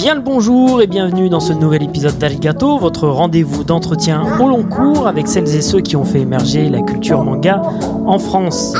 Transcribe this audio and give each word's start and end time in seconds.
Bien 0.00 0.14
le 0.14 0.22
bonjour 0.22 0.80
et 0.80 0.86
bienvenue 0.86 1.28
dans 1.28 1.40
ce 1.40 1.52
nouvel 1.52 1.82
épisode 1.82 2.16
d'Arigato, 2.16 2.78
votre 2.78 3.06
rendez-vous 3.06 3.64
d'entretien 3.64 4.22
au 4.40 4.48
long 4.48 4.62
cours 4.62 5.06
avec 5.06 5.28
celles 5.28 5.54
et 5.54 5.60
ceux 5.60 5.82
qui 5.82 5.94
ont 5.94 6.06
fait 6.06 6.20
émerger 6.20 6.70
la 6.70 6.80
culture 6.80 7.22
manga 7.22 7.60
en 8.06 8.18
France. 8.18 8.72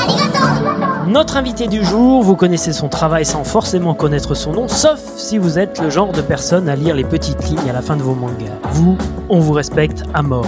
Notre 1.09 1.37
invité 1.37 1.67
du 1.67 1.85
jour, 1.85 2.23
vous 2.23 2.37
connaissez 2.37 2.73
son 2.73 2.89
travail 2.89 3.27
sans 3.27 3.45
forcément 3.45 3.93
connaître 3.93 4.35
son 4.35 4.53
nom, 4.53 4.67
sauf 4.67 4.99
si 5.17 5.37
vous 5.37 5.59
êtes 5.59 5.79
le 5.83 5.91
genre 5.91 6.13
de 6.13 6.23
personne 6.23 6.71
à 6.71 6.75
lire 6.75 6.95
les 6.95 7.05
petites 7.05 7.51
lignes 7.51 7.69
à 7.69 7.75
la 7.75 7.83
fin 7.83 7.99
de 7.99 8.03
vos 8.03 8.15
mangas. 8.15 8.57
Vous, 8.73 8.97
on 9.29 9.41
vous 9.41 9.53
respecte 9.53 10.05
à 10.15 10.23
mort. 10.23 10.47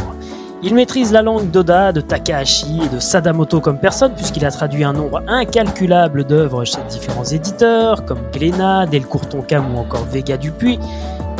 Il 0.65 0.77
maîtrise 0.77 1.11
la 1.11 1.23
langue 1.23 1.51
d'Oda, 1.51 1.91
de 1.91 2.01
Takahashi 2.01 2.83
et 2.85 2.89
de 2.89 3.01
Sadamoto 3.01 3.61
comme 3.61 3.79
personne, 3.79 4.13
puisqu'il 4.15 4.45
a 4.45 4.51
traduit 4.53 4.85
un 4.85 4.93
nombre 4.93 5.21
incalculable 5.27 6.23
d'œuvres 6.23 6.65
chez 6.65 6.79
différents 6.89 7.25
éditeurs, 7.25 8.05
comme 8.05 8.21
Glénat, 8.33 8.87
Delcourt 8.87 9.29
Tonkam 9.29 9.75
ou 9.75 9.79
encore 9.79 10.05
Vega 10.05 10.37
Dupuis. 10.37 10.79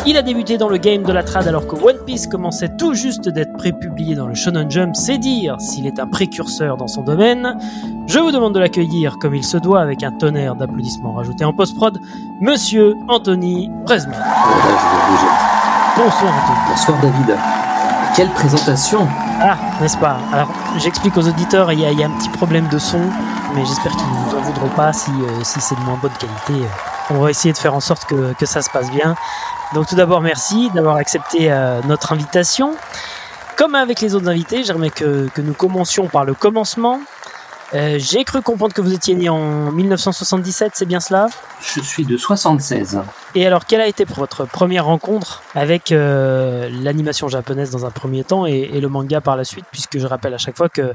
Il 0.07 0.17
a 0.17 0.23
débuté 0.23 0.59
dans 0.59 0.69
le 0.69 0.79
game 0.79 1.05
de 1.05 1.13
la 1.13 1.23
trad 1.23 1.47
alors 1.47 1.69
que 1.69 1.77
One 1.77 2.05
Piece 2.05 2.27
commençait 2.27 2.71
tout 2.77 2.95
juste 2.95 3.29
d'être 3.29 3.53
prépublié 3.53 4.17
dans 4.17 4.27
le 4.27 4.35
Shonen 4.35 4.69
Jump, 4.69 4.97
c'est 4.97 5.19
dire 5.19 5.55
s'il 5.61 5.87
est 5.87 6.01
un 6.01 6.09
précurseur 6.09 6.77
dans 6.77 6.89
son 6.89 7.03
domaine. 7.03 7.57
Je 8.09 8.19
vous 8.19 8.33
demande 8.33 8.55
de 8.55 8.59
l'accueillir 8.59 9.19
comme 9.21 9.37
il 9.37 9.45
se 9.45 9.57
doit 9.57 9.81
avec 9.81 10.03
un 10.03 10.11
tonnerre 10.11 10.57
d'applaudissements 10.57 11.13
rajoutés 11.13 11.45
en 11.45 11.53
post-prod, 11.53 11.97
Monsieur 12.41 12.97
Anthony 13.07 13.71
Presman. 13.87 14.19
Bonsoir 15.97 16.33
Anthony. 16.43 16.59
Bonsoir 16.69 17.01
David. 17.01 17.37
Quelle 18.15 18.31
présentation 18.31 19.09
Ah, 19.41 19.57
n'est-ce 19.81 19.97
pas? 19.97 20.19
Alors, 20.35 20.53
j'explique 20.77 21.17
aux 21.17 21.27
auditeurs, 21.27 21.73
il 21.73 21.81
y, 21.81 21.85
a, 21.87 22.07
un 22.07 22.11
petit 22.11 22.29
problème 22.29 22.69
de 22.69 22.79
son, 22.79 23.01
mais 23.55 23.65
j'espère 23.65 23.93
qu'ils 23.93 24.07
ne 24.07 24.27
nous 24.27 24.37
en 24.37 24.41
voudront 24.43 24.69
pas 24.69 24.93
si, 24.93 25.11
euh, 25.11 25.43
si 25.43 25.63
c'est 25.63 25.77
de 25.77 25.81
moins 25.81 25.97
bonne 25.97 26.13
qualité. 26.19 26.69
On 27.09 27.21
va 27.21 27.31
essayer 27.31 27.55
de 27.55 27.59
faire 27.59 27.75
en 27.75 27.81
sorte 27.81 28.05
que, 28.05 28.45
ça 28.45 28.61
se 28.61 28.69
passe 28.69 28.91
bien. 28.91 29.15
Donc 29.73 29.87
tout 29.87 29.95
d'abord, 29.95 30.21
merci 30.21 30.71
d'avoir 30.75 30.97
accepté 30.97 31.51
euh, 31.51 31.81
notre 31.87 32.13
invitation. 32.13 32.77
Comme 33.57 33.75
avec 33.75 34.03
les 34.03 34.15
autres 34.15 34.29
invités, 34.29 34.63
j'aimerais 34.63 34.91
que 34.91 35.31
nous 35.39 35.55
commencions 35.55 36.07
par 36.07 36.27
le 36.27 36.35
commencement. 36.35 37.01
Euh, 37.75 37.99
J'ai 37.99 38.25
cru 38.25 38.43
comprendre 38.43 38.75
que 38.75 38.81
vous 38.81 38.93
étiez 38.93 39.15
né 39.15 39.29
en 39.29 39.73
1977, 39.73 40.73
c'est 40.75 40.85
bien 40.87 41.01
cela? 41.01 41.29
Je 41.61 41.81
suis 41.81 42.05
de 42.05 42.17
76. 42.17 43.01
Et 43.35 43.47
alors, 43.47 43.67
quelle 43.67 43.81
a 43.81 43.87
été 43.87 44.05
votre 44.05 44.47
première 44.47 44.85
rencontre 44.85 45.43
avec 45.55 45.91
euh, 45.91 46.69
l'animation 46.83 47.29
japonaise 47.29 47.71
dans 47.71 47.87
un 47.87 47.91
premier 47.91 48.25
temps 48.25 48.47
et, 48.47 48.71
et, 48.73 48.81
le 48.81 48.89
manga 48.89 49.21
par 49.21 49.37
la 49.37 49.45
suite? 49.45 49.65
Puisque 49.73 49.99
je 49.99 50.07
rappelle 50.07 50.35
à 50.35 50.39
chaque 50.39 50.57
fois 50.57 50.69
que 50.69 50.93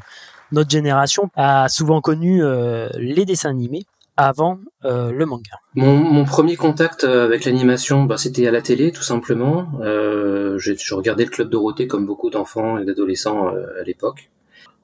notre 0.52 0.70
génération 0.70 1.30
a 1.36 1.68
souvent 1.68 2.02
connu 2.02 2.44
euh, 2.44 2.90
les 2.98 3.26
dessins 3.26 3.50
animés 3.50 3.86
avant 4.18 4.60
euh, 4.84 5.12
le 5.12 5.26
manga. 5.26 5.60
Mon, 5.76 5.96
mon, 5.96 6.26
premier 6.26 6.56
contact 6.56 7.04
avec 7.04 7.46
l'animation, 7.46 8.04
bah, 8.04 8.18
c'était 8.18 8.48
à 8.48 8.52
la 8.52 8.62
télé, 8.62 8.92
tout 8.92 9.04
simplement. 9.04 9.68
Euh, 9.82 10.58
je, 10.58 10.74
je 10.74 10.94
regardais 10.96 11.26
le 11.26 11.30
Club 11.30 11.50
Dorothée 11.50 11.88
comme 11.88 12.06
beaucoup 12.06 12.32
d'enfants 12.32 12.80
et 12.80 12.86
d'adolescents 12.86 13.48
euh, 13.48 13.80
à 13.80 13.84
l'époque. 13.84 14.30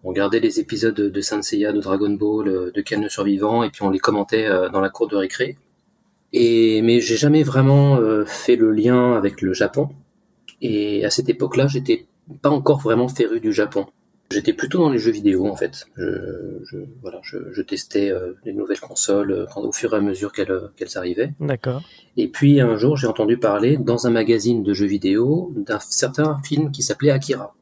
On 0.03 0.09
regardait 0.09 0.41
les 0.41 0.59
épisodes 0.59 0.95
de 0.95 1.21
Saint 1.21 1.41
Seiya, 1.41 1.71
de 1.71 1.79
Dragon 1.79 2.09
Ball, 2.09 2.71
de 2.73 2.81
Ken 2.81 3.01
le 3.01 3.09
Survivant, 3.09 3.63
et 3.63 3.69
puis 3.69 3.83
on 3.83 3.89
les 3.89 3.99
commentait 3.99 4.45
euh, 4.45 4.69
dans 4.69 4.81
la 4.81 4.89
cour 4.89 5.07
de 5.07 5.15
récré. 5.15 5.57
Et 6.33 6.81
mais 6.81 6.99
j'ai 6.99 7.15
jamais 7.15 7.43
vraiment 7.43 7.97
euh, 7.97 8.25
fait 8.25 8.55
le 8.55 8.71
lien 8.71 9.13
avec 9.13 9.41
le 9.41 9.53
Japon. 9.53 9.89
Et 10.61 11.05
à 11.05 11.09
cette 11.09 11.29
époque-là, 11.29 11.67
j'étais 11.67 12.05
pas 12.41 12.49
encore 12.49 12.79
vraiment 12.79 13.07
féru 13.07 13.39
du 13.39 13.53
Japon. 13.53 13.85
J'étais 14.31 14.53
plutôt 14.53 14.79
dans 14.79 14.89
les 14.89 14.97
jeux 14.97 15.11
vidéo 15.11 15.47
en 15.47 15.55
fait. 15.55 15.85
Je, 15.95 16.59
je 16.65 16.77
voilà, 17.01 17.19
je, 17.21 17.37
je 17.51 17.61
testais 17.61 18.09
euh, 18.11 18.33
les 18.43 18.53
nouvelles 18.53 18.79
consoles 18.79 19.47
quand, 19.53 19.61
au 19.61 19.71
fur 19.71 19.93
et 19.93 19.97
à 19.97 20.01
mesure 20.01 20.33
qu'elles 20.33 20.69
qu'elles 20.75 20.97
arrivaient. 20.97 21.33
D'accord. 21.39 21.81
Et 22.17 22.27
puis 22.27 22.59
un 22.59 22.75
jour, 22.77 22.97
j'ai 22.97 23.07
entendu 23.07 23.37
parler 23.37 23.77
dans 23.77 24.07
un 24.07 24.09
magazine 24.09 24.63
de 24.63 24.73
jeux 24.73 24.87
vidéo 24.87 25.53
d'un 25.55 25.79
certain 25.79 26.41
film 26.43 26.71
qui 26.71 26.81
s'appelait 26.81 27.11
Akira 27.11 27.53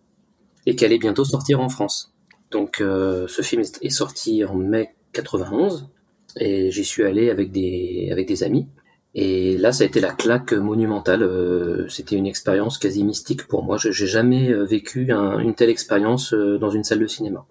et 0.66 0.76
qui 0.76 0.86
allait 0.86 1.00
bientôt 1.00 1.26
sortir 1.26 1.60
en 1.60 1.70
France. 1.70 2.11
Donc 2.52 2.82
euh, 2.82 3.28
ce 3.28 3.42
film 3.42 3.62
est 3.82 3.90
sorti 3.90 4.44
en 4.46 4.56
mai 4.56 4.94
91 5.14 5.90
et 6.38 6.70
j'y 6.72 6.86
suis 6.86 7.04
allé 7.04 7.30
avec 7.30 7.52
des 7.52 8.10
avec 8.12 8.28
des 8.28 8.44
amis. 8.44 8.68
Et 9.14 9.58
là, 9.58 9.74
ça 9.74 9.84
a 9.84 9.88
été 9.88 10.00
la 10.00 10.12
claque 10.14 10.54
monumentale. 10.54 11.24
Euh, 11.24 11.88
C'était 11.90 12.16
une 12.16 12.28
expérience 12.28 12.78
quasi 12.78 13.04
mystique 13.04 13.46
pour 13.48 13.64
moi. 13.64 13.78
J'ai 13.78 13.92
jamais 14.08 14.54
vécu 14.54 15.12
un, 15.12 15.40
une 15.40 15.54
telle 15.54 15.70
expérience 15.70 16.34
euh, 16.34 16.58
dans 16.58 16.70
une 16.70 16.86
salle 16.86 17.00
de 17.00 17.08
cinéma. 17.08 17.46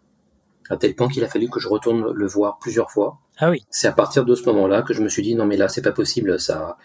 À 0.70 0.76
tel 0.76 0.94
point 0.94 1.08
qu'il 1.08 1.24
a 1.24 1.28
fallu 1.28 1.50
que 1.50 1.60
je 1.60 1.68
retourne 1.68 2.12
le 2.12 2.26
voir 2.26 2.58
plusieurs 2.60 2.90
fois. 2.90 3.18
Ah 3.38 3.50
oui. 3.50 3.64
C'est 3.70 3.88
à 3.88 3.92
partir 3.92 4.24
de 4.24 4.34
ce 4.34 4.44
moment-là 4.44 4.82
que 4.82 4.94
je 4.94 5.02
me 5.02 5.08
suis 5.08 5.22
dit 5.22 5.34
non 5.34 5.44
mais 5.46 5.56
là 5.56 5.68
c'est 5.68 5.82
pas 5.82 5.92
possible. 5.92 6.38
Ça, 6.38 6.78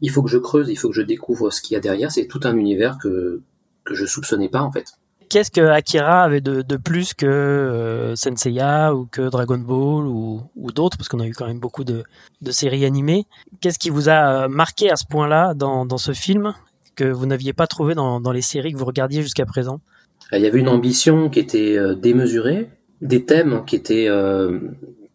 il 0.00 0.10
faut 0.10 0.22
que 0.22 0.30
je 0.30 0.38
creuse, 0.38 0.68
il 0.70 0.76
faut 0.76 0.88
que 0.88 0.96
je 0.96 1.02
découvre 1.02 1.50
ce 1.50 1.60
qu'il 1.60 1.74
y 1.74 1.76
a 1.76 1.80
derrière. 1.80 2.10
C'est 2.10 2.26
tout 2.26 2.40
un 2.44 2.56
univers 2.56 2.98
que 2.98 3.42
que 3.84 3.94
je 3.94 4.06
soupçonnais 4.06 4.48
pas 4.48 4.62
en 4.62 4.72
fait 4.72 4.86
qu'est-ce 5.30 5.50
que 5.50 5.62
Akira 5.62 6.24
avait 6.24 6.42
de, 6.42 6.60
de 6.60 6.76
plus 6.76 7.14
que 7.14 7.24
euh, 7.24 8.14
Senseiya 8.16 8.94
ou 8.94 9.06
que 9.06 9.22
Dragon 9.30 9.56
Ball 9.58 10.06
ou, 10.06 10.42
ou 10.56 10.72
d'autres, 10.72 10.98
parce 10.98 11.08
qu'on 11.08 11.20
a 11.20 11.26
eu 11.26 11.32
quand 11.32 11.46
même 11.46 11.60
beaucoup 11.60 11.84
de, 11.84 12.02
de 12.42 12.50
séries 12.50 12.84
animées. 12.84 13.24
Qu'est-ce 13.60 13.78
qui 13.78 13.88
vous 13.88 14.10
a 14.10 14.48
marqué 14.48 14.90
à 14.90 14.96
ce 14.96 15.06
point-là 15.06 15.54
dans, 15.54 15.86
dans 15.86 15.98
ce 15.98 16.12
film 16.12 16.52
que 16.96 17.04
vous 17.04 17.24
n'aviez 17.24 17.54
pas 17.54 17.66
trouvé 17.66 17.94
dans, 17.94 18.20
dans 18.20 18.32
les 18.32 18.42
séries 18.42 18.72
que 18.72 18.78
vous 18.78 18.84
regardiez 18.84 19.22
jusqu'à 19.22 19.46
présent? 19.46 19.80
Il 20.32 20.42
y 20.42 20.46
avait 20.46 20.58
une 20.58 20.68
ambition 20.68 21.30
qui 21.30 21.38
était 21.38 21.76
euh, 21.78 21.94
démesurée, 21.94 22.68
des 23.00 23.24
thèmes 23.24 23.64
qui 23.64 23.76
étaient 23.76 24.08
euh, 24.08 24.58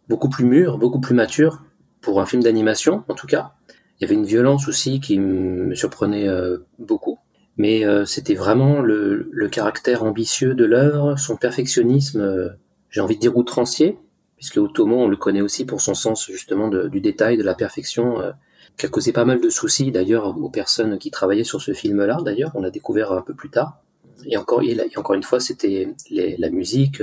beaucoup 0.10 0.30
plus 0.30 0.46
mûrs, 0.46 0.78
beaucoup 0.78 1.00
plus 1.00 1.14
matures 1.14 1.62
pour 2.02 2.20
un 2.22 2.26
film 2.26 2.42
d'animation 2.42 3.04
en 3.08 3.14
tout 3.14 3.28
cas. 3.28 3.52
Il 4.00 4.04
y 4.04 4.06
avait 4.06 4.16
une 4.16 4.26
violence 4.26 4.68
aussi 4.68 5.00
qui 5.00 5.20
me 5.20 5.76
surprenait 5.76 6.28
euh, 6.28 6.58
beaucoup 6.80 7.20
mais 7.58 7.86
euh, 7.86 8.06
c'était 8.06 8.36
vraiment 8.36 8.82
le, 8.82 9.30
le, 9.32 9.48
caractère 9.48 10.04
ambitieux 10.04 10.54
de 10.54 10.66
l'œuvre, 10.66 11.18
son 11.18 11.38
perfectionnisme, 11.38 12.20
euh, 12.20 12.50
j'ai 12.90 13.02
envie 13.02 13.16
de 13.16 13.22
dire 13.22 13.38
outrancier, 13.38 13.98
puisque 14.36 14.58
Otomo, 14.58 14.98
on 14.98 15.08
le 15.08 15.16
connaît 15.16 15.42
aussi 15.42 15.66
pour 15.66 15.82
son 15.82 15.94
sens 15.94 16.26
justement 16.26 16.68
du 16.68 17.00
détail, 17.00 17.38
de 17.38 17.44
la 17.44 17.56
perfection, 17.56 18.20
euh, 18.20 18.32
qui 18.78 18.86
a 18.86 18.90
causé 18.90 19.14
pas 19.14 19.24
mal 19.24 19.40
de 19.40 19.50
soucis 19.50 19.92
d'ailleurs 19.92 20.38
aux 20.38 20.50
personnes 20.50 20.98
qui 20.98 21.12
travaillaient 21.12 21.46
sur 21.46 21.62
ce 21.62 21.74
film-là. 21.74 22.18
D'ailleurs, 22.26 22.52
on 22.56 22.62
l'a 22.62 22.72
découvert 22.72 23.14
un 23.14 23.22
peu 23.22 23.34
plus 23.34 23.50
tard. 23.50 23.80
Et 24.26 24.36
encore, 24.36 24.62
et, 24.62 24.78
encore 24.98 25.16
une 25.16 25.24
fois, 25.24 25.40
c'était 25.40 25.94
la 26.10 26.50
musique, 26.50 27.02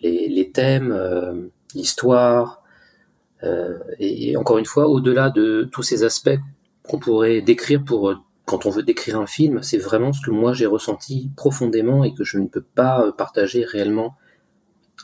les, 0.00 0.28
les, 0.28 0.50
thèmes, 0.50 1.50
l'histoire, 1.74 2.62
et, 3.98 4.30
et 4.30 4.36
encore 4.36 4.58
une 4.58 4.64
fois, 4.64 4.86
au-delà 4.88 5.30
de 5.30 5.68
tous 5.72 5.82
ces 5.82 6.04
aspects 6.04 6.38
qu'on 6.84 6.98
pourrait 6.98 7.40
décrire 7.40 7.82
pour 7.82 8.14
quand 8.46 8.64
on 8.64 8.70
veut 8.70 8.82
décrire 8.82 9.20
un 9.20 9.26
film, 9.26 9.62
c'est 9.62 9.78
vraiment 9.78 10.12
ce 10.14 10.20
que 10.24 10.30
moi 10.30 10.54
j'ai 10.54 10.66
ressenti 10.66 11.30
profondément 11.36 12.02
et 12.04 12.14
que 12.14 12.24
je 12.24 12.38
ne 12.38 12.46
peux 12.46 12.62
pas 12.62 13.12
partager 13.12 13.64
réellement 13.64 14.16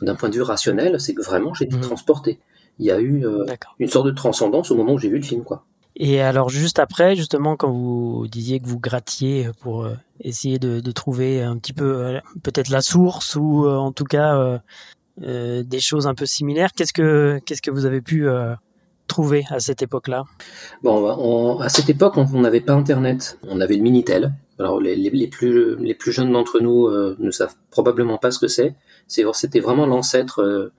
d'un 0.00 0.14
point 0.14 0.30
de 0.30 0.34
vue 0.34 0.42
rationnel, 0.42 0.98
c'est 0.98 1.12
que 1.12 1.22
vraiment 1.22 1.52
j'ai 1.52 1.66
été 1.66 1.76
mmh. 1.76 1.82
transporté. 1.82 2.41
Il 2.78 2.86
y 2.86 2.91
a 2.91 2.98
eu 2.98 3.26
euh, 3.26 3.44
une 3.78 3.88
sorte 3.88 4.06
de 4.06 4.12
transcendance 4.12 4.70
au 4.70 4.76
moment 4.76 4.94
où 4.94 4.98
j'ai 4.98 5.10
vu 5.10 5.19
le 5.19 5.25
film, 5.25 5.44
quoi. 5.44 5.66
Et 5.94 6.22
alors 6.22 6.48
juste 6.48 6.78
après, 6.78 7.16
justement, 7.16 7.56
quand 7.56 7.70
vous 7.70 8.26
disiez 8.26 8.60
que 8.60 8.66
vous 8.66 8.81
grattiez 8.81 9.50
pour 9.60 9.84
euh, 9.84 9.94
essayer 10.20 10.58
de, 10.58 10.81
de, 10.81 10.92
trouver 10.92 11.42
un 11.42 11.56
petit 11.58 11.72
peu 11.72 11.97
euh, 11.97 12.20
peut-être 12.42 12.70
la 12.70 12.81
source 12.81 13.36
ou 13.36 13.66
euh, 13.66 13.76
en 13.76 13.92
tout 13.92 14.04
cas 14.04 14.60
euh, 15.20 15.62
des 15.62 15.81
choses 15.81 16.06
un 16.06 16.14
peu 16.14 16.26
similaires, 16.26 16.72
qu'est-ce 16.72 16.92
que 16.92 17.41
qu'est-ce 17.44 17.62
que 17.62 17.70
vous 17.70 17.84
avez 17.84 18.00
pu 18.00 18.26
trouver 19.12 19.45
à 19.50 19.61
cette 19.61 19.83
époque-là 19.83 20.25
Bon, 20.83 21.15
on, 21.19 21.61
à 21.61 21.69
cette 21.69 21.89
époque, 21.89 22.17
on 22.17 22.41
n'avait 22.41 22.61
pas 22.61 22.73
Internet. 22.73 23.39
On 23.43 23.61
avait 23.61 23.77
le 23.77 23.83
Minitel. 23.83 24.33
Alors, 24.59 24.81
les, 24.81 24.97
les, 24.97 25.11
les 25.11 25.28
plus, 25.28 25.77
les 25.77 25.95
plus 25.95 26.12
jeunes 26.12 26.33
d'entre 26.33 26.61
nous 26.61 26.87
euh, 26.87 27.17
ne 27.19 27.31
savent 27.31 27.55
probablement 27.71 28.19
pas 28.19 28.31
ce 28.31 28.39
que 28.39 28.49
c'est. 28.49 28.75
C'était 29.09 29.61
vraiment 29.61 29.87
l'ancêtre 29.87 30.41
euh, 30.43 30.73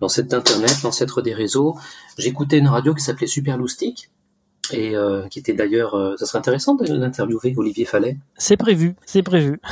l'ancêtre 0.00 0.28
d'Internet, 0.28 0.82
l'ancêtre 0.82 1.22
des 1.22 1.34
réseaux. 1.34 1.76
J'écoutais 2.18 2.58
une 2.58 2.68
radio 2.68 2.94
qui 2.94 3.02
s'appelait 3.02 3.26
Super 3.26 3.56
Loustic 3.56 4.10
et 4.72 4.96
euh, 4.96 5.26
qui 5.28 5.38
était 5.38 5.52
d'ailleurs... 5.52 5.94
Euh, 5.94 6.16
ça 6.16 6.26
serait 6.26 6.38
intéressant 6.38 6.74
d'interviewer 6.74 7.54
Olivier 7.56 7.84
Fallet. 7.84 8.16
C'est 8.36 8.56
prévu, 8.56 8.96
c'est 9.06 9.22
prévu. 9.22 9.60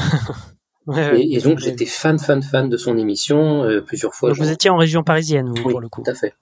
Ouais, 0.88 1.20
et, 1.20 1.36
et, 1.36 1.40
donc 1.42 1.58
j'étais 1.58 1.84
fan, 1.84 2.18
fan, 2.18 2.42
fan 2.42 2.70
de 2.70 2.78
son 2.78 2.96
émission 2.96 3.62
euh, 3.62 3.82
plusieurs 3.82 4.14
fois. 4.14 4.30
Donc 4.30 4.38
vous 4.38 4.50
étiez 4.50 4.70
en 4.70 4.78
région 4.78 5.02
parisienne, 5.02 5.48
vous, 5.48 5.62
oui, 5.66 5.72
pour 5.72 5.82
le 5.82 5.88
coup. 5.90 6.02
Tout 6.02 6.10
à 6.10 6.14
fait. 6.14 6.32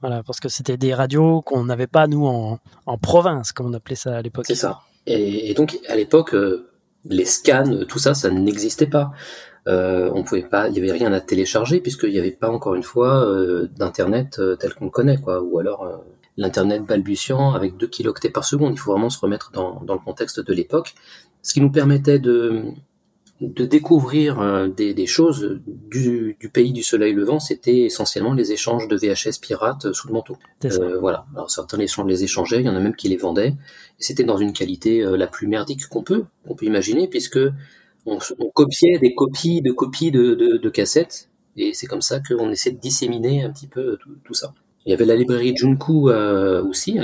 Voilà, 0.00 0.22
parce 0.22 0.40
que 0.40 0.48
c'était 0.48 0.76
des 0.76 0.94
radios 0.94 1.42
qu'on 1.42 1.64
n'avait 1.64 1.86
pas 1.86 2.06
nous 2.06 2.26
en, 2.26 2.58
en, 2.86 2.98
province, 2.98 3.52
comme 3.52 3.66
on 3.66 3.74
appelait 3.74 3.96
ça 3.96 4.16
à 4.16 4.22
l'époque. 4.22 4.44
C'est 4.46 4.54
ça. 4.54 4.80
Et, 5.06 5.54
donc 5.54 5.78
à 5.88 5.96
l'époque, 5.96 6.34
euh, 6.34 6.68
les 7.04 7.24
scans, 7.24 7.84
tout 7.88 7.98
ça, 7.98 8.14
ça 8.14 8.30
n'existait 8.30 8.86
pas. 8.86 9.12
Euh, 9.68 10.10
on 10.14 10.22
pouvait 10.22 10.42
pas, 10.42 10.68
il 10.68 10.76
y 10.76 10.78
avait 10.78 10.92
rien 10.92 11.12
à 11.12 11.20
télécharger 11.20 11.80
puisqu'il 11.80 12.10
n'y 12.10 12.18
avait 12.18 12.30
pas 12.30 12.50
encore 12.50 12.76
une 12.76 12.84
fois 12.84 13.24
euh, 13.24 13.68
d'internet 13.76 14.40
tel 14.60 14.74
qu'on 14.74 14.86
le 14.86 14.90
connaît, 14.90 15.18
quoi. 15.18 15.42
Ou 15.42 15.58
alors 15.58 16.04
l'internet 16.36 16.84
balbutiant 16.84 17.52
avec 17.52 17.76
2 17.76 17.86
kilooctets 17.86 18.30
par 18.30 18.44
seconde. 18.44 18.74
Il 18.74 18.78
faut 18.78 18.92
vraiment 18.92 19.10
se 19.10 19.18
remettre 19.18 19.50
dans, 19.52 19.80
dans 19.82 19.94
le 19.94 20.00
contexte 20.00 20.40
de 20.40 20.52
l'époque, 20.52 20.94
ce 21.42 21.54
qui 21.54 21.60
nous 21.60 21.70
permettait 21.70 22.18
de 22.18 22.64
de 23.40 23.66
découvrir 23.66 24.40
euh, 24.40 24.68
des, 24.68 25.06
choses 25.06 25.60
du, 25.66 26.36
pays 26.52 26.72
du 26.72 26.82
soleil 26.82 27.12
levant, 27.12 27.38
c'était 27.38 27.80
essentiellement 27.80 28.32
les 28.32 28.52
échanges 28.52 28.88
de 28.88 28.96
VHS 28.96 29.40
pirates 29.40 29.92
sous 29.92 30.08
le 30.08 30.14
manteau. 30.14 30.36
Euh, 30.64 30.98
voilà. 30.98 31.26
Alors 31.34 31.50
certains 31.50 31.76
les, 31.76 31.86
les 32.06 32.24
échangeaient, 32.24 32.60
il 32.60 32.66
y 32.66 32.68
en 32.68 32.76
a 32.76 32.80
même 32.80 32.96
qui 32.96 33.08
les 33.08 33.16
vendaient. 33.16 33.54
C'était 33.98 34.24
dans 34.24 34.38
une 34.38 34.52
qualité 34.52 35.02
euh, 35.02 35.16
la 35.16 35.26
plus 35.26 35.48
merdique 35.48 35.86
qu'on 35.88 36.02
peut, 36.02 36.24
qu'on 36.46 36.54
peut 36.54 36.66
imaginer, 36.66 37.08
puisque 37.08 37.40
on, 38.06 38.18
copiait 38.54 38.98
des 38.98 39.14
copies 39.14 39.60
de 39.60 39.72
copies 39.72 40.10
de, 40.10 40.34
de, 40.34 40.70
cassettes, 40.70 41.28
et 41.56 41.74
c'est 41.74 41.86
comme 41.86 42.02
ça 42.02 42.20
qu'on 42.20 42.50
essaie 42.50 42.70
de 42.70 42.78
disséminer 42.78 43.42
un 43.42 43.50
petit 43.50 43.66
peu 43.66 43.98
tout, 44.24 44.34
ça. 44.34 44.54
Il 44.86 44.90
y 44.90 44.92
avait 44.92 45.04
la 45.04 45.16
librairie 45.16 45.56
Junku 45.56 46.08
aussi 46.10 46.98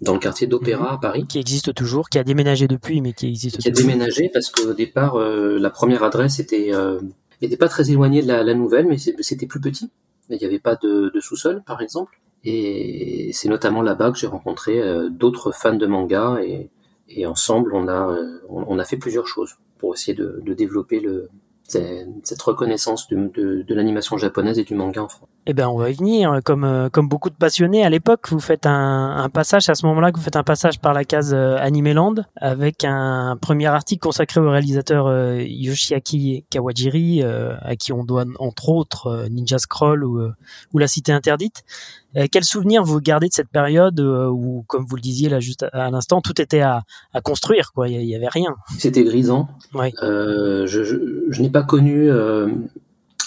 dans 0.00 0.12
le 0.14 0.18
quartier 0.18 0.46
d'Opéra 0.46 0.94
à 0.94 0.98
Paris. 0.98 1.26
Qui 1.26 1.38
existe 1.38 1.74
toujours, 1.74 2.08
qui 2.08 2.18
a 2.18 2.24
déménagé 2.24 2.68
depuis, 2.68 3.00
mais 3.00 3.12
qui 3.12 3.28
existe 3.28 3.58
qui 3.58 3.70
toujours. 3.70 3.74
Qui 3.74 3.82
a 3.82 3.94
déménagé 3.94 4.30
parce 4.32 4.50
qu'au 4.50 4.74
départ, 4.74 5.16
euh, 5.16 5.58
la 5.58 5.70
première 5.70 6.02
adresse 6.02 6.38
était, 6.38 6.74
euh, 6.74 7.00
était 7.40 7.56
pas 7.56 7.68
très 7.68 7.90
éloignée 7.90 8.22
de 8.22 8.28
la, 8.28 8.42
la 8.42 8.54
nouvelle, 8.54 8.86
mais 8.86 8.98
c'était 8.98 9.46
plus 9.46 9.60
petit. 9.60 9.90
Il 10.28 10.38
n'y 10.38 10.44
avait 10.44 10.58
pas 10.58 10.76
de, 10.76 11.10
de 11.14 11.20
sous-sol, 11.20 11.62
par 11.66 11.80
exemple. 11.80 12.20
Et 12.44 13.30
c'est 13.32 13.48
notamment 13.48 13.82
là-bas 13.82 14.12
que 14.12 14.18
j'ai 14.18 14.26
rencontré 14.26 14.80
euh, 14.80 15.08
d'autres 15.08 15.52
fans 15.52 15.74
de 15.74 15.86
manga 15.86 16.38
et, 16.42 16.68
et 17.08 17.26
ensemble, 17.26 17.74
on 17.74 17.88
a, 17.88 18.10
euh, 18.10 18.40
on, 18.48 18.78
a 18.78 18.84
fait 18.84 18.96
plusieurs 18.96 19.26
choses 19.26 19.56
pour 19.78 19.94
essayer 19.94 20.14
de, 20.14 20.40
de 20.44 20.54
développer 20.54 21.00
le, 21.00 21.28
cette 21.64 22.42
reconnaissance 22.42 23.08
de, 23.08 23.30
de, 23.34 23.62
de 23.62 23.74
l'animation 23.74 24.16
japonaise 24.16 24.58
et 24.58 24.64
du 24.64 24.74
manga 24.74 25.02
en 25.02 25.08
France. 25.08 25.28
Eh 25.48 25.54
ben, 25.54 25.68
on 25.68 25.78
va 25.78 25.90
y 25.90 25.94
venir. 25.94 26.40
Comme 26.44 26.64
euh, 26.64 26.88
comme 26.88 27.08
beaucoup 27.08 27.30
de 27.30 27.34
passionnés 27.34 27.84
à 27.84 27.90
l'époque, 27.90 28.28
vous 28.30 28.40
faites 28.40 28.66
un, 28.66 29.16
un 29.16 29.28
passage 29.28 29.68
à 29.68 29.74
ce 29.74 29.86
moment-là, 29.86 30.10
vous 30.14 30.20
faites 30.20 30.36
un 30.36 30.42
passage 30.42 30.80
par 30.80 30.92
la 30.92 31.04
case 31.04 31.32
euh, 31.32 31.56
Animeland 31.58 32.16
avec 32.36 32.84
un 32.84 33.36
premier 33.40 33.66
article 33.66 34.00
consacré 34.00 34.40
au 34.40 34.50
réalisateur 34.50 35.06
euh, 35.06 35.40
Yoshiaki 35.40 36.44
Kawajiri, 36.50 37.22
à 37.22 37.76
qui 37.76 37.92
on 37.92 38.04
doit 38.04 38.24
entre 38.38 38.68
autres 38.68 39.26
Ninja 39.30 39.58
Scroll 39.58 40.04
ou, 40.04 40.20
ou 40.72 40.78
La 40.78 40.88
Cité 40.88 41.12
Interdite. 41.12 41.64
Euh, 42.16 42.26
quel 42.30 42.44
souvenir 42.44 42.82
vous 42.82 43.00
gardez 43.00 43.28
de 43.28 43.32
cette 43.32 43.50
période 43.50 44.00
euh, 44.00 44.28
où, 44.28 44.64
comme 44.66 44.86
vous 44.86 44.96
le 44.96 45.02
disiez 45.02 45.28
là 45.28 45.40
juste 45.40 45.66
à, 45.72 45.90
l'instant, 45.90 46.20
tout 46.20 46.40
était 46.40 46.60
à, 46.60 46.82
construire, 47.22 47.72
quoi. 47.72 47.88
Il 47.88 48.04
y, 48.04 48.14
avait 48.14 48.28
rien. 48.28 48.54
C'était 48.78 49.04
grisant. 49.04 49.48
Euh, 50.02 50.66
je, 50.66 51.42
n'ai 51.42 51.50
pas 51.50 51.62
connu 51.62 52.10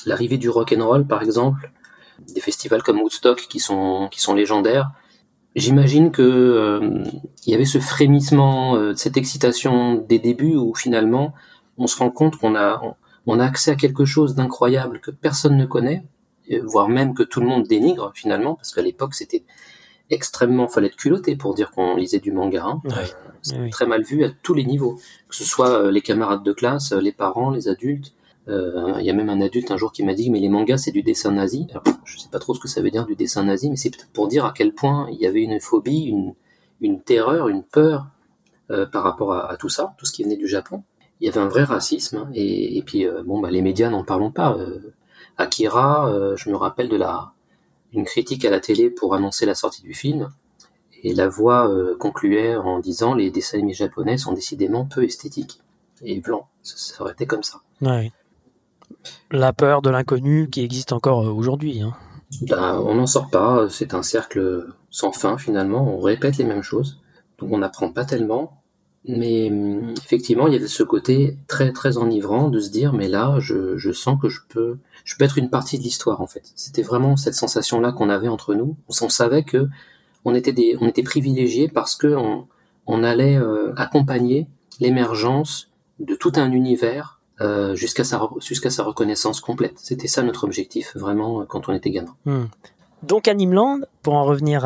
l'arrivée 0.06 0.38
du 0.38 0.50
rock 0.50 0.74
and 0.78 0.86
roll, 0.86 1.06
par 1.06 1.22
exemple, 1.22 1.72
des 2.34 2.42
festivals 2.42 2.84
comme 2.84 3.00
Woodstock 3.00 3.48
qui 3.50 3.60
sont 3.60 4.08
qui 4.12 4.22
sont 4.22 4.34
légendaires. 4.34 4.92
J'imagine 5.56 6.12
que 6.12 7.04
il 7.46 7.52
y 7.52 7.56
avait 7.56 7.66
ce 7.66 7.80
frémissement, 7.80 8.94
cette 8.96 9.18
excitation 9.18 9.96
des 9.96 10.20
débuts 10.20 10.56
où 10.56 10.76
finalement 10.76 11.34
on 11.78 11.88
se 11.88 11.98
rend 11.98 12.12
compte 12.12 12.38
qu'on 12.38 12.56
a 12.56 12.82
on 13.26 13.40
a 13.40 13.46
accès 13.46 13.72
à 13.72 13.76
quelque 13.76 14.06
chose 14.06 14.36
d'incroyable 14.36 15.00
que 15.00 15.12
personne 15.12 15.58
ne 15.58 15.66
connaît 15.66 16.04
voire 16.64 16.90
même 16.90 17.14
que 17.14 17.24
tout 17.24 17.42
le 17.42 17.48
monde 17.48 17.68
dénigre 17.68 18.12
finalement, 18.16 18.56
parce 18.56 18.74
qu'à 18.74 18.82
l'époque 18.82 19.14
c'était 19.14 19.44
extrêmement, 20.10 20.68
fallait 20.68 20.88
être 20.88 20.96
culotté 20.96 21.36
pour 21.36 21.54
dire 21.54 21.72
qu'on 21.72 21.96
lisait 21.96 22.20
du 22.20 22.32
manga. 22.32 22.66
Hein. 22.66 22.82
c'est 23.44 23.70
très 23.70 23.86
mal 23.86 24.04
vu 24.04 24.24
à 24.24 24.30
tous 24.30 24.56
les 24.56 24.66
niveaux, 24.66 25.00
que 25.28 25.36
ce 25.36 25.44
soit 25.44 25.70
euh, 25.70 25.92
les 25.92 26.02
camarades 26.02 26.44
de 26.44 26.52
classe, 26.52 26.94
euh, 26.94 27.00
les 27.00 27.12
parents, 27.12 27.52
les 27.52 27.68
adultes. 27.68 28.14
Euh, 28.50 28.96
il 29.00 29.06
y 29.06 29.10
a 29.10 29.14
même 29.14 29.30
un 29.30 29.42
adulte 29.42 29.72
un 29.72 29.78
jour 29.78 29.92
qui 29.92 30.04
m'a 30.04 30.14
dit 30.14 30.30
mais 30.30 30.40
les 30.40 30.50
mangas 30.50 30.80
c'est 30.80 30.92
du 30.92 31.04
dessin 31.04 31.32
nazi. 31.32 31.68
Alors, 31.72 31.84
je 32.04 32.18
sais 32.18 32.30
pas 32.30 32.40
trop 32.40 32.54
ce 32.54 32.60
que 32.60 32.68
ça 32.68 32.82
veut 32.82 32.92
dire 32.92 33.06
du 33.06 33.16
dessin 33.16 33.44
nazi, 33.44 33.70
mais 33.70 33.76
c'est 33.76 33.92
pour 34.14 34.28
dire 34.28 34.46
à 34.46 34.54
quel 34.56 34.74
point 34.74 35.08
il 35.12 35.20
y 35.20 35.28
avait 35.28 35.44
une 35.44 35.60
phobie, 35.60 36.14
une, 36.82 37.02
terreur, 37.02 37.48
une 37.48 37.64
peur 37.64 38.08
par 38.92 39.04
rapport 39.04 39.34
à, 39.34 39.58
tout 39.58 39.70
ça, 39.70 39.96
tout 39.98 40.06
ce 40.06 40.12
qui 40.12 40.24
venait 40.24 40.38
du 40.38 40.48
Japon. 40.48 40.84
Il 41.20 41.28
y 41.28 41.30
avait 41.30 41.40
un 41.40 41.48
vrai 41.48 41.64
racisme 41.64 42.18
hein, 42.18 42.30
et, 42.34 42.82
puis 42.86 43.06
bon 43.26 43.40
bah 43.40 43.52
les 43.52 43.62
médias 43.62 43.90
n'en 43.90 44.04
parlons 44.04 44.32
pas. 44.32 44.58
Akira, 45.40 46.12
euh, 46.12 46.36
je 46.36 46.50
me 46.50 46.58
rappelle 46.58 46.90
de 46.90 46.98
la 46.98 47.32
une 47.94 48.04
critique 48.04 48.46
à 48.46 48.52
la 48.52 48.60
télé 48.60 48.92
pour 48.92 49.16
annoncer 49.16 49.48
la 49.48 49.56
sortie 49.56 49.82
du 49.82 49.96
film, 49.96 50.30
et 51.02 51.16
la 51.16 51.28
voix 51.28 51.68
euh, 51.68 51.96
concluait 51.98 52.56
en 52.56 52.80
disant 52.80 53.16
les 53.16 53.32
dessins 53.32 53.58
animés 53.58 53.74
japonais 53.74 54.18
sont 54.18 54.34
décidément 54.34 54.86
peu 54.86 55.04
esthétiques 55.04 55.62
et 56.04 56.20
blancs. 56.20 56.46
Ça, 56.62 57.02
aurait 57.02 57.14
été 57.14 57.26
comme 57.26 57.42
ça. 57.42 57.62
La 59.32 59.54
peur 59.54 59.82
de 59.82 59.90
l'inconnu 59.90 60.50
qui 60.50 60.64
existe 60.64 60.92
encore 60.94 61.28
euh, 61.28 61.32
aujourd'hui. 61.32 61.82
Hein. 61.82 61.94
Ben, 62.42 62.82
on 62.86 62.96
n'en 62.96 63.08
sort 63.08 63.30
pas. 63.30 63.68
C'est 63.70 63.94
un 63.94 64.04
cercle 64.04 64.68
sans 64.90 65.12
fin 65.12 65.38
finalement. 65.38 65.96
On 65.96 66.00
répète 66.00 66.38
les 66.38 66.44
mêmes 66.44 66.64
choses, 66.64 67.00
donc 67.40 67.52
on 67.52 67.58
n'apprend 67.58 67.92
pas 67.92 68.06
tellement. 68.06 68.62
Mais 69.06 69.50
hum, 69.50 69.94
effectivement, 69.98 70.48
il 70.48 70.54
y 70.54 70.58
avait 70.58 70.68
ce 70.68 70.84
côté 70.84 71.38
très 71.48 71.72
très 71.72 71.98
enivrant 71.98 72.50
de 72.50 72.60
se 72.60 72.70
dire 72.70 72.94
mais 72.94 73.08
là, 73.08 73.38
je, 73.40 73.92
sens 73.92 74.20
que 74.22 74.30
je 74.30 74.42
peux 74.50 74.78
je 75.06 75.16
peux 75.16 75.26
être 75.26 75.38
une 75.38 75.50
partie 75.50 75.78
de 75.78 75.84
l'histoire 75.84 76.22
en 76.22 76.28
fait. 76.28 76.52
C'était 76.56 76.84
vraiment 76.84 77.18
cette 77.18 77.36
sensation 77.36 77.80
là 77.80 77.92
qu'on 77.92 78.10
avait 78.10 78.28
entre 78.28 78.54
nous. 78.56 78.76
On, 78.88 79.10
savait 79.10 79.44
que 79.44 79.68
on 80.26 80.36
était 80.36 80.54
des 80.54 80.78
on 80.82 80.88
était 80.88 81.04
privilégiés 81.04 81.70
parce 81.70 81.96
que 81.96 82.08
on, 82.08 82.48
on 82.88 83.04
allait 83.04 83.38
euh, 83.38 83.74
accompagner 83.78 84.48
l'émergence 84.80 85.70
de 86.00 86.16
tout 86.16 86.34
un 86.36 86.52
univers 86.52 87.19
euh, 87.42 87.76
jusqu'à 87.76 88.04
sa 88.04 88.20
sa 88.70 88.84
reconnaissance 88.84 89.42
complète. 89.42 89.74
C'était 89.78 90.08
ça 90.08 90.24
notre 90.24 90.44
objectif 90.44 90.96
vraiment 90.96 91.46
quand 91.46 91.70
on 91.70 91.74
était 91.74 91.92
gamin. 91.92 92.16
Hmm. 92.26 92.46
Donc 93.04 93.28
Animeland, 93.28 93.80
pour 94.04 94.16
en 94.16 94.26
revenir 94.26 94.66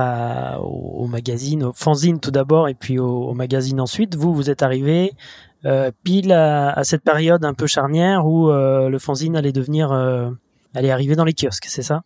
au, 0.63 1.05
magazine, 1.05 1.65
au 1.65 1.73
fanzine 1.73 2.19
tout 2.19 2.31
d'abord 2.31 2.67
et 2.67 2.73
puis 2.73 2.97
au, 2.97 3.33
magazine 3.33 3.79
ensuite, 3.79 4.15
vous, 4.15 4.33
vous 4.33 4.49
êtes 4.49 4.63
arrivé 4.63 5.13
euh, 5.65 5.91
pile 6.03 6.33
à, 6.33 6.83
cette 6.83 7.03
période 7.03 7.45
un 7.45 7.53
peu 7.53 7.67
charnière 7.67 8.25
où 8.25 8.49
euh, 8.49 8.89
le 8.89 8.99
fanzine 8.99 9.37
allait 9.37 9.53
devenir, 9.53 9.91
euh, 9.91 10.29
allait 10.75 10.91
arriver 10.91 11.15
dans 11.15 11.23
les 11.23 11.33
kiosques, 11.33 11.67
c'est 11.67 11.83
ça? 11.83 12.03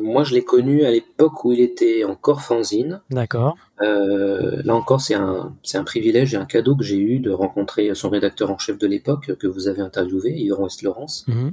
Moi, 0.00 0.24
je 0.24 0.34
l'ai 0.34 0.42
connu 0.42 0.84
à 0.84 0.90
l'époque 0.90 1.44
où 1.44 1.52
il 1.52 1.60
était 1.60 2.04
encore 2.04 2.42
fanzine. 2.42 3.00
D'accord. 3.10 3.56
là 3.80 4.74
encore, 4.74 5.00
c'est 5.00 5.14
un, 5.14 5.56
c'est 5.62 5.78
un 5.78 5.84
privilège 5.84 6.34
et 6.34 6.36
un 6.36 6.46
cadeau 6.46 6.76
que 6.76 6.84
j'ai 6.84 6.98
eu 6.98 7.18
de 7.18 7.30
rencontrer 7.30 7.94
son 7.94 8.10
rédacteur 8.10 8.50
en 8.50 8.58
chef 8.58 8.78
de 8.78 8.86
l'époque 8.86 9.36
que 9.36 9.46
vous 9.46 9.68
avez 9.68 9.80
interviewé, 9.80 10.32
Yvan 10.32 10.64
West-Laurence, 10.64 11.26
mhm. 11.28 11.52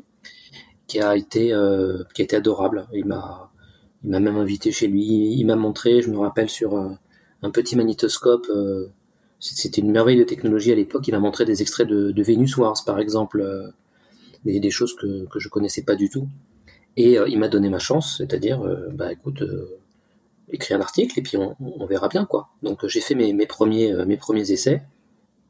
qui 0.87 0.99
a 0.99 1.15
été, 1.15 1.53
qui 2.13 2.21
a 2.21 2.23
été 2.23 2.35
adorable. 2.35 2.87
Il 2.93 3.05
m'a 3.05 3.51
il 4.03 4.11
m'a 4.11 4.19
même 4.19 4.37
invité 4.37 4.71
chez 4.71 4.87
lui. 4.87 5.35
Il 5.37 5.45
m'a 5.45 5.55
montré, 5.55 6.01
je 6.01 6.09
me 6.09 6.17
rappelle, 6.17 6.49
sur 6.49 6.77
un, 6.77 6.97
petit 7.51 7.75
magnétoscope. 7.75 8.47
Euh, 8.49 8.87
c'était 9.39 9.81
une 9.81 9.91
merveille 9.91 10.17
de 10.17 10.23
technologie 10.23 10.71
à 10.71 10.75
l'époque. 10.75 11.07
Il 11.07 11.11
m'a 11.11 11.19
montré 11.19 11.45
des 11.45 11.61
extraits 11.61 11.87
de, 11.87 12.11
de 12.11 12.23
Venus 12.23 12.57
Wars, 12.57 12.77
par 12.85 12.99
exemple, 12.99 13.41
euh, 13.41 13.67
des, 14.45 14.59
des, 14.59 14.71
choses 14.71 14.95
que, 14.95 15.25
que 15.25 15.39
je 15.39 15.49
connaissais 15.49 15.83
pas 15.83 15.95
du 15.95 16.09
tout. 16.09 16.27
Et 16.97 17.17
euh, 17.17 17.29
il 17.29 17.39
m'a 17.39 17.47
donné 17.47 17.69
ma 17.69 17.79
chance, 17.79 18.17
c'est-à-dire, 18.17 18.61
bah 18.91 19.13
écoute, 19.13 19.43
écris 20.51 20.73
un 20.73 20.81
article 20.81 21.17
et 21.19 21.21
puis 21.21 21.37
on, 21.37 21.55
on 21.59 21.85
verra 21.85 22.09
bien 22.09 22.25
quoi. 22.25 22.49
Donc 22.63 22.85
j'ai 22.87 23.01
fait 23.01 23.15
mes, 23.15 23.33
mes 23.33 23.47
premiers 23.47 23.93
mes 24.05 24.17
premiers 24.17 24.51
essais. 24.51 24.83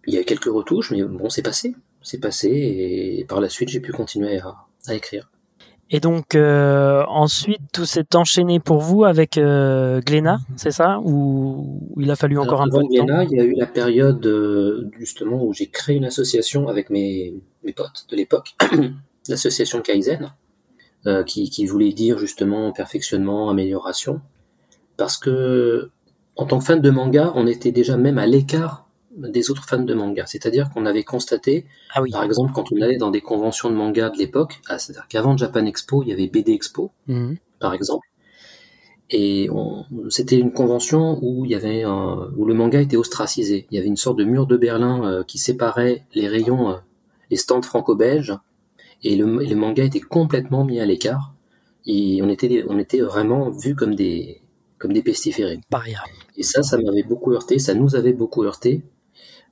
Il 0.05 0.13
y 0.13 0.17
a 0.17 0.23
quelques 0.23 0.45
retouches, 0.45 0.91
mais 0.91 1.03
bon, 1.03 1.29
c'est 1.29 1.41
passé, 1.41 1.75
c'est 2.01 2.19
passé 2.19 2.49
et 3.19 3.25
par 3.25 3.41
la 3.41 3.49
suite 3.49 3.69
j'ai 3.69 3.79
pu 3.79 3.91
continuer 3.91 4.39
à, 4.39 4.55
à 4.87 4.93
écrire. 4.95 5.29
Et 5.89 6.01
donc 6.01 6.35
euh, 6.35 7.03
ensuite 7.07 7.61
tout 7.71 7.85
s'est 7.85 8.15
enchaîné 8.15 8.59
pour 8.59 8.79
vous 8.79 9.05
avec 9.05 9.37
euh, 9.37 10.01
Glénat, 10.01 10.39
c'est 10.57 10.71
ça? 10.71 10.99
Ou 11.01 11.93
il 11.97 12.11
a 12.11 12.17
fallu 12.17 12.37
encore 12.37 12.61
un 12.61 12.69
peu 12.69 12.79
de 12.79 12.87
Glénat, 12.89 13.23
il 13.23 13.37
y 13.37 13.39
a 13.39 13.43
eu 13.45 13.53
la 13.55 13.67
période 13.67 14.25
euh, 14.25 14.89
justement 14.99 15.41
où 15.45 15.53
j'ai 15.53 15.67
créé 15.67 15.95
une 15.95 16.03
association 16.03 16.67
avec 16.67 16.89
mes, 16.89 17.35
mes 17.63 17.71
potes 17.71 18.05
de 18.09 18.17
l'époque, 18.17 18.55
l'association 19.29 19.81
Kaizen, 19.81 20.33
euh, 21.07 21.23
qui, 21.23 21.49
qui 21.49 21.65
voulait 21.65 21.93
dire 21.93 22.17
justement 22.19 22.71
perfectionnement, 22.71 23.49
amélioration, 23.49 24.21
parce 24.97 25.17
que 25.17 25.89
en 26.35 26.45
tant 26.45 26.59
que 26.59 26.65
fan 26.65 26.81
de 26.81 26.89
manga, 26.89 27.31
on 27.35 27.47
était 27.47 27.71
déjà 27.71 27.97
même 27.97 28.17
à 28.17 28.27
l'écart 28.27 28.87
des 29.15 29.49
autres 29.49 29.65
fans 29.65 29.79
de 29.79 29.93
manga. 29.95 30.25
C'est-à-dire 30.27 30.69
qu'on 30.69 30.85
avait 30.85 31.03
constaté, 31.03 31.65
ah 31.95 32.01
par 32.11 32.23
exemple, 32.23 32.51
quand 32.53 32.71
on 32.71 32.81
allait 32.81 32.97
dans 32.97 33.09
des 33.09 33.21
conventions 33.21 33.71
de 33.71 33.75
manga 33.75 34.09
de 34.09 34.17
l'époque, 34.17 34.61
ah, 34.69 34.77
c'est-à-dire 34.77 35.07
qu'avant 35.07 35.35
Japan 35.35 35.65
Expo, 35.65 36.03
il 36.03 36.09
y 36.09 36.13
avait 36.13 36.27
BD 36.27 36.53
Expo, 36.53 36.91
mhm. 37.07 37.37
par 37.59 37.73
exemple, 37.73 38.07
et 39.09 39.49
c'était 40.09 40.37
une 40.37 40.51
convention 40.51 41.17
où 41.21 41.45
il 41.45 41.51
y 41.51 41.55
avait 41.55 41.85
où 41.85 42.45
le 42.45 42.53
manga 42.53 42.81
était 42.81 42.97
ostracisé. 42.97 43.65
Il 43.71 43.75
y 43.75 43.79
avait 43.79 43.87
une 43.87 43.97
sorte 43.97 44.17
de 44.17 44.25
mur 44.25 44.47
de 44.47 44.57
Berlin 44.57 45.05
euh, 45.05 45.23
qui 45.23 45.37
séparait 45.37 46.05
les 46.13 46.27
rayons, 46.27 46.71
euh, 46.71 46.75
les 47.31 47.37
stands 47.37 47.61
franco-belges, 47.61 48.33
et 49.03 49.15
le, 49.15 49.25
manga 49.55 49.83
était 49.83 49.99
complètement 49.99 50.65
mis 50.65 50.79
à 50.79 50.85
l'écart. 50.85 51.33
Et 51.85 52.21
on 52.21 52.29
était, 52.29 52.65
on 52.67 52.77
était 52.77 53.01
vraiment 53.01 53.49
vus 53.49 53.75
comme 53.75 53.95
des, 53.95 54.41
comme 54.77 54.93
des 54.93 55.03
pestiférés. 55.03 55.59
Et 56.35 56.43
ça, 56.43 56.63
ça 56.63 56.77
m'avait 56.77 57.03
beaucoup 57.03 57.33
heurté, 57.33 57.59
ça 57.59 57.73
nous 57.73 57.95
avait 57.95 58.13
beaucoup 58.13 58.43
heurté, 58.43 58.83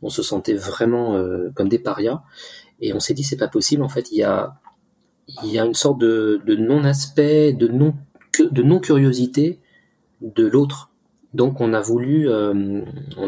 on 0.01 0.09
se 0.09 0.21
sentait 0.21 0.53
vraiment 0.53 1.15
euh, 1.15 1.49
comme 1.55 1.69
des 1.69 1.79
parias. 1.79 2.21
Et 2.81 2.93
on 2.93 2.99
s'est 2.99 3.13
dit, 3.13 3.23
c'est 3.23 3.37
pas 3.37 3.47
possible. 3.47 3.83
En 3.83 3.89
fait, 3.89 4.11
il 4.11 4.17
y 4.17 4.23
a, 4.23 4.59
il 5.43 5.51
y 5.51 5.59
a 5.59 5.65
une 5.65 5.73
sorte 5.73 5.99
de, 5.99 6.41
non-aspect, 6.57 7.53
de 7.53 7.67
non, 7.67 7.95
de 8.39 8.61
non-curiosité 8.61 9.59
de 10.21 10.45
l'autre, 10.45 10.91
Donc 11.33 11.61
on 11.61 11.73
a 11.73 11.81
voulu, 11.81 12.29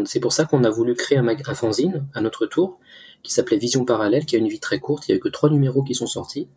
c'est 0.05 0.19
pour 0.19 0.33
ça 0.33 0.45
qu'on 0.45 0.63
a 0.63 0.69
voulu 0.69 0.95
créer 0.95 1.17
un, 1.17 1.27
un 1.27 1.53
fanzine 1.53 2.07
à 2.13 2.21
notre 2.21 2.45
tour, 2.45 2.79
qui 3.24 3.33
s'appelait 3.33 3.57
Vision 3.57 3.86
Parallèle, 3.86 4.25
qui 4.25 4.36
a 4.36 4.39
une 4.39 4.47
vie 4.47 4.59
très 4.59 4.79
courte, 4.79 5.07
il 5.07 5.12
n'y 5.12 5.15
a 5.15 5.17
eu 5.17 5.21
que 5.21 5.29
trois 5.29 5.50
numéros 5.50 5.83
qui 5.83 5.95
sont 5.95 6.07
sortis. 6.07 6.47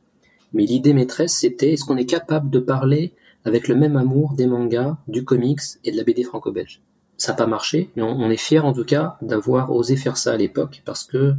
Mais 0.52 0.64
l'idée 0.64 0.92
maîtresse, 0.92 1.32
c'était 1.32 1.72
est-ce 1.72 1.84
qu'on 1.84 1.96
est 1.96 2.06
capable 2.06 2.50
de 2.50 2.58
parler 2.58 3.12
avec 3.44 3.68
le 3.68 3.74
même 3.74 3.96
amour 3.96 4.34
des 4.34 4.46
mangas, 4.46 4.98
du 5.08 5.24
comics 5.24 5.60
et 5.84 5.92
de 5.92 5.96
la 5.96 6.04
BD 6.04 6.22
franco-belge? 6.22 6.82
Ça 7.16 7.32
n'a 7.32 7.36
pas 7.36 7.46
marché, 7.46 7.90
mais 7.96 8.02
on, 8.02 8.30
est 8.30 8.36
fier 8.36 8.64
en 8.64 8.72
tout 8.72 8.84
cas 8.84 9.18
d'avoir 9.20 9.72
osé 9.72 9.96
faire 9.96 10.16
ça 10.16 10.32
à 10.32 10.36
l'époque, 10.36 10.82
parce 10.84 11.04
que 11.04 11.34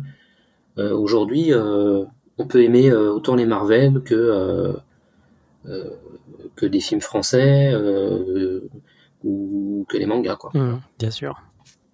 euh, 0.78 0.96
aujourd'hui, 0.96 1.54
euh, 1.54 2.06
on 2.38 2.46
peut 2.46 2.64
aimer 2.64 2.90
euh, 2.90 3.12
autant 3.12 3.36
les 3.36 3.46
Marvel 3.46 4.02
que 4.04 4.76
que 6.56 6.66
des 6.66 6.80
films 6.80 7.02
français 7.02 7.74
ou 9.24 9.86
que 9.90 9.98
les 9.98 10.06
mangas, 10.06 10.36
quoi. 10.36 10.52
Mmh, 10.54 10.82
bien 11.00 11.12
sûr. 11.12 11.42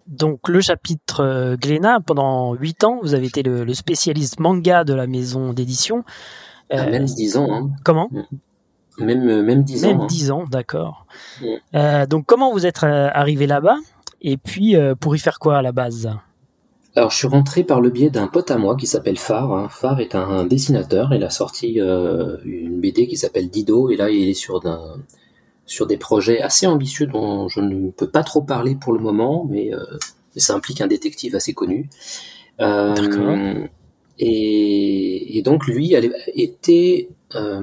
Donc 0.07 0.47
le 0.47 0.61
chapitre 0.61 1.55
Glénat, 1.55 1.99
pendant 1.99 2.53
8 2.53 2.83
ans, 2.85 2.99
vous 3.01 3.13
avez 3.13 3.27
été 3.27 3.43
le 3.43 3.73
spécialiste 3.73 4.39
manga 4.39 4.83
de 4.83 4.93
la 4.93 5.05
maison 5.07 5.53
d'édition. 5.53 6.03
Ah, 6.69 6.85
même 6.89 7.05
10 7.05 7.37
ans. 7.37 7.47
Hein. 7.49 7.69
Comment 7.83 8.09
Même, 8.99 9.29
euh, 9.29 9.43
même 9.43 9.63
10 9.63 9.85
ans. 9.85 9.87
Même 9.87 10.01
hein. 10.01 10.07
10 10.07 10.31
ans, 10.31 10.43
d'accord. 10.49 11.05
Euh, 11.75 12.05
donc 12.05 12.25
comment 12.25 12.51
vous 12.51 12.65
êtes 12.65 12.83
euh, 12.83 13.09
arrivé 13.13 13.47
là-bas? 13.47 13.77
Et 14.21 14.37
puis 14.37 14.75
pour 14.99 15.15
y 15.15 15.19
faire 15.19 15.37
quoi 15.37 15.59
à 15.59 15.61
la 15.61 15.71
base? 15.71 16.09
Alors 16.95 17.11
je 17.11 17.17
suis 17.17 17.27
rentré 17.27 17.63
par 17.63 17.81
le 17.81 17.91
biais 17.91 18.09
d'un 18.09 18.25
pote 18.25 18.49
à 18.49 18.57
moi 18.57 18.75
qui 18.75 18.87
s'appelle 18.87 19.19
Phare. 19.19 19.53
Hein. 19.53 19.67
Phare 19.69 19.99
est 19.99 20.15
un 20.15 20.43
dessinateur. 20.45 21.13
Il 21.13 21.23
a 21.23 21.29
sorti 21.29 21.73
une 21.75 22.81
BD 22.81 23.05
qui 23.05 23.15
s'appelle 23.15 23.49
Dido 23.49 23.91
et 23.91 23.95
là 23.95 24.09
il 24.09 24.27
est 24.27 24.33
sur, 24.33 24.59
sur 25.67 25.85
des 25.85 25.97
projets 25.97 26.41
assez 26.41 26.65
ambitieux 26.65 27.05
dont 27.05 27.47
je 27.47 27.59
ne 27.59 27.91
peux 27.91 28.09
pas 28.09 28.23
trop 28.23 28.41
parler 28.41 28.75
pour 28.75 28.93
le 28.93 28.99
moment, 28.99 29.45
mais, 29.47 29.71
mais 30.33 30.41
ça 30.41 30.55
implique 30.55 30.81
un 30.81 30.87
détective 30.87 31.35
assez 31.35 31.53
connu. 31.53 31.89
D'accord. 32.57 33.37
Et, 34.19 35.37
et, 35.37 35.41
donc 35.43 35.67
lui 35.67 35.93
était, 36.35 37.09
euh, 37.35 37.61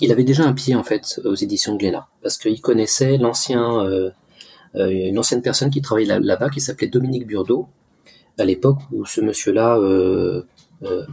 il 0.00 0.12
avait 0.12 0.24
déjà 0.24 0.44
un 0.44 0.52
pied 0.52 0.74
en 0.74 0.84
fait 0.84 1.20
aux 1.24 1.34
éditions 1.34 1.76
Glénat 1.76 2.08
parce 2.22 2.38
qu'il 2.38 2.60
connaissait 2.60 3.18
l'ancien, 3.18 3.80
euh, 3.84 4.10
euh, 4.76 4.90
une 4.90 5.18
ancienne 5.18 5.42
personne 5.42 5.70
qui 5.70 5.82
travaillait 5.82 6.18
là-bas 6.20 6.50
qui 6.50 6.60
s'appelait 6.60 6.86
Dominique 6.86 7.26
Burdeau 7.26 7.68
à 8.38 8.44
l'époque 8.44 8.78
où 8.92 9.04
ce 9.04 9.20
monsieur-là 9.20 9.76
euh, 9.78 10.42
euh, 10.84 11.04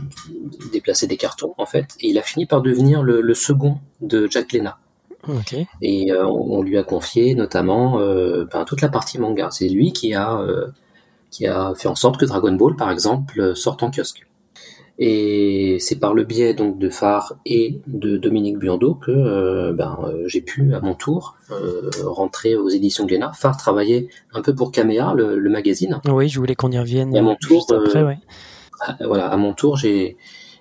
déplaçait 0.72 1.08
des 1.08 1.18
cartons 1.18 1.56
en 1.58 1.66
fait 1.66 1.88
et 2.00 2.10
il 2.10 2.18
a 2.20 2.22
fini 2.22 2.46
par 2.46 2.62
devenir 2.62 3.02
le, 3.02 3.22
le 3.22 3.34
second 3.34 3.80
de 4.02 4.28
Jack 4.30 4.50
Glénat. 4.50 4.78
Okay. 5.28 5.68
Et 5.82 6.12
euh, 6.12 6.26
on, 6.26 6.62
lui 6.62 6.78
a 6.78 6.84
confié 6.84 7.36
notamment 7.36 8.00
ben, 8.00 8.66
toute 8.66 8.82
la 8.82 8.90
partie 8.90 9.20
manga. 9.20 9.50
C'est 9.52 9.70
lui 9.70 9.92
qui 9.92 10.14
a 10.14 10.42
qui 11.30 11.46
a 11.46 11.74
fait 11.76 11.88
en 11.88 11.96
sorte 11.96 12.18
que 12.18 12.26
Dragon 12.26 12.54
Ball 12.54 12.76
par 12.76 12.90
exemple 12.90 13.56
sorte 13.56 13.84
en 13.84 13.92
kiosque. 13.92 14.26
Et 15.02 15.78
c'est 15.80 15.96
par 15.98 16.14
le 16.14 16.26
biais 16.26 16.54
donc 16.54 16.78
de 16.78 16.90
Phare 16.90 17.36
et 17.46 17.80
de 17.88 18.18
Dominique 18.18 18.58
Buando 18.58 18.96
que 18.96 19.12
euh, 19.12 19.72
ben, 19.72 19.98
euh, 20.04 20.24
j'ai 20.28 20.42
pu 20.42 20.74
à 20.74 20.82
mon 20.82 20.94
tour 20.94 21.38
euh, 21.52 21.90
rentrer 22.04 22.58
aux 22.58 22.68
éditions 22.68 23.06
Glénat. 23.06 23.32
Phare 23.34 23.56
travaillait 23.56 24.10
un 24.34 24.42
peu 24.42 24.54
pour 24.54 24.74
Caméa, 24.74 25.14
le, 25.16 25.50
magazine. 25.50 26.02
Oui, 26.06 26.28
je 26.28 26.38
voulais 26.38 26.54
qu'on 26.54 26.72
y 26.72 26.78
revienne. 26.78 27.16
à 27.16 27.22
mon 27.22 27.38
tour, 27.38 27.66
après, 27.70 28.04
ouais. 28.04 28.18
voilà, 29.00 29.28
à 29.28 29.38
mon 29.38 29.54
tour, 29.54 29.78
j'ai 29.78 30.18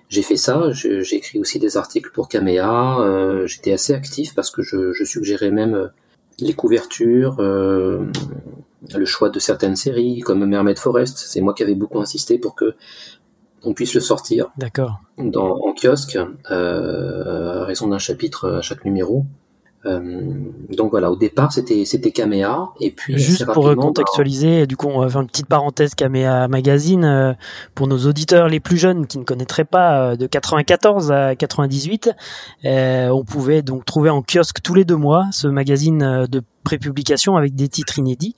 j'ai 0.09 0.21
fait 0.21 0.37
ça. 0.37 0.71
J'ai 0.71 1.15
écrit 1.15 1.39
aussi 1.39 1.59
des 1.59 1.77
articles 1.77 2.11
pour 2.11 2.27
Caméa. 2.27 2.97
J'étais 3.45 3.71
assez 3.71 3.93
actif 3.93 4.35
parce 4.35 4.51
que 4.51 4.61
je, 4.61 4.91
je 4.91 5.03
suggérais 5.03 5.51
même 5.51 5.91
les 6.39 6.53
couvertures, 6.53 7.37
le 7.39 9.05
choix 9.05 9.29
de 9.29 9.39
certaines 9.39 9.75
séries 9.75 10.21
comme 10.21 10.45
Mermaid 10.45 10.79
Forest. 10.79 11.17
C'est 11.17 11.41
moi 11.41 11.53
qui 11.53 11.63
avais 11.63 11.75
beaucoup 11.75 11.99
insisté 11.99 12.39
pour 12.39 12.55
que 12.55 12.75
on 13.63 13.73
puisse 13.73 13.93
le 13.93 13.99
sortir. 13.99 14.51
D'accord. 14.57 15.01
en 15.17 15.73
kiosque, 15.73 16.17
euh, 16.51 17.61
à 17.61 17.65
raison 17.65 17.87
d'un 17.87 17.99
chapitre 17.99 18.49
à 18.49 18.61
chaque 18.61 18.85
numéro. 18.85 19.25
Euh, 19.85 19.99
donc 20.75 20.91
voilà, 20.91 21.09
au 21.09 21.15
départ 21.15 21.53
c'était 21.53 21.85
c'était 21.85 22.11
Kamea 22.11 22.73
et 22.81 22.91
puis 22.91 23.17
juste 23.17 23.45
pour 23.45 23.73
contextualiser, 23.75 24.67
du 24.67 24.75
coup 24.75 24.87
on 24.87 24.99
va 24.99 25.09
faire 25.09 25.21
une 25.21 25.27
petite 25.27 25.47
parenthèse 25.47 25.95
Kamea 25.95 26.49
Magazine 26.49 27.05
euh, 27.05 27.33
pour 27.75 27.87
nos 27.87 27.97
auditeurs 27.99 28.49
les 28.49 28.59
plus 28.59 28.77
jeunes 28.77 29.07
qui 29.07 29.17
ne 29.19 29.23
connaîtraient 29.23 29.63
pas 29.63 30.17
de 30.17 30.27
94 30.27 31.13
à 31.13 31.35
98, 31.35 32.11
on 32.65 33.23
pouvait 33.23 33.61
donc 33.61 33.85
trouver 33.85 34.09
en 34.09 34.21
kiosque 34.21 34.61
tous 34.61 34.73
les 34.73 34.83
deux 34.83 34.97
mois 34.97 35.27
ce 35.31 35.47
magazine 35.47 36.27
de 36.29 36.41
prépublication 36.63 37.35
avec 37.35 37.55
des 37.55 37.67
titres 37.67 37.99
inédits 37.99 38.35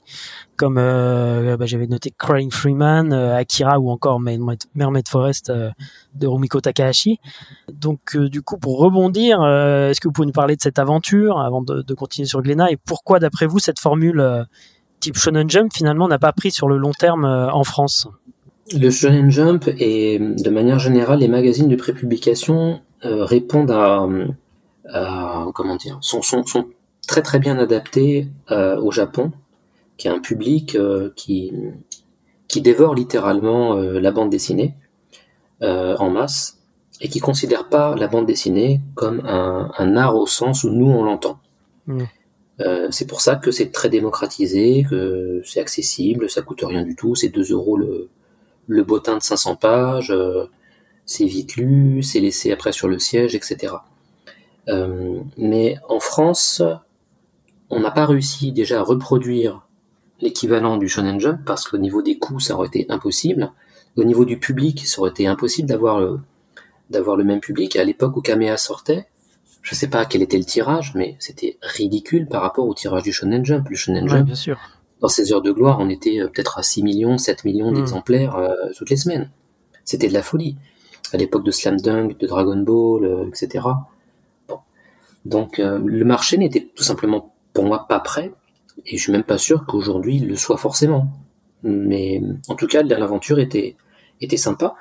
comme 0.62 0.78
euh, 0.78 1.56
bah, 1.56 1.66
j'avais 1.66 1.88
noté 1.88 2.12
Crying 2.16 2.52
Freeman, 2.52 3.12
euh, 3.12 3.34
Akira 3.34 3.80
ou 3.80 3.90
encore 3.90 4.20
Mermaid 4.20 5.08
Forest 5.08 5.50
euh, 5.50 5.70
de 6.14 6.28
Rumiko 6.28 6.60
Takahashi. 6.60 7.18
Donc 7.72 8.16
du 8.16 8.42
coup 8.42 8.58
pour 8.58 8.78
rebondir, 8.78 9.44
est-ce 9.44 10.00
que 10.00 10.06
vous 10.06 10.12
pouvez 10.12 10.26
nous 10.26 10.32
parler 10.32 10.54
de 10.54 10.60
cette 10.60 10.78
aventure 10.78 11.40
avant 11.40 11.62
de, 11.62 11.94
continuer 11.94 12.26
sur 12.26 12.42
Glénat 12.42 12.70
et 12.70 12.76
pourquoi 12.76 13.18
d'après 13.18 13.46
vous 13.46 13.58
cette 13.58 13.80
formule 13.80 14.46
type 15.00 15.16
Shonen 15.16 15.50
Jump 15.50 15.72
finalement 15.74 16.06
n'a 16.06 16.20
pas 16.20 16.32
pris 16.32 16.52
sur 16.52 16.68
le 16.68 16.76
long 16.76 16.92
terme 16.92 17.24
en 17.24 17.64
France? 17.64 18.06
Le 18.72 18.88
Shonen 18.90 19.30
Jump 19.30 19.68
et 19.78 20.20
de 20.20 20.50
manière 20.50 20.78
générale 20.78 21.18
les 21.18 21.28
magazines 21.28 21.68
de 21.68 21.76
prépublication 21.76 22.82
répondent 23.02 23.72
à, 23.72 24.06
comment 25.54 25.76
dire 25.76 25.98
sont, 26.02 26.22
sont 26.22 26.44
très 27.06 27.22
très 27.22 27.38
bien 27.38 27.58
adaptés 27.58 28.28
au 28.50 28.90
Japon 28.90 29.32
qui 29.96 30.08
a 30.08 30.12
un 30.12 30.18
public 30.18 30.74
euh, 30.74 31.12
qui, 31.14 31.52
qui 32.48 32.60
dévore 32.60 32.94
littéralement 32.94 33.76
euh, 33.76 34.00
la 34.00 34.10
bande 34.10 34.30
dessinée 34.30 34.74
euh, 35.62 35.96
en 35.98 36.10
masse 36.10 36.58
et 37.00 37.08
qui 37.08 37.20
considère 37.20 37.68
pas 37.68 37.94
la 37.94 38.08
bande 38.08 38.26
dessinée 38.26 38.80
comme 38.96 39.20
un, 39.24 39.70
un 39.78 39.96
art 39.96 40.16
au 40.16 40.26
sens 40.26 40.64
où 40.64 40.70
nous 40.70 40.90
on 40.90 41.04
l'entend. 41.04 41.38
Mmh. 41.86 42.04
c'est 42.90 43.06
pour 43.08 43.20
ça 43.20 43.34
que 43.34 43.50
c'est 43.50 43.72
très 43.72 43.88
démocratisé, 43.88 44.86
que 44.88 45.42
c'est 45.44 45.58
accessible, 45.60 46.30
ça 46.30 46.42
coûte 46.42 46.62
rien 46.62 46.82
du 46.82 46.94
tout, 46.94 47.16
c'est 47.16 47.28
2 47.28 47.50
euros 47.50 47.76
le, 47.76 48.08
le 48.68 48.84
bottin 48.84 49.16
de 49.18 49.22
500 49.22 49.56
pages, 49.56 50.14
c'est 51.04 51.24
vite 51.24 51.56
lu, 51.56 52.04
c'est 52.04 52.20
laissé 52.20 52.52
après 52.52 52.70
sur 52.70 52.86
le 52.86 53.00
siège, 53.00 53.34
etc. 53.34 53.74
mais 55.36 55.76
en 55.88 55.98
France, 55.98 56.62
on 57.72 57.80
n'a 57.80 57.90
pas 57.90 58.04
réussi 58.04 58.52
déjà 58.52 58.80
à 58.80 58.82
reproduire 58.82 59.66
l'équivalent 60.20 60.76
du 60.76 60.88
Shonen 60.88 61.18
Jump 61.18 61.40
parce 61.46 61.66
qu'au 61.66 61.78
niveau 61.78 62.02
des 62.02 62.18
coûts, 62.18 62.38
ça 62.38 62.54
aurait 62.54 62.68
été 62.68 62.86
impossible. 62.90 63.50
Au 63.96 64.04
niveau 64.04 64.26
du 64.26 64.38
public, 64.38 64.86
ça 64.86 65.00
aurait 65.00 65.10
été 65.10 65.26
impossible 65.26 65.68
d'avoir 65.68 65.98
le, 65.98 66.20
d'avoir 66.90 67.16
le 67.16 67.24
même 67.24 67.40
public. 67.40 67.74
à 67.76 67.84
l'époque 67.84 68.16
où 68.16 68.20
Kamea 68.20 68.58
sortait, 68.58 69.06
je 69.62 69.74
sais 69.74 69.88
pas 69.88 70.04
quel 70.04 70.20
était 70.20 70.36
le 70.36 70.44
tirage, 70.44 70.92
mais 70.94 71.16
c'était 71.18 71.56
ridicule 71.62 72.26
par 72.28 72.42
rapport 72.42 72.68
au 72.68 72.74
tirage 72.74 73.04
du 73.04 73.12
Shonen 73.12 73.44
Jump. 73.44 73.66
Le 73.70 73.74
Shonen 73.74 74.06
Jump, 74.06 74.26
bien 74.26 74.34
sûr. 74.34 74.58
dans 75.00 75.08
ses 75.08 75.32
heures 75.32 75.42
de 75.42 75.50
gloire, 75.50 75.78
on 75.80 75.88
était 75.88 76.20
euh, 76.20 76.28
peut-être 76.28 76.58
à 76.58 76.62
6 76.62 76.82
millions, 76.82 77.16
7 77.16 77.44
millions 77.44 77.70
hmm. 77.70 77.76
d'exemplaires 77.76 78.36
euh, 78.36 78.54
toutes 78.76 78.90
les 78.90 78.98
semaines. 78.98 79.30
C'était 79.84 80.08
de 80.08 80.14
la 80.14 80.22
folie. 80.22 80.56
À 81.14 81.16
l'époque 81.16 81.44
de 81.44 81.50
Slam 81.50 81.80
Dunk, 81.80 82.18
de 82.18 82.26
Dragon 82.26 82.56
Ball, 82.56 83.04
euh, 83.04 83.28
etc. 83.28 83.66
Bon. 84.48 84.58
Donc 85.24 85.58
le 85.58 86.04
marché 86.04 86.36
n'était 86.36 86.70
tout 86.74 86.84
simplement 86.84 87.32
pour 87.52 87.64
moi 87.64 87.86
pas 87.88 88.00
prêt 88.00 88.32
et 88.86 88.96
je 88.96 89.02
suis 89.02 89.12
même 89.12 89.22
pas 89.22 89.38
sûr 89.38 89.66
qu'aujourd'hui 89.66 90.16
il 90.16 90.28
le 90.28 90.36
soit 90.36 90.56
forcément. 90.56 91.08
Mais 91.62 92.20
en 92.48 92.54
tout 92.54 92.66
cas, 92.66 92.82
l'aventure 92.82 93.38
était, 93.38 93.76
était 94.20 94.36
sympa 94.36 94.74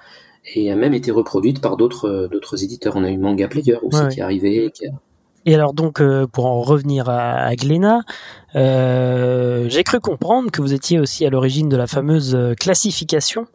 et 0.56 0.72
a 0.72 0.75
même 0.75 0.94
été 0.94 1.12
reproduite 1.12 1.62
par 1.62 1.78
d'autres 1.78 2.28
d'autres 2.32 2.63
éditeurs. 2.63 2.96
On 2.96 3.04
a 3.04 3.12
eu 3.12 3.18
Manga 3.18 3.48
Player 3.48 3.78
aussi 3.84 4.08
qui 4.10 4.20
est 4.20 4.24
arrivé. 4.24 4.72
Et 5.46 5.56
alors 5.56 5.74
donc, 5.74 6.01
euh, 6.01 6.28
pour 6.28 6.46
en 6.46 6.62
revenir 6.62 7.10
à, 7.10 7.46
à 7.46 7.56
Glénat, 7.56 8.01
euh, 8.56 9.66
j'ai 9.70 9.84
cru 9.84 10.00
comprendre 10.00 10.51
que 10.51 10.62
vous 10.62 10.74
étiez 10.74 11.00
aussi 11.00 11.25
à 11.25 11.30
l'origine 11.30 11.68
de 11.68 11.78
la 11.78 11.88
fameuse 11.88 12.36
euh, 12.36 12.54
classification 12.54 13.48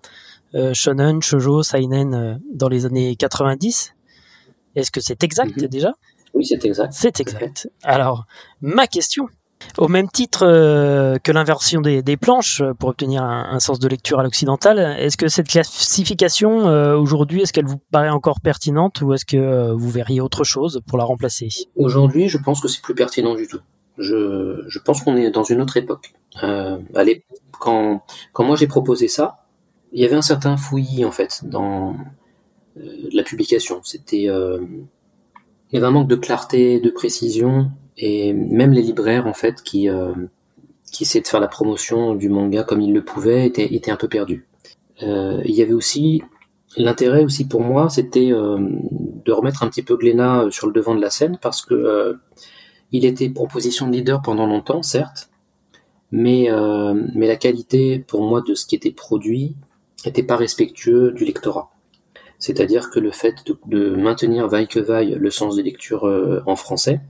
euh, 0.54 0.72
shonen, 0.74 1.22
shoujo, 1.22 1.62
seinen 1.62 2.14
euh, 2.14 2.34
dans 2.52 2.68
les 2.68 2.86
années 2.86 3.14
90. 3.16 3.94
Est-ce 4.74 4.90
que 4.90 5.00
c'est 5.00 5.22
exact 5.22 5.56
mhm. 5.60 5.68
déjà? 5.68 5.92
Oui, 6.36 6.44
c'est 6.44 6.64
exact. 6.64 6.92
C'est 6.92 7.18
exact. 7.20 7.68
Alors, 7.82 8.26
ma 8.60 8.86
question, 8.86 9.28
au 9.78 9.88
même 9.88 10.08
titre 10.08 10.44
euh, 10.46 11.16
que 11.18 11.32
l'inversion 11.32 11.80
des, 11.80 12.16
planches 12.16 12.60
euh, 12.60 12.74
pour 12.74 12.90
obtenir 12.90 13.22
un, 13.22 13.58
sens 13.58 13.78
de 13.78 13.88
lecture 13.88 14.20
à 14.20 14.22
l'occidental, 14.22 14.78
est-ce 14.98 15.16
que 15.16 15.28
cette 15.28 15.48
classification 15.48 16.68
euh, 16.68 16.94
aujourd'hui, 16.94 17.42
est-ce 17.42 17.52
qu'elle 17.52 17.66
vous 17.66 17.80
paraît 17.90 18.10
encore 18.10 18.40
pertinente 18.40 19.00
ou 19.00 19.14
est-ce 19.14 19.24
que 19.24 19.72
vous 19.72 19.88
verriez 19.88 20.20
autre 20.20 20.44
chose 20.44 20.82
pour 20.86 20.98
la 20.98 21.04
remplacer? 21.04 21.48
Aujourd'hui, 21.74 22.28
je 22.28 22.36
pense 22.36 22.60
que 22.60 22.68
c'est 22.68 22.82
plus 22.82 22.94
pertinent 22.94 23.34
du 23.34 23.48
tout. 23.48 23.60
Je, 23.98 24.78
pense 24.80 25.00
qu'on 25.00 25.16
est 25.16 25.30
dans 25.30 25.44
une 25.44 25.62
autre 25.62 25.78
époque. 25.78 26.12
allez, 26.94 27.24
quand, 27.58 28.02
quand 28.34 28.44
moi 28.44 28.56
j'ai 28.56 28.66
proposé 28.66 29.08
ça, 29.08 29.46
il 29.92 30.02
y 30.02 30.04
avait 30.04 30.16
un 30.16 30.22
certain 30.22 30.58
fouillis 30.58 31.06
en 31.06 31.12
fait 31.12 31.40
dans 31.44 31.96
la 32.76 33.22
publication. 33.22 33.80
C'était 33.82 34.28
il 35.70 35.76
y 35.76 35.78
avait 35.78 35.86
un 35.86 35.90
manque 35.90 36.08
de 36.08 36.16
clarté, 36.16 36.80
de 36.80 36.90
précision 36.90 37.70
et 37.96 38.32
même 38.32 38.72
les 38.72 38.82
libraires 38.82 39.26
en 39.26 39.34
fait 39.34 39.62
qui 39.62 39.88
euh, 39.88 40.12
qui 40.92 41.04
essayait 41.04 41.22
de 41.22 41.28
faire 41.28 41.40
la 41.40 41.48
promotion 41.48 42.14
du 42.14 42.28
manga 42.28 42.62
comme 42.62 42.80
il 42.80 42.92
le 42.92 43.04
pouvait, 43.04 43.46
était, 43.46 43.74
était 43.74 43.90
un 43.90 43.96
peu 43.96 44.08
perdu. 44.08 44.46
il 45.00 45.54
y 45.54 45.60
avait 45.60 45.72
aussi 45.72 46.22
l'intérêt 46.76 47.24
aussi 47.24 47.46
pour 47.46 47.60
moi, 47.60 47.88
c'était 47.88 48.30
de 48.30 49.32
remettre 49.32 49.62
un 49.62 49.68
petit 49.68 49.82
peu 49.82 49.96
Glénat 49.96 50.46
sur 50.50 50.68
le 50.68 50.72
devant 50.72 50.94
de 50.94 51.00
la 51.00 51.10
scène 51.10 51.38
parce 51.42 51.60
que 51.62 52.16
il 52.92 53.04
était 53.04 53.28
proposition 53.28 53.88
de 53.88 53.92
leader 53.92 54.22
pendant 54.22 54.46
longtemps, 54.46 54.82
certes, 54.82 55.28
mais, 56.12 56.48
mais 57.14 57.26
la 57.26 57.36
qualité 57.36 57.98
pour 57.98 58.22
moi 58.22 58.40
de 58.40 58.54
ce 58.54 58.64
qui 58.64 58.76
était 58.76 58.92
produit 58.92 59.56
n'était 60.06 60.22
pas 60.22 60.36
respectueux 60.36 61.12
du 61.12 61.24
lectorat. 61.24 61.70
C'est-à-dire 62.38 62.90
que 62.90 63.00
le 63.00 63.10
fait 63.10 63.34
de, 63.66 63.90
maintenir 63.96 64.48
vaille 64.48 64.68
que 64.68 64.80
vaille 64.80 65.16
le 65.18 65.30
sens 65.30 65.56
de 65.56 65.62
lecture 65.62 66.06
euh, 66.06 66.42
en 66.46 66.56
français, 66.56 67.00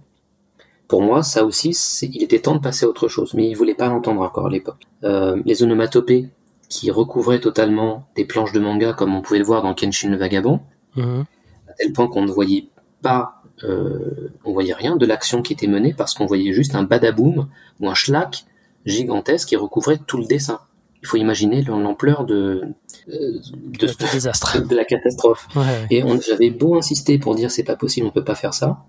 pour 0.88 1.02
moi, 1.02 1.22
ça 1.22 1.44
aussi, 1.44 1.76
il 2.02 2.22
était 2.22 2.38
temps 2.38 2.54
de 2.54 2.60
passer 2.60 2.86
à 2.86 2.88
autre 2.88 3.08
chose, 3.08 3.34
mais 3.34 3.48
il 3.48 3.54
voulait 3.54 3.74
pas 3.74 3.88
l'entendre 3.88 4.20
encore 4.20 4.46
à 4.46 4.50
l'époque. 4.50 4.82
Euh, 5.02 5.40
les 5.44 5.62
onomatopées 5.62 6.28
qui 6.68 6.90
recouvraient 6.90 7.40
totalement 7.40 8.06
des 8.14 8.24
planches 8.24 8.52
de 8.52 8.60
manga, 8.60 8.92
comme 8.92 9.14
on 9.14 9.20
pouvait 9.20 9.38
le 9.38 9.44
voir 9.44 9.62
dans 9.62 9.74
Kenshin 9.74 10.10
le 10.10 10.16
Vagabond, 10.16 10.60
mhm. 10.94 11.24
à 11.68 11.72
tel 11.72 11.92
point 11.92 12.06
qu'on 12.06 12.22
ne 12.22 12.30
voyait 12.30 12.68
pas, 13.02 13.42
euh, 13.64 14.32
on 14.44 14.52
voyait 14.52 14.74
rien 14.74 14.96
de 14.96 15.06
l'action 15.06 15.42
qui 15.42 15.54
était 15.54 15.66
menée 15.66 15.92
parce 15.92 16.14
qu'on 16.14 16.26
voyait 16.26 16.52
juste 16.52 16.74
un 16.74 16.82
badaboom 16.84 17.48
ou 17.80 17.88
un 17.88 17.94
schlack 17.94 18.44
gigantesque 18.84 19.48
qui 19.48 19.56
recouvrait 19.56 19.98
tout 20.06 20.18
le 20.18 20.24
dessin 20.24 20.60
il 21.06 21.08
faut 21.08 21.16
imaginer 21.18 21.62
l'ampleur 21.62 22.24
de, 22.24 22.64
euh, 23.08 23.38
de, 23.78 24.12
désastre. 24.12 24.60
de 24.68 24.74
la 24.74 24.84
catastrophe. 24.84 25.46
Et 25.88 26.02
j'avais 26.26 26.50
beau 26.50 26.76
insister 26.76 27.18
pour 27.18 27.36
dire 27.36 27.52
c'est 27.52 27.62
pas 27.62 27.76
possible, 27.76 28.08
on 28.08 28.10
peut 28.10 28.24
pas 28.24 28.34
faire 28.34 28.54
ça. 28.54 28.84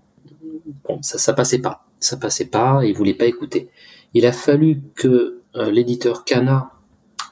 Bon, 0.88 1.00
ça, 1.00 1.18
ça 1.18 1.32
passait 1.32 1.60
pas. 1.60 1.86
Ça 2.00 2.16
passait 2.16 2.46
pas, 2.46 2.84
et 2.84 2.88
il 2.88 2.96
voulait 2.96 3.14
pas 3.14 3.26
écouter. 3.26 3.68
Il 4.14 4.26
a 4.26 4.32
fallu 4.32 4.82
que 4.96 5.42
euh, 5.54 5.70
l'éditeur 5.70 6.24
Kana 6.24 6.72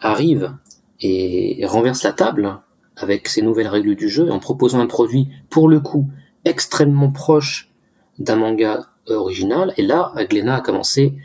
arrive 0.01 0.55
et 1.01 1.67
renverse 1.67 2.05
la 2.05 2.13
table 2.13 2.61
avec 2.97 3.27
ses 3.27 3.43
nouvelles 3.43 3.69
règles 3.69 3.97
du 3.97 4.09
jeu 4.09 4.31
en 4.31 4.39
proposant 4.39 4.79
un 4.79 4.87
produit, 4.87 5.29
pour 5.51 5.69
le 5.69 5.81
coup, 5.81 6.09
extrêmement 6.45 7.11
proche 7.11 7.73
d'un 8.21 8.37
manga 8.37 8.87
original. 9.09 9.75
Et 9.79 9.83
là, 9.83 10.13
Glenna 10.31 10.57
a 10.57 10.61
commencé 10.61 11.17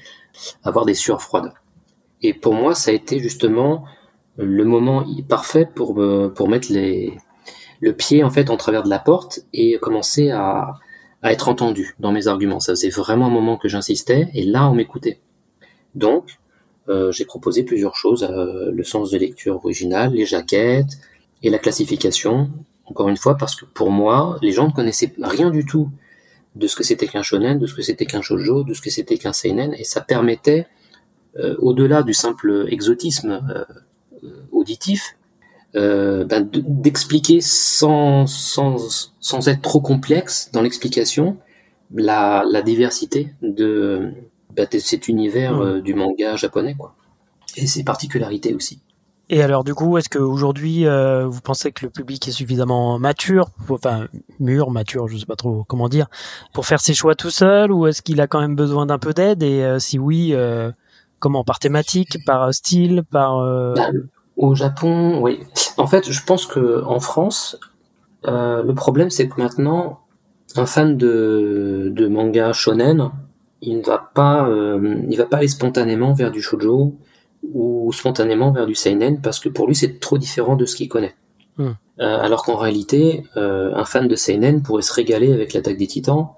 à 0.63 0.69
avoir 0.69 0.85
des 0.85 0.95
sueurs 0.95 1.21
froides. 1.21 1.53
Et 2.21 2.33
pour 2.33 2.53
moi, 2.53 2.75
ça 2.75 2.91
a 2.91 2.93
été 2.93 3.19
justement 3.19 3.85
le 4.37 4.63
moment 4.63 5.05
parfait 5.27 5.67
pour 5.73 5.99
pour 6.35 6.49
mettre 6.49 6.71
les 6.71 7.13
le 7.81 7.93
pied 7.93 8.23
en 8.23 8.29
fait 8.29 8.49
en 8.49 8.57
travers 8.57 8.83
de 8.83 8.89
la 8.89 8.99
porte 8.99 9.39
et 9.53 9.77
commencer 9.79 10.29
à, 10.29 10.75
à 11.23 11.31
être 11.31 11.49
entendu 11.49 11.95
dans 11.99 12.11
mes 12.11 12.27
arguments. 12.27 12.59
Ça 12.59 12.73
faisait 12.73 12.89
vraiment 12.89 13.27
un 13.27 13.31
moment 13.31 13.57
que 13.57 13.67
j'insistais 13.67 14.29
et 14.33 14.43
là 14.43 14.69
on 14.69 14.75
m'écoutait. 14.75 15.19
Donc 15.95 16.37
euh, 16.89 17.11
j'ai 17.11 17.25
proposé 17.25 17.63
plusieurs 17.63 17.95
choses, 17.95 18.23
euh, 18.23 18.71
le 18.71 18.83
sens 18.83 19.11
de 19.11 19.17
lecture 19.17 19.55
original, 19.55 20.13
les 20.13 20.25
jaquettes 20.25 20.99
et 21.43 21.49
la 21.49 21.57
classification. 21.57 22.49
Encore 22.85 23.09
une 23.09 23.17
fois 23.17 23.35
parce 23.35 23.55
que 23.55 23.65
pour 23.65 23.91
moi, 23.91 24.37
les 24.41 24.51
gens 24.51 24.67
ne 24.67 24.73
connaissaient 24.73 25.13
rien 25.21 25.49
du 25.49 25.65
tout 25.65 25.89
de 26.55 26.67
ce 26.67 26.75
que 26.75 26.83
c'était 26.83 27.07
qu'un 27.07 27.23
shonen, 27.23 27.57
de 27.59 27.65
ce 27.65 27.73
que 27.73 27.81
c'était 27.81 28.05
qu'un 28.05 28.21
shoujo, 28.21 28.63
de 28.63 28.73
ce 28.73 28.81
que 28.81 28.89
c'était 28.89 29.17
qu'un 29.17 29.33
seinen 29.33 29.73
et 29.73 29.83
ça 29.83 30.01
permettait 30.01 30.61
euh, 30.61 30.80
au-delà 31.59 32.03
du 32.03 32.13
simple 32.13 32.65
exotisme 32.69 33.41
euh, 34.23 34.29
auditif, 34.51 35.17
euh, 35.75 36.25
ben, 36.25 36.47
d'expliquer 36.51 37.41
sans, 37.41 38.27
sans, 38.27 39.09
sans 39.19 39.47
être 39.47 39.61
trop 39.61 39.81
complexe 39.81 40.51
dans 40.53 40.61
l'explication 40.61 41.37
la, 41.95 42.43
la 42.51 42.61
diversité 42.61 43.33
de, 43.41 44.11
ben, 44.55 44.67
de 44.71 44.77
cet 44.77 45.07
univers 45.07 45.81
du 45.81 45.95
manga 45.95 46.35
japonais 46.35 46.75
quoi. 46.77 46.93
Et 47.57 47.65
ses 47.65 47.83
particularités 47.83 48.53
aussi. 48.53 48.79
Et 49.29 49.41
alors 49.41 49.63
du 49.63 49.73
coup, 49.73 49.97
est-ce 49.97 50.09
qu'aujourd'hui 50.09 50.85
euh, 50.85 51.25
vous 51.25 51.41
pensez 51.41 51.71
que 51.71 51.85
le 51.85 51.89
public 51.89 52.27
est 52.27 52.31
suffisamment 52.31 52.99
mature, 52.99 53.47
enfin 53.69 54.07
mûr, 54.39 54.69
mature, 54.69 55.07
je 55.07 55.17
sais 55.17 55.25
pas 55.25 55.37
trop 55.37 55.63
comment 55.67 55.89
dire, 55.89 56.07
pour 56.53 56.67
faire 56.67 56.81
ses 56.81 56.93
choix 56.93 57.15
tout 57.15 57.31
seul, 57.31 57.71
ou 57.71 57.87
est-ce 57.87 58.03
qu'il 58.03 58.21
a 58.21 58.27
quand 58.27 58.41
même 58.41 58.55
besoin 58.55 58.85
d'un 58.85 58.99
peu 58.99 59.13
d'aide? 59.13 59.41
Et 59.41 59.79
si 59.79 59.97
oui, 59.97 60.33
euh, 60.33 60.71
Comment 61.21 61.43
Par 61.43 61.59
thématique, 61.59 62.17
par 62.25 62.51
style, 62.51 63.03
par. 63.09 63.37
Euh, 63.37 63.75
bah, 63.75 63.91
au 64.37 64.55
Japon, 64.55 65.21
oui. 65.21 65.39
En 65.77 65.85
fait, 65.85 66.11
je 66.11 66.23
pense 66.25 66.47
que 66.47 66.83
en 66.83 66.99
France, 66.99 67.59
euh, 68.27 68.63
le 68.63 68.73
problème 68.73 69.11
c'est 69.11 69.29
que 69.29 69.39
maintenant, 69.39 69.99
un 70.55 70.65
fan 70.65 70.97
de, 70.97 71.91
de 71.95 72.07
manga 72.07 72.53
shonen, 72.53 73.11
il 73.61 73.77
ne 73.77 73.83
va 73.83 74.09
pas, 74.15 74.49
euh, 74.49 74.99
il 75.07 75.15
va 75.15 75.25
pas 75.25 75.37
aller 75.37 75.47
spontanément 75.47 76.11
vers 76.13 76.31
du 76.31 76.41
shoujo 76.41 76.95
ou 77.53 77.93
spontanément 77.93 78.51
vers 78.51 78.65
du 78.65 78.73
seinen 78.73 79.21
parce 79.21 79.39
que 79.39 79.49
pour 79.49 79.67
lui 79.67 79.75
c'est 79.75 79.99
trop 79.99 80.17
différent 80.17 80.55
de 80.55 80.65
ce 80.65 80.75
qu'il 80.75 80.89
connaît. 80.89 81.15
Hmm. 81.57 81.73
alors 81.99 82.43
qu'en 82.43 82.55
réalité, 82.55 83.25
un 83.35 83.85
fan 83.85 84.07
de 84.07 84.15
seinen 84.15 84.63
pourrait 84.63 84.81
se 84.81 84.93
régaler 84.93 85.33
avec 85.33 85.53
l'attaque 85.53 85.77
des 85.77 85.85
Titans, 85.85 86.29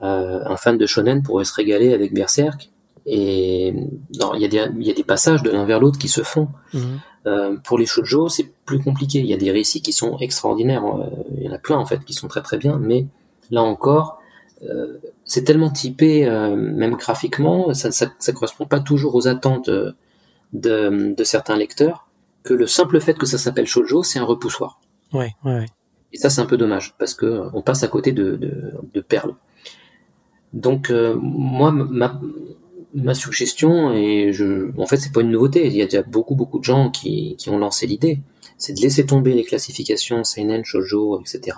un 0.00 0.56
fan 0.56 0.78
de 0.78 0.86
shonen 0.86 1.22
pourrait 1.22 1.44
se 1.44 1.54
régaler 1.54 1.92
avec 1.92 2.14
Berserk, 2.14 2.70
et 3.06 3.68
il 3.68 4.40
y, 4.40 4.44
a 4.44 4.48
des, 4.48 4.84
y 4.84 4.90
a 4.90 4.94
des 4.94 5.04
passages 5.04 5.42
de 5.42 5.50
l'un 5.50 5.64
vers 5.64 5.80
l'autre 5.80 5.98
qui 5.98 6.08
se 6.08 6.22
font. 6.22 6.48
Mhm. 6.74 7.00
Euh, 7.26 7.56
pour 7.64 7.78
les 7.78 7.86
shoujo, 7.86 8.28
c'est 8.28 8.50
plus 8.64 8.80
compliqué. 8.80 9.18
Il 9.18 9.26
y 9.26 9.34
a 9.34 9.36
des 9.36 9.50
récits 9.50 9.82
qui 9.82 9.92
sont 9.92 10.18
extraordinaires. 10.18 10.84
Euh, 10.84 11.10
il 11.36 11.42
y 11.44 11.48
en 11.48 11.52
a 11.52 11.58
plein 11.58 11.76
en 11.76 11.86
fait 11.86 12.04
qui 12.04 12.14
sont 12.14 12.28
très 12.28 12.42
très 12.42 12.56
bien, 12.56 12.78
mais 12.78 13.06
là 13.50 13.62
encore, 13.62 14.20
euh, 14.62 14.98
c'est 15.24 15.44
tellement 15.44 15.70
typé, 15.70 16.26
euh, 16.26 16.56
même 16.56 16.94
graphiquement, 16.94 17.74
ça, 17.74 17.90
ça, 17.90 18.32
correspond 18.32 18.66
pas 18.66 18.80
toujours 18.80 19.14
aux 19.14 19.28
attentes 19.28 19.68
de, 19.68 19.94
de, 20.52 21.24
certains 21.24 21.56
lecteurs, 21.56 22.08
que 22.42 22.54
le 22.54 22.66
simple 22.66 23.00
fait 23.00 23.14
que 23.14 23.26
ça 23.26 23.38
s'appelle 23.38 23.66
shoujo, 23.66 24.02
c'est 24.02 24.18
un 24.18 24.24
repoussoir. 24.24 24.80
Ouais, 25.12 25.34
ouais, 25.44 25.54
ouais. 25.54 25.66
Et 26.12 26.18
ça, 26.18 26.30
c'est 26.30 26.40
un 26.40 26.46
peu 26.46 26.56
dommage 26.56 26.94
parce 26.98 27.14
que 27.14 27.48
on 27.52 27.62
passe 27.62 27.82
à 27.84 27.88
côté 27.88 28.12
de, 28.12 28.36
de, 28.36 28.72
de 28.92 29.00
perles. 29.00 29.34
Donc 30.52 30.90
moi, 30.90 31.70
ma, 31.70 32.20
ma 32.94 33.14
suggestion, 33.14 33.92
et 33.92 34.32
je, 34.32 34.70
en 34.78 34.86
fait, 34.86 34.96
c'est 34.96 35.12
pas 35.12 35.20
une 35.20 35.30
nouveauté. 35.30 35.66
Il 35.66 35.74
y 35.74 35.82
a 35.82 35.84
déjà 35.84 36.02
beaucoup, 36.02 36.34
beaucoup 36.34 36.58
de 36.58 36.64
gens 36.64 36.90
qui, 36.90 37.36
ont 37.48 37.58
lancé 37.58 37.86
l'idée. 37.86 38.20
C'est 38.58 38.74
de 38.74 38.80
laisser 38.80 39.06
tomber 39.06 39.34
les 39.34 39.44
classifications 39.44 40.24
seinen, 40.24 40.64
shoujo, 40.64 41.20
etc. 41.20 41.56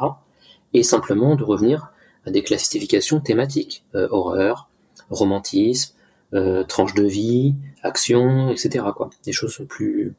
Et 0.73 0.83
simplement 0.83 1.35
de 1.35 1.45
revenir 1.45 1.92
à 2.27 2.31
des 2.31 2.42
classifications 2.42 3.21
thématiques. 3.21 3.85
Euh, 3.95 4.09
horreur, 4.11 4.68
romantisme, 5.11 5.95
euh, 6.35 6.64
tranche 6.64 6.95
de 6.95 7.05
vie, 7.05 7.55
action, 7.83 8.51
etc. 8.51 8.85
Quoi. 8.95 9.11
Des 9.25 9.33
choses 9.33 9.62
plus, 9.68 10.14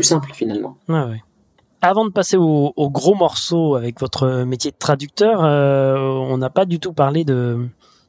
simples 0.00 0.32
finalement. 0.32 0.76
Ah. 0.88 1.10
Avant 1.80 2.04
de 2.04 2.10
passer 2.10 2.36
au, 2.36 2.72
au, 2.76 2.90
gros 2.90 3.14
morceau 3.14 3.74
avec 3.74 4.00
votre 4.00 4.44
métier 4.44 4.70
de 4.70 4.76
traducteur, 4.76 5.44
euh, 5.44 5.96
on 5.96 6.38
n'a 6.38 6.50
pas 6.50 6.64
du 6.64 6.78
tout 6.80 6.92
parlé 6.92 7.24
de, 7.24 7.68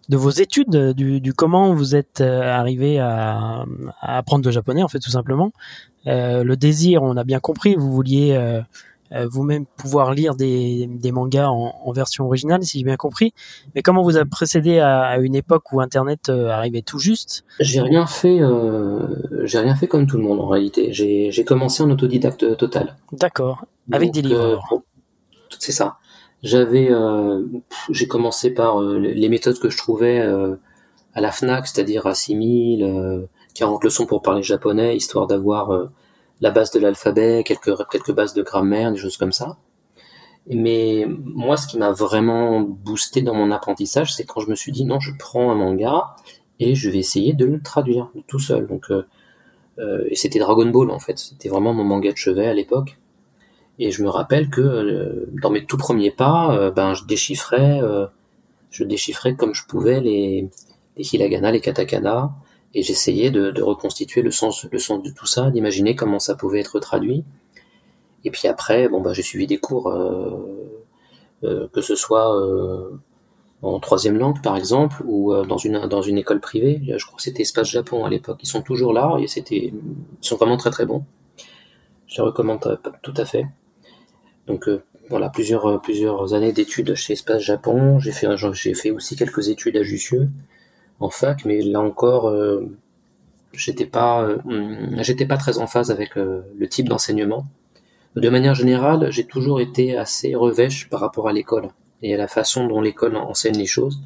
de 0.10 0.18
vos 0.18 0.32
études, 0.32 0.94
du, 0.94 1.22
du 1.22 1.34
comment 1.34 1.74
vous 1.74 1.96
êtes 1.96 2.22
euh, 2.22 2.42
arrivé 2.42 3.00
à, 3.00 3.64
à, 4.02 4.18
apprendre 4.18 4.44
le 4.44 4.52
japonais, 4.52 4.84
en 4.84 4.88
fait, 4.88 5.00
tout 5.00 5.12
simplement. 5.12 5.52
Euh, 6.08 6.44
le 6.44 6.58
désir, 6.58 7.04
on 7.04 7.16
a 7.16 7.24
bien 7.24 7.40
compris, 7.40 7.76
vous 7.76 7.92
vouliez 7.92 8.32
euh, 8.34 8.62
euh, 9.12 9.28
vous-même 9.30 9.66
pouvoir 9.78 10.14
lire 10.14 10.36
des, 10.36 10.88
des 10.88 11.12
mangas 11.12 11.50
en, 11.50 11.76
en, 11.86 11.92
version 11.92 12.26
originale, 12.26 12.64
si 12.64 12.80
j'ai 12.80 12.84
bien 12.84 12.96
compris. 12.96 13.34
Mais 13.76 13.84
comment 13.84 14.02
vous 14.02 14.16
avez 14.16 14.28
précédé 14.28 14.80
à, 14.80 15.02
à 15.02 15.18
une 15.20 15.36
époque 15.36 15.72
où 15.72 15.80
Internet 15.80 16.30
arrivait 16.30 16.82
tout 16.82 17.00
juste? 17.00 17.44
J'ai 17.60 17.82
rien 17.82 18.08
fait, 18.08 18.40
j'ai 19.44 19.60
rien 19.60 19.76
fait 19.76 19.88
comme 19.88 20.08
tout 20.08 20.18
le 20.18 20.24
monde 20.24 20.40
en 20.40 20.48
réalité. 20.48 20.92
J'ai 20.92 21.44
commencé 21.44 21.84
en 21.84 21.90
autodidacte 21.92 22.58
total. 22.58 22.96
D'accord. 23.12 23.66
Avec 23.92 24.12
des 24.12 24.24
livres. 24.24 24.84
C'est 25.60 25.72
ça. 25.72 25.98
J'avais, 26.42 26.90
euh, 26.90 27.44
j'ai 27.90 28.08
commencé 28.08 28.54
par 28.54 28.82
euh, 28.82 28.98
les 28.98 29.30
méthodes 29.30 29.60
que 29.60 29.70
je 29.70 29.78
trouvais 29.78 30.20
euh, 30.20 30.56
à 31.14 31.22
la 31.22 31.32
Fnac, 31.32 31.68
c'est-à-dire 31.68 32.08
à 32.08 32.16
6000, 32.16 33.28
40 33.56 33.84
leçons 33.84 34.06
pour 34.06 34.22
parler 34.22 34.44
japonais, 34.44 34.96
histoire 34.96 35.28
d'avoir 35.28 35.90
la 36.40 36.52
base 36.52 36.72
de 36.72 36.80
l'alphabet, 36.80 37.44
quelques 37.46 37.72
quelques 37.92 38.14
bases 38.14 38.34
de 38.34 38.42
grammaire, 38.44 38.92
des 38.92 38.98
choses 38.98 39.18
comme 39.18 39.34
ça. 39.34 39.58
Mais 40.48 41.06
moi, 41.08 41.58
ce 41.58 41.68
qui 41.68 41.78
m'a 41.78 41.92
vraiment 41.92 42.62
boosté 42.62 43.22
dans 43.22 43.34
mon 43.34 43.52
apprentissage, 43.52 44.14
c'est 44.16 44.24
quand 44.26 44.40
je 44.40 44.50
me 44.50 44.56
suis 44.56 44.72
dit 44.72 44.86
non, 44.86 45.00
je 45.00 45.12
prends 45.18 45.52
un 45.52 45.56
manga 45.56 46.16
et 46.60 46.76
je 46.76 46.90
vais 46.90 47.00
essayer 47.00 47.34
de 47.34 47.46
le 47.46 47.62
traduire 47.62 48.10
tout 48.28 48.40
seul. 48.40 48.68
Donc, 48.68 48.92
euh, 49.80 50.04
et 50.10 50.16
c'était 50.16 50.40
Dragon 50.40 50.66
Ball 50.68 50.92
en 50.92 51.00
fait. 51.00 51.18
C'était 51.18 51.50
vraiment 51.50 51.74
mon 51.74 51.84
manga 51.84 52.12
de 52.12 52.18
chevet 52.18 52.48
à 52.48 52.54
l'époque. 52.54 52.99
Et 53.80 53.92
je 53.92 54.04
me 54.04 54.10
rappelle 54.10 54.50
que 54.50 54.60
euh, 54.60 55.26
dans 55.42 55.50
mes 55.50 55.66
tout 55.66 55.78
premiers 55.78 56.12
pas, 56.12 56.54
euh, 56.54 56.70
ben 56.70 56.94
je 56.94 57.06
déchiffrais, 57.06 57.82
euh, 57.82 58.08
je 58.72 58.84
déchiffrais 58.84 59.36
comme 59.36 59.56
je 59.56 59.66
pouvais 59.66 60.02
les, 60.02 60.50
les 60.98 61.16
hiragana, 61.16 61.50
les 61.52 61.62
katakana, 61.62 62.34
et 62.74 62.84
j'essayais 62.84 63.32
de, 63.32 63.52
de, 63.52 63.62
reconstituer 63.64 64.22
le 64.22 64.32
sens, 64.32 64.68
le 64.70 64.80
sens 64.80 65.02
de 65.02 65.12
tout 65.12 65.26
ça, 65.26 65.50
d'imaginer 65.50 65.96
comment 65.96 66.20
ça 66.20 66.36
pouvait 66.36 66.60
être 66.60 66.78
traduit. 66.80 67.24
Et 68.26 68.32
puis 68.32 68.50
après, 68.50 68.90
bon 68.90 69.00
ben 69.02 69.14
j'ai 69.14 69.22
suivi 69.24 69.48
des 69.48 69.60
cours, 69.60 69.90
que 71.42 71.82
ce 71.82 71.96
soit 71.96 72.38
en 73.62 73.80
troisième 73.80 74.18
langue 74.18 74.42
par 74.44 74.58
exemple, 74.58 75.02
ou 75.06 75.34
dans 75.46 75.58
une 75.58 75.88
dans 75.88 76.02
une 76.02 76.18
école 76.18 76.42
privée. 76.42 76.82
Je 76.98 77.06
crois 77.06 77.16
que 77.16 77.24
c'était 77.24 77.44
Espace 77.44 77.70
Japon 77.70 78.06
à 78.06 78.10
l'époque. 78.10 78.40
Ils 78.44 78.48
sont 78.48 78.62
toujours 78.62 78.92
là 78.94 79.18
et 79.20 79.28
c'était 79.28 79.72
ils 79.72 79.74
sont 80.22 80.36
vraiment 80.36 80.58
très 80.58 80.70
très 80.70 80.86
bons. 80.86 81.06
Je 82.08 82.18
les 82.18 82.24
recommande 82.24 82.80
tout 83.04 83.14
à 83.16 83.26
fait. 83.26 83.46
Donc 84.50 84.70
voilà 85.10 85.30
plusieurs 85.30 85.82
plusieurs 85.82 86.34
années 86.34 86.52
d'études 86.52 86.94
chez 86.96 87.14
Espace 87.14 87.42
Japon. 87.42 88.00
J'ai 88.00 88.12
fait 88.12 88.28
j'ai 88.54 88.74
fait 88.74 88.92
aussi 88.92 89.16
quelques 89.16 89.48
études 89.48 89.78
à 89.78 89.84
Jussieu 89.84 90.28
en 91.00 91.10
fac, 91.10 91.46
mais 91.46 91.62
là 91.62 91.80
encore 91.80 92.36
j'étais 93.54 93.86
pas 93.86 94.28
j'étais 94.98 95.26
pas 95.26 95.38
très 95.38 95.60
en 95.60 95.68
phase 95.68 95.92
avec 95.92 96.16
le 96.16 96.68
type 96.68 96.90
d'enseignement 96.90 97.46
de 98.16 98.30
manière 98.30 98.56
générale, 98.56 99.12
j'ai 99.12 99.26
toujours 99.26 99.62
été 99.62 99.98
assez 99.98 100.36
revêche 100.36 100.90
par 100.90 101.00
rapport 101.00 101.28
à 101.28 101.34
l'école 101.34 101.70
et 102.02 102.14
à 102.14 102.18
la 102.18 102.28
façon 102.28 102.68
dont 102.68 102.82
l'école 102.82 103.16
enseigne 103.16 103.58
les 103.58 103.66
choses. 103.66 104.00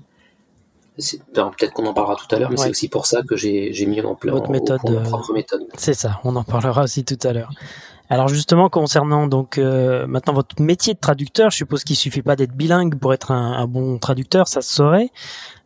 Peut-être 1.34 1.74
qu'on 1.74 1.86
en 1.86 1.94
parlera 1.94 2.16
tout 2.16 2.34
à 2.36 2.40
l'heure, 2.40 2.52
mais 2.52 2.58
c'est 2.58 2.70
aussi 2.70 2.88
pour 2.88 3.08
ça 3.08 3.24
que 3.24 3.36
j'ai 3.36 3.86
mis 3.88 4.02
en 4.02 4.16
place 4.16 4.34
Votre 4.34 4.52
méthode, 4.52 4.80
euh, 4.90 5.02
propre 5.02 5.34
méthode. 5.34 5.64
C'est 5.76 5.96
ça, 5.96 6.20
on 6.24 6.36
en 6.36 6.44
parlera 6.44 6.84
aussi 6.84 7.04
tout 7.04 7.18
à 7.24 7.34
l'heure. 7.34 7.52
Alors 8.14 8.28
justement, 8.28 8.70
concernant 8.70 9.26
donc 9.26 9.58
euh, 9.58 10.06
maintenant 10.06 10.34
votre 10.34 10.62
métier 10.62 10.94
de 10.94 11.00
traducteur, 11.00 11.50
je 11.50 11.58
suppose 11.58 11.84
qu'il 11.84 11.96
suffit 11.96 12.22
pas 12.22 12.36
d'être 12.36 12.54
bilingue 12.54 12.96
pour 13.00 13.12
être 13.12 13.32
un, 13.32 13.66
bon 13.66 13.98
traducteur, 13.98 14.48
ça 14.48 14.62
se 14.62 14.72
saurait. 14.72 15.10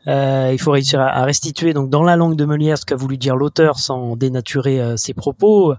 Euh, 0.08 0.52
il 0.54 0.58
faut 0.58 0.72
réussir 0.72 1.02
à, 1.02 1.26
restituer 1.26 1.74
donc 1.74 1.90
dans 1.90 2.04
la 2.04 2.16
langue 2.16 2.38
de 2.38 2.46
Molière 2.46 2.78
ce 2.78 2.86
qu'a 2.86 2.96
voulu 2.96 3.18
dire 3.18 3.36
l'auteur 3.36 3.80
sans 3.80 4.16
dénaturer 4.16 4.96
ses 4.96 5.14
propos. 5.14 5.74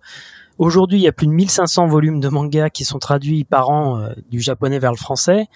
Aujourd'hui, 0.59 0.99
il 0.99 1.03
y 1.03 1.09
a 1.09 1.13
plus 1.13 1.27
de 1.27 1.33
1500 1.33 1.87
volumes 1.87 2.21
de 2.21 2.29
manga 2.29 2.69
qui 2.69 2.85
sont 2.85 2.99
traduits 2.99 3.45
par 3.45 3.71
an 3.71 3.99
euh, 3.99 4.11
du 4.29 4.41
japonais 4.41 4.79
vers 4.79 4.91
le 4.91 4.99
français. 4.99 5.47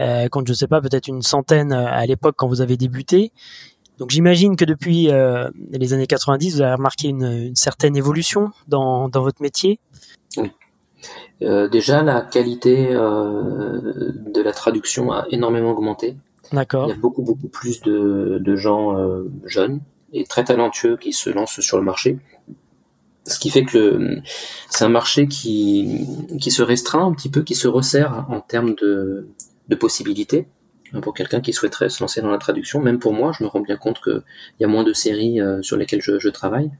Euh, 0.00 0.28
quand 0.28 0.46
je 0.46 0.52
sais 0.52 0.66
pas, 0.66 0.80
peut-être 0.80 1.08
une 1.08 1.22
centaine 1.22 1.72
euh, 1.72 1.86
à 1.86 2.04
l'époque 2.06 2.34
quand 2.36 2.48
vous 2.48 2.60
avez 2.60 2.76
débuté. 2.76 3.32
Donc 3.98 4.10
j'imagine 4.10 4.56
que 4.56 4.64
depuis 4.64 5.10
euh, 5.10 5.50
les 5.70 5.92
années 5.92 6.06
90, 6.06 6.54
vous 6.54 6.62
avez 6.62 6.72
remarqué 6.72 7.08
une, 7.08 7.22
une 7.22 7.56
certaine 7.56 7.96
évolution 7.96 8.50
dans, 8.66 9.10
dans, 9.10 9.22
votre 9.22 9.42
métier. 9.42 9.78
Oui. 10.36 10.50
Euh, 11.42 11.68
déjà, 11.68 12.02
la 12.02 12.20
qualité 12.20 12.88
de 12.90 14.42
la 14.42 14.52
traduction 14.52 15.12
a 15.12 15.26
énormément 15.30 15.70
augmenté. 15.70 16.16
D'accord. 16.52 16.86
Il 16.86 16.90
y 16.90 16.92
a 16.92 16.96
beaucoup 16.96 17.22
beaucoup 17.22 17.48
plus 17.48 17.80
de, 17.82 18.38
de 18.40 18.56
gens 18.56 18.96
jeunes 19.44 19.80
et 20.12 20.24
très 20.24 20.44
talentueux 20.44 20.96
qui 20.96 21.12
se 21.12 21.30
lancent 21.30 21.60
sur 21.60 21.78
le 21.78 21.84
marché. 21.84 22.18
Ce 23.26 23.38
qui 23.38 23.50
fait 23.50 23.64
que 23.64 24.18
c'est 24.68 24.84
un 24.84 24.88
marché 24.88 25.28
qui, 25.28 26.06
qui 26.40 26.50
se 26.50 26.62
restreint 26.62 27.06
un 27.06 27.12
petit 27.12 27.28
peu, 27.28 27.42
qui 27.42 27.54
se 27.54 27.68
resserre 27.68 28.26
en 28.28 28.40
termes 28.40 28.74
de, 28.74 29.28
de 29.68 29.74
possibilités 29.76 30.48
pour 31.02 31.14
quelqu'un 31.14 31.40
qui 31.40 31.52
souhaiterait 31.52 31.88
se 31.88 32.02
lancer 32.02 32.20
dans 32.20 32.30
la 32.30 32.38
traduction. 32.38 32.80
Même 32.80 32.98
pour 32.98 33.12
moi, 33.12 33.30
je 33.38 33.44
me 33.44 33.48
rends 33.48 33.60
bien 33.60 33.76
compte 33.76 34.02
qu'il 34.02 34.22
y 34.58 34.64
a 34.64 34.66
moins 34.66 34.82
de 34.82 34.92
séries 34.92 35.40
euh, 35.40 35.62
sur 35.62 35.76
lesquelles 35.76 36.02
je, 36.02 36.18
je 36.18 36.28
travaille. 36.28 36.72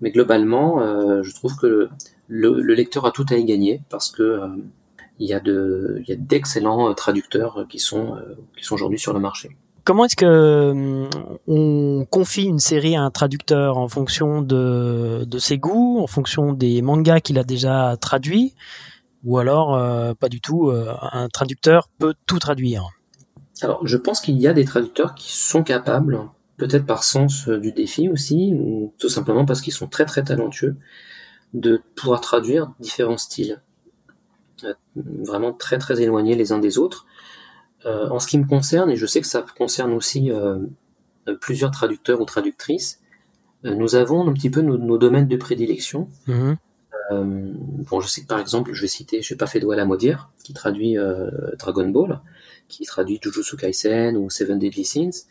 Mais 0.00 0.10
globalement, 0.10 0.80
euh, 0.80 1.22
je 1.22 1.34
trouve 1.34 1.56
que 1.56 1.90
le, 2.28 2.60
le, 2.60 2.74
lecteur 2.74 3.06
a 3.06 3.10
tout 3.10 3.26
à 3.30 3.36
y 3.36 3.44
gagner 3.44 3.82
parce 3.88 4.10
que 4.10 4.22
euh, 4.22 4.48
il 5.18 5.28
y 5.28 5.34
a 5.34 5.40
de, 5.40 6.00
il 6.00 6.08
y 6.08 6.12
a 6.12 6.16
d'excellents 6.16 6.92
traducteurs 6.94 7.66
qui 7.68 7.78
sont, 7.78 8.16
qui 8.56 8.64
sont 8.64 8.74
aujourd'hui 8.74 8.98
sur 8.98 9.14
le 9.14 9.20
marché. 9.20 9.56
Comment 9.86 10.04
est-ce 10.04 10.16
que 10.16 11.08
on 11.46 12.04
confie 12.10 12.44
une 12.44 12.58
série 12.58 12.96
à 12.96 13.02
un 13.02 13.10
traducteur 13.10 13.78
en 13.78 13.88
fonction 13.88 14.42
de, 14.42 15.24
de 15.24 15.38
ses 15.38 15.58
goûts, 15.58 16.00
en 16.00 16.08
fonction 16.08 16.52
des 16.52 16.82
mangas 16.82 17.20
qu'il 17.20 17.38
a 17.38 17.44
déjà 17.44 17.96
traduits, 17.98 18.54
ou 19.24 19.38
alors 19.38 19.76
euh, 19.76 20.14
pas 20.14 20.28
du 20.28 20.40
tout 20.40 20.70
euh, 20.70 20.92
Un 21.12 21.28
traducteur 21.28 21.88
peut 21.98 22.14
tout 22.26 22.38
traduire? 22.38 22.88
Alors, 23.62 23.86
je 23.86 23.96
pense 23.96 24.20
qu'il 24.20 24.38
y 24.38 24.46
a 24.46 24.52
des 24.52 24.64
traducteurs 24.64 25.14
qui 25.14 25.32
sont 25.36 25.62
capables, 25.62 26.20
peut-être 26.56 26.86
par 26.86 27.04
sens 27.04 27.48
euh, 27.48 27.58
du 27.58 27.72
défi 27.72 28.08
aussi, 28.08 28.54
ou 28.54 28.92
tout 28.98 29.08
simplement 29.08 29.44
parce 29.44 29.60
qu'ils 29.60 29.72
sont 29.72 29.86
très 29.86 30.04
très 30.04 30.22
talentueux, 30.22 30.76
de 31.54 31.80
pouvoir 31.94 32.20
traduire 32.20 32.72
différents 32.80 33.18
styles, 33.18 33.62
vraiment 34.94 35.52
très 35.52 35.78
très 35.78 36.00
éloignés 36.00 36.34
les 36.34 36.52
uns 36.52 36.58
des 36.58 36.78
autres 36.78 37.06
euh, 37.86 38.08
en 38.08 38.18
ce 38.18 38.26
qui 38.26 38.38
me 38.38 38.46
concerne, 38.46 38.90
et 38.90 38.96
je 38.96 39.06
sais 39.06 39.20
que 39.20 39.26
ça 39.26 39.44
concerne 39.56 39.92
aussi 39.92 40.30
euh, 40.30 40.58
plusieurs 41.40 41.70
traducteurs 41.70 42.20
ou 42.20 42.24
traductrices, 42.24 43.00
euh, 43.64 43.74
nous 43.74 43.94
avons 43.94 44.26
un 44.26 44.32
petit 44.32 44.50
peu 44.50 44.60
nos, 44.60 44.98
domaines 44.98 45.28
de 45.28 45.36
prédilection. 45.36 46.08
Mhm. 46.26 46.56
bon, 47.10 48.00
je 48.00 48.08
sais 48.08 48.22
que 48.22 48.26
par 48.26 48.40
exemple, 48.40 48.72
je 48.72 48.80
vais 48.80 48.88
citer, 48.88 49.22
je 49.22 49.28
sais 49.28 49.36
pas, 49.36 49.46
Fedwa 49.46 49.76
Lamodière, 49.76 50.30
qui 50.42 50.52
traduit 50.52 50.96
Dragon 51.58 51.88
Ball, 51.88 52.20
qui 52.68 52.84
traduit 52.84 53.20
Jujutsu 53.22 53.56
Kaisen 53.56 54.16
ou 54.16 54.30
Seven 54.30 54.58
Deadly 54.58 54.84
Sins. 54.84 55.26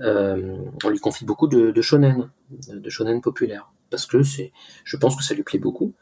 on 0.00 0.88
lui 0.90 0.98
confie 0.98 1.24
beaucoup 1.24 1.48
de, 1.48 1.70
de 1.70 1.82
shonen, 1.82 2.28
de 2.68 2.90
shonen 2.90 3.22
populaire, 3.22 3.72
parce 3.90 4.06
que 4.06 4.22
je 4.22 4.96
pense 4.96 5.16
que 5.16 5.22
ça 5.22 5.34
lui 5.34 5.42
plaît 5.42 5.58
beaucoup. 5.58 5.92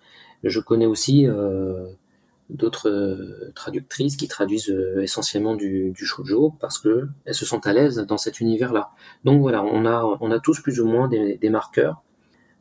Je 0.42 0.61
connais 0.61 0.87
aussi 0.87 1.27
d'autres 2.51 2.90
euh, 2.90 3.53
traductrices 3.55 4.16
qui 4.16 4.29
traduisent 4.29 4.70
euh, 4.70 5.03
essentiellement 5.03 5.57
du, 5.57 5.94
shoujo 5.97 6.55
parce 6.61 6.79
que 6.79 7.09
elles 7.25 7.35
se 7.35 7.47
sentent 7.47 7.66
à 7.66 7.73
l'aise 7.73 7.97
dans 7.97 8.18
cet 8.18 8.40
univers-là. 8.40 8.90
Donc 9.25 9.40
voilà, 9.40 9.64
on 9.64 9.85
a 10.31 10.40
tous 10.40 10.61
plus 10.61 10.81
ou 10.81 10.87
moins 10.87 11.09
des, 11.09 11.51
marqueurs, 11.51 12.03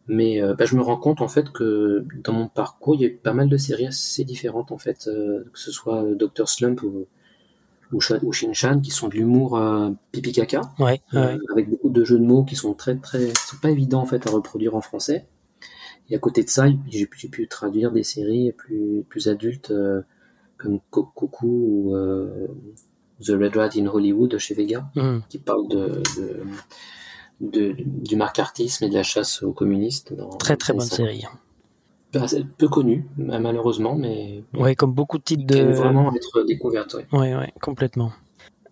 mais 0.07 0.41
euh, 0.41 0.53
bah, 0.53 0.65
je 0.65 0.75
me 0.75 0.81
rends 0.81 0.97
compte 0.97 1.21
en 1.21 1.27
fait 1.27 1.51
que 1.51 2.05
dans 2.23 2.33
mon 2.33 2.47
parcours, 2.47 2.95
il 2.95 3.01
y 3.01 3.05
a 3.05 3.07
eu 3.07 3.15
pas 3.15 3.33
mal 3.33 3.49
de 3.49 3.57
séries 3.57 3.87
assez 3.87 4.23
différentes 4.23 4.71
en 4.71 4.77
fait, 4.77 5.05
que 5.05 5.59
ce 5.59 5.71
soit 5.71 6.03
Dr 6.15 6.47
Slump 6.47 6.81
ou 6.83 7.07
ou, 7.93 8.31
Shin-Chan 8.31 8.81
qui 8.81 8.91
sont 8.91 9.07
de 9.07 9.13
l'humour 9.13 9.59
pipi 10.11 10.31
caca, 10.31 10.61
ouais, 10.79 11.01
avec 11.13 11.69
beaucoup 11.69 11.89
de 11.89 12.03
jeux 12.03 12.19
de 12.19 12.25
mots 12.25 12.43
qui 12.43 12.55
sont 12.55 12.73
très 12.73 12.95
très, 12.95 13.29
sont 13.35 13.57
pas 13.61 13.69
évidents 13.69 14.01
en 14.01 14.05
fait 14.05 14.27
à 14.27 14.31
reproduire 14.31 14.75
en 14.75 14.81
français. 14.81 15.27
Et 16.09 16.15
à 16.15 16.19
côté 16.19 16.43
de 16.43 16.49
ça, 16.49 16.65
j'ai 16.89 17.07
pu, 17.07 17.47
traduire 17.47 17.91
des 17.91 18.03
séries 18.03 18.51
plus, 18.51 19.05
plus 19.07 19.27
adultes 19.29 19.71
euh, 19.71 20.01
comme 20.57 20.79
Coucou 20.91 21.47
ou 21.47 21.95
euh, 21.95 22.47
The 23.21 23.29
Red 23.29 23.55
Rat 23.55 23.69
in 23.77 23.87
Hollywood 23.87 24.29
de 24.29 24.37
chez 24.37 24.53
Vega, 24.53 24.89
mm. 24.95 25.19
qui 25.29 25.39
parle 25.39 25.67
de, 25.69 26.03
de, 27.39 27.75
du 27.77 28.15
marcartisme 28.15 28.85
et 28.85 28.89
de 28.89 28.93
la 28.93 29.03
chasse 29.03 29.43
aux 29.43 29.53
communistes. 29.53 30.13
très 30.39 30.57
très 30.57 30.73
bonne 30.73 30.85
série. 30.85 31.25
Peu 32.57 32.67
connue, 32.67 33.05
malheureusement, 33.17 33.95
mais. 33.95 34.43
Oui, 34.53 34.75
comme 34.75 34.93
beaucoup 34.93 35.17
de 35.17 35.23
titres 35.23 35.45
de. 35.45 35.73
Vraiment 35.73 36.13
être 36.13 36.43
découverte. 36.45 36.95
Oui, 36.95 37.19
oui, 37.19 37.33
ouais, 37.33 37.53
complètement. 37.61 38.11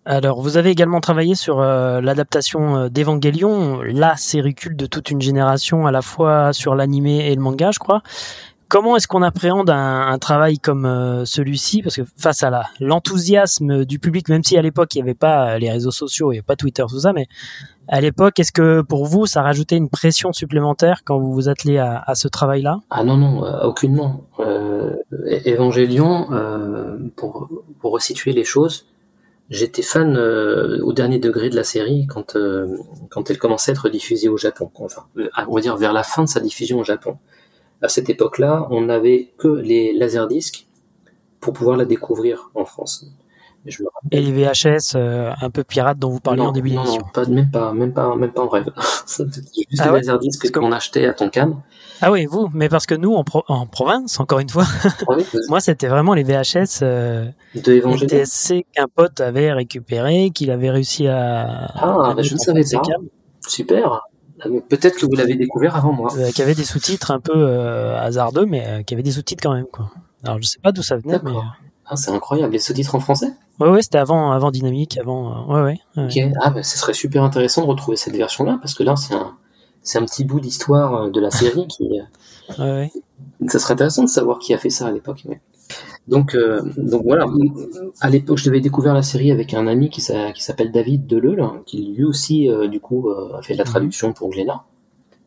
Alors, 0.04 0.42
vous 0.42 0.56
avez 0.56 0.70
également 0.70 1.00
travaillé 1.00 1.36
sur 1.36 1.60
euh, 1.60 2.00
l'adaptation 2.00 2.76
euh, 2.76 2.88
d'Evangelion, 2.88 3.82
la 3.82 4.16
série 4.16 4.54
culte 4.54 4.76
de 4.76 4.86
toute 4.86 5.12
une 5.12 5.20
génération, 5.20 5.86
à 5.86 5.92
la 5.92 6.02
fois 6.02 6.52
sur 6.52 6.74
l'animé 6.74 7.30
et 7.30 7.34
le 7.36 7.40
manga, 7.40 7.70
je 7.70 7.78
crois. 7.78 8.02
Comment 8.72 8.96
est-ce 8.96 9.06
qu'on 9.06 9.20
appréhende 9.20 9.68
un, 9.68 10.16
travail 10.18 10.58
comme 10.58 10.86
euh, 10.86 11.26
celui-ci? 11.26 11.82
Parce 11.82 11.94
que 11.94 12.04
face 12.16 12.42
à 12.42 12.62
l'enthousiasme 12.80 13.84
du 13.84 13.98
public, 13.98 14.30
même 14.30 14.42
si 14.42 14.56
à 14.56 14.62
l'époque 14.62 14.94
il 14.94 14.98
n'y 14.98 15.02
avait 15.02 15.14
pas 15.14 15.58
les 15.58 15.70
réseaux 15.70 15.90
sociaux, 15.90 16.32
il 16.32 16.36
n'y 16.36 16.38
avait 16.38 16.46
pas 16.46 16.56
Twitter, 16.56 16.82
tout 16.88 17.00
ça, 17.00 17.12
mais 17.12 17.26
à 17.88 18.00
l'époque, 18.00 18.40
est-ce 18.40 18.50
que 18.50 18.80
pour 18.80 19.04
vous, 19.04 19.26
ça 19.26 19.42
rajoutait 19.42 19.76
une 19.76 19.90
pression 19.90 20.32
supplémentaire 20.32 21.02
quand 21.04 21.18
vous 21.18 21.34
vous 21.34 21.50
attelez 21.50 21.76
à, 21.76 22.14
ce 22.14 22.28
travail-là? 22.28 22.80
Ah 22.88 23.04
non, 23.04 23.18
non, 23.18 23.42
aucunement. 23.62 24.24
Euh, 24.40 24.94
Evangelion, 25.44 26.28
pour, 27.14 27.50
resituer 27.82 28.32
les 28.32 28.44
choses, 28.44 28.86
J'étais 29.52 29.82
fan 29.82 30.16
euh, 30.16 30.78
au 30.82 30.94
dernier 30.94 31.18
degré 31.18 31.50
de 31.50 31.56
la 31.56 31.62
série 31.62 32.06
quand 32.06 32.36
euh, 32.36 32.78
quand 33.10 33.28
elle 33.28 33.36
commençait 33.36 33.72
à 33.72 33.74
être 33.74 33.90
diffusée 33.90 34.30
au 34.30 34.38
Japon. 34.38 34.70
Enfin, 34.76 35.04
euh, 35.18 35.28
on 35.46 35.54
va 35.54 35.60
dire 35.60 35.76
vers 35.76 35.92
la 35.92 36.02
fin 36.02 36.24
de 36.24 36.28
sa 36.28 36.40
diffusion 36.40 36.78
au 36.78 36.84
Japon. 36.84 37.18
À 37.82 37.88
cette 37.88 38.08
époque-là, 38.08 38.66
on 38.70 38.82
n'avait 38.82 39.32
que 39.38 39.48
les 39.48 39.92
laserdiscs 39.92 40.66
pour 41.40 41.52
pouvoir 41.52 41.76
la 41.76 41.84
découvrir 41.84 42.50
en 42.54 42.64
France. 42.64 43.06
Et 44.10 44.20
les 44.20 44.32
VHS 44.32 44.96
un 44.96 45.50
peu 45.50 45.62
pirates 45.62 45.98
dont 45.98 46.10
vous 46.10 46.20
parliez 46.20 46.42
en 46.42 46.50
début 46.50 46.70
d'émission. 46.70 47.00
Non, 47.00 47.08
pas, 47.12 47.24
même 47.26 47.50
pas, 47.50 47.72
même 47.72 47.92
pas, 47.92 48.16
même 48.16 48.32
pas 48.32 48.42
en 48.42 48.48
rêve. 48.48 48.70
Juste 49.06 49.80
ah 49.80 49.86
les 49.86 49.98
laserdiscs 49.98 50.50
qu'on 50.50 50.72
achetait 50.72 51.06
à 51.06 51.12
Tonkam. 51.12 51.62
Ah 52.00 52.10
oui, 52.10 52.26
vous, 52.26 52.50
mais 52.52 52.68
parce 52.68 52.86
que 52.86 52.96
nous, 52.96 53.14
en, 53.14 53.24
en 53.46 53.66
province, 53.66 54.18
encore 54.18 54.40
une 54.40 54.48
fois, 54.48 54.64
ah 55.08 55.14
moi, 55.48 55.60
c'était 55.60 55.86
vraiment 55.86 56.14
les 56.14 56.24
VHS 56.24 56.80
euh, 56.82 57.26
de 57.54 57.80
TSC 57.80 58.66
qu'un 58.74 58.88
pote 58.92 59.20
avait 59.20 59.52
récupéré, 59.52 60.30
qu'il 60.34 60.50
avait 60.50 60.70
réussi 60.70 61.06
à. 61.06 61.70
Ah, 61.76 62.14
bah, 62.16 62.22
je 62.22 62.34
ne 62.34 62.38
savais 62.38 62.64
pas. 62.72 62.82
Super. 63.46 64.02
Ah, 64.44 64.48
peut-être 64.68 64.98
que 64.98 65.06
vous 65.06 65.14
l'avez 65.14 65.34
découvert 65.34 65.76
avant 65.76 65.92
moi. 65.92 66.12
Euh, 66.18 66.30
qui 66.30 66.42
avait 66.42 66.54
des 66.54 66.64
sous-titres 66.64 67.10
un 67.10 67.20
peu 67.20 67.32
euh, 67.34 67.98
hasardeux, 67.98 68.46
mais 68.46 68.66
euh, 68.66 68.82
qui 68.82 68.94
avait 68.94 69.02
des 69.02 69.12
sous-titres 69.12 69.42
quand 69.42 69.54
même, 69.54 69.66
quoi. 69.70 69.90
Alors, 70.24 70.38
je 70.40 70.46
sais 70.46 70.58
pas 70.60 70.72
d'où 70.72 70.82
ça 70.82 70.96
venait, 70.96 71.18
mais. 71.22 71.32
Ah, 71.86 71.96
c'est 71.96 72.10
incroyable. 72.10 72.52
Les 72.52 72.58
sous-titres 72.58 72.94
en 72.94 73.00
français? 73.00 73.32
Ouais, 73.60 73.68
ouais, 73.68 73.82
c'était 73.82 73.98
avant, 73.98 74.32
avant 74.32 74.50
Dynamique, 74.50 74.98
avant. 74.98 75.46
ouais, 75.48 75.62
ouais, 75.62 75.80
Ok. 75.96 76.18
Ah, 76.40 76.50
bah, 76.50 76.62
ce 76.62 76.78
serait 76.78 76.94
super 76.94 77.22
intéressant 77.22 77.62
de 77.62 77.66
retrouver 77.66 77.96
cette 77.96 78.16
version-là, 78.16 78.58
parce 78.60 78.74
que 78.74 78.82
là, 78.82 78.96
c'est 78.96 79.14
un 79.14 79.36
c'est 79.82 79.98
un 79.98 80.04
petit 80.04 80.24
bout 80.24 80.40
d'histoire 80.40 80.94
euh, 80.94 81.10
de 81.10 81.20
la 81.20 81.30
série 81.30 81.66
qui. 81.66 82.00
Euh, 82.58 82.80
ouais. 82.80 82.92
Ça 83.48 83.58
serait 83.58 83.74
intéressant 83.74 84.04
de 84.04 84.08
savoir 84.08 84.38
qui 84.38 84.54
a 84.54 84.58
fait 84.58 84.70
ça 84.70 84.86
à 84.86 84.92
l'époque. 84.92 85.24
Donc, 86.08 86.34
euh, 86.34 86.62
donc 86.76 87.02
voilà. 87.04 87.26
À 88.00 88.10
l'époque, 88.10 88.38
je 88.38 88.46
devais 88.46 88.60
découvrir 88.60 88.94
la 88.94 89.02
série 89.02 89.30
avec 89.30 89.54
un 89.54 89.66
ami 89.66 89.88
qui 89.88 90.00
s'appelle 90.00 90.72
David 90.72 91.06
Deleuil, 91.06 91.40
hein, 91.40 91.62
qui 91.64 91.94
lui 91.96 92.04
aussi, 92.04 92.50
euh, 92.50 92.68
du 92.68 92.80
coup, 92.80 93.08
euh, 93.10 93.38
a 93.38 93.42
fait 93.42 93.52
de 93.52 93.58
la 93.58 93.64
mhm. 93.64 93.70
traduction 93.70 94.12
pour 94.12 94.30
Glénat. 94.30 94.64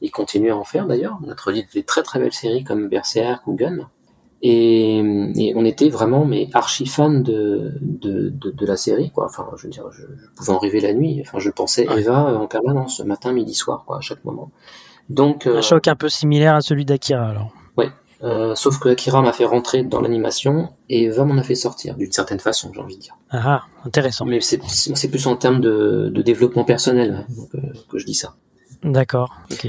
Il 0.02 0.12
continue 0.12 0.52
à 0.52 0.58
en 0.58 0.66
faire 0.66 0.88
d'ailleurs. 0.88 1.18
On 1.26 1.30
a 1.30 1.36
traduit 1.36 1.66
des 1.74 1.84
très 1.84 2.04
très 2.04 2.20
belles 2.20 2.34
séries 2.34 2.64
comme 2.64 2.90
Berserk 2.90 3.48
ou 3.48 3.56
Gun. 3.56 3.88
Et, 4.42 4.98
et, 4.98 5.54
on 5.56 5.64
était 5.64 5.90
vraiment 5.90 6.26
mais 6.26 6.50
archi 6.54 6.86
fans 6.86 7.10
de, 7.10 7.74
de, 7.82 8.30
de, 8.30 8.52
de, 8.52 8.66
la 8.66 8.76
série 8.76 9.10
quoi. 9.10 9.26
Enfin, 9.26 9.48
je 9.56 9.64
veux 9.64 9.70
dire, 9.72 9.90
je, 9.92 10.04
pouvais 10.36 10.52
en 10.52 10.60
rêver 10.60 10.82
la 10.82 10.94
nuit. 10.94 11.22
Enfin, 11.22 11.40
je 11.40 11.50
pensais 11.50 11.88
Eva 11.98 12.38
en 12.38 12.46
permanence, 12.46 13.00
matin, 13.00 13.32
midi, 13.32 13.56
soir, 13.56 13.86
quoi, 13.88 13.98
à 13.98 14.02
chaque 14.02 14.24
moment. 14.26 14.52
Donc 15.10 15.48
un 15.48 15.62
choc 15.62 15.88
un 15.88 15.96
peu 15.96 16.10
similaire 16.10 16.56
à 16.56 16.62
celui 16.62 16.84
d'Akira 16.84 17.30
alors. 17.30 17.52
Euh, 18.24 18.56
sauf 18.56 18.80
que 18.80 18.90
Akira 18.90 19.22
m'a 19.22 19.34
fait 19.34 19.46
rentrer 19.46 19.84
dans 19.84 20.02
l'animation 20.02 20.70
et 20.90 21.04
Eva 21.04 21.26
m'en 21.26 21.38
a 21.38 21.44
fait 21.44 21.56
sortir, 21.56 21.96
d'une 21.96 22.12
certaine 22.12 22.40
façon, 22.40 22.72
j'ai 22.74 22.80
envie 22.80 22.96
de 22.96 23.02
dire. 23.02 23.18
Ah, 23.30 23.42
ah 23.44 23.62
intéressant. 23.86 24.26
Mais 24.26 24.40
c'est 24.42 25.10
plus 25.10 25.28
en 25.28 25.36
termes 25.36 25.60
de, 25.60 26.10
de 26.14 26.22
développement 26.22 26.64
personnel 26.64 27.26
hein, 27.28 27.60
que 27.90 27.98
je 27.98 28.06
dis 28.06 28.16
ça. 28.16 28.36
D'accord, 28.84 29.36
ok. 29.52 29.68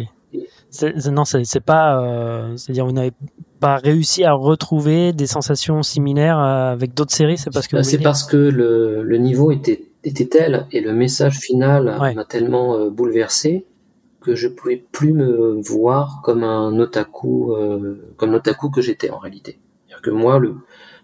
Non, 1.11 1.25
c'est 1.25 1.61
pas. 1.61 2.01
Euh, 2.01 2.57
C'est-à-dire, 2.57 2.87
vous 2.87 2.93
n'avez 2.93 3.13
pas 3.61 3.77
réussi 3.77 4.25
à 4.25 4.33
retrouver 4.33 5.13
des 5.13 5.27
sensations 5.27 5.83
similaires 5.83 6.39
euh, 6.39 6.73
avec 6.73 6.95
d'autres 6.95 7.15
séries 7.15 7.39
C'est 7.39 7.53
parce 7.53 7.69
que. 7.69 7.83
C'est 7.83 7.99
parce 7.99 8.25
que 8.25 8.37
le, 8.37 9.03
le, 9.03 9.17
niveau 9.19 9.51
était, 9.51 9.85
était 10.05 10.27
tel 10.27 10.67
et 10.73 10.81
le 10.81 10.93
message 10.93 11.39
final 11.39 11.97
m'a 12.15 12.25
tellement 12.25 12.77
euh, 12.77 12.91
bouleversé 12.91 13.65
que 14.27 14.35
je 14.35 14.49
pouvais 14.49 14.85
plus 14.93 15.13
me 15.13 15.61
voir 15.63 16.21
comme 16.25 16.43
un 16.43 16.79
otaku, 16.79 17.53
euh, 17.53 18.15
comme 18.17 18.33
l'otaku 18.33 18.71
que 18.71 18.81
j'étais 18.81 19.11
en 19.11 19.19
réalité. 19.19 19.59
C'est-à-dire 19.87 20.03
que 20.03 20.11
moi, 20.11 20.39
le, 20.39 20.57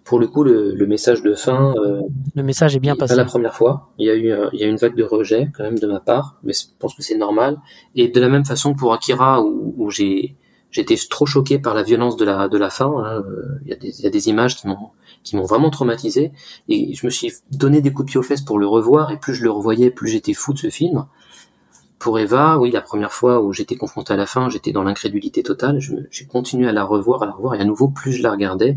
pour 0.05 0.19
le 0.19 0.27
coup, 0.27 0.43
le, 0.43 0.75
le 0.75 0.87
message 0.87 1.23
de 1.23 1.35
fin, 1.35 1.75
euh, 1.77 2.03
le 2.35 2.43
message 2.43 2.77
est 2.77 2.81
bien 2.81 2.97
passé. 2.97 3.15
Pas 3.15 3.23
la 3.23 3.25
première 3.25 3.55
fois. 3.55 3.93
Il 3.99 4.07
y 4.07 4.11
a 4.11 4.17
eu, 4.17 4.33
il 4.53 4.61
y 4.61 4.65
a 4.65 4.67
une 4.67 4.77
vague 4.77 4.97
de 4.97 5.05
rejet 5.05 5.51
quand 5.57 5.63
même 5.63 5.79
de 5.79 5.87
ma 5.87 6.01
part, 6.01 6.39
mais 6.43 6.53
je 6.53 6.65
pense 6.79 6.95
que 6.95 7.03
c'est 7.03 7.17
normal. 7.17 7.59
Et 7.95 8.09
de 8.09 8.21
la 8.21 8.29
même 8.29 8.45
façon 8.45 8.75
pour 8.75 8.93
Akira, 8.93 9.43
où, 9.43 9.75
où 9.79 9.91
j'ai, 9.91 10.37
j'étais 10.71 10.97
trop 11.09 11.27
choqué 11.27 11.59
par 11.59 11.75
la 11.75 11.83
violence 11.83 12.17
de 12.17 12.25
la 12.25 12.49
de 12.49 12.59
la 12.59 12.71
fin. 12.71 12.93
Hein, 13.05 13.23
il, 13.65 13.71
y 13.71 13.73
a 13.73 13.77
des, 13.77 13.99
il 13.99 14.03
y 14.03 14.07
a 14.07 14.11
des 14.11 14.29
images 14.29 14.57
qui 14.57 14.67
m'ont 14.67 14.91
qui 15.23 15.37
m'ont 15.37 15.45
vraiment 15.45 15.71
traumatisé 15.71 16.33
et 16.69 16.95
je 16.95 17.07
me 17.07 17.11
suis 17.11 17.33
donné 17.51 17.81
des 17.81 17.93
coups 17.93 18.07
de 18.07 18.11
pied 18.11 18.19
aux 18.19 18.25
fesses 18.25 18.43
pour 18.43 18.59
le 18.59 18.67
revoir 18.67 19.11
et 19.13 19.19
plus 19.19 19.35
je 19.35 19.45
le 19.45 19.51
revoyais 19.51 19.91
plus 19.91 20.09
j'étais 20.09 20.35
fou 20.35 20.53
de 20.53 20.59
ce 20.59 20.71
film 20.71 21.07
pour 22.03 22.19
Eva, 22.19 22.59
oui, 22.59 22.73
la 22.73 22.81
première 22.81 23.13
fois 23.13 23.41
où 23.41 23.53
j'étais 23.53 23.77
confronté 23.77 24.13
à 24.13 24.17
la 24.17 24.27
fin, 24.27 24.51
j'étais 24.51 24.73
dans 24.73 24.83
l'incrédulité 24.83 25.45
totale. 25.45 25.79
J'ai 26.11 26.27
continué 26.27 26.69
à 26.69 26.73
la 26.73 26.83
revoir, 26.83 27.23
à 27.23 27.27
la 27.27 27.33
revoir, 27.33 27.55
et 27.55 27.61
à 27.61 27.65
nouveau, 27.65 27.87
plus 27.87 28.11
je 28.11 28.25
la 28.25 28.33
regardais, 28.33 28.77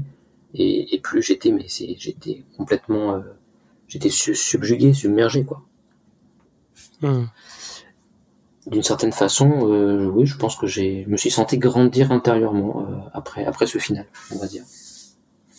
et, 0.53 0.99
plus 1.01 1.23
j'étais, 1.23 1.51
mais 1.51 1.65
j'étais 1.67 2.43
complètement, 2.55 3.15
euh, 3.15 3.21
j'étais 3.87 4.11
subjugué, 4.11 4.93
submergé, 4.93 5.43
quoi. 5.43 5.63
Hmm. 7.01 7.25
D'une 8.67 8.83
certaine 8.83 9.11
façon, 9.11 9.71
euh, 9.71 10.05
oui, 10.05 10.27
je 10.27 10.37
pense 10.37 10.55
que 10.55 10.67
j'ai, 10.67 11.07
me 11.07 11.17
suis 11.17 11.31
senti 11.31 11.57
grandir 11.57 12.11
intérieurement 12.11 12.85
euh, 12.87 12.95
après, 13.11 13.43
après 13.43 13.65
ce 13.65 13.79
final, 13.79 14.05
on 14.31 14.37
va 14.37 14.45
dire. 14.45 14.63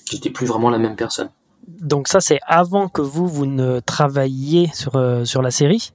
J'étais 0.09 0.31
plus 0.31 0.47
vraiment 0.47 0.71
la 0.71 0.79
même 0.79 0.95
personne. 0.95 1.31
Donc 1.67 2.07
ça, 2.07 2.21
c'est 2.21 2.39
avant 2.47 2.89
que 2.89 3.03
vous 3.03 3.27
vous 3.27 3.47
ne 3.47 3.81
travailliez 3.81 4.71
sur 4.73 4.93
sur 5.27 5.43
la 5.43 5.51
série? 5.51 5.93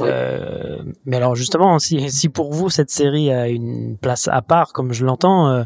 Euh, 0.00 0.82
mais 1.04 1.16
alors 1.16 1.34
justement, 1.34 1.78
si, 1.78 2.10
si 2.10 2.28
pour 2.28 2.52
vous 2.52 2.68
cette 2.68 2.90
série 2.90 3.30
a 3.30 3.48
une 3.48 3.96
place 3.96 4.28
à 4.28 4.42
part, 4.42 4.72
comme 4.72 4.92
je 4.92 5.04
l'entends, 5.04 5.48
euh, 5.48 5.64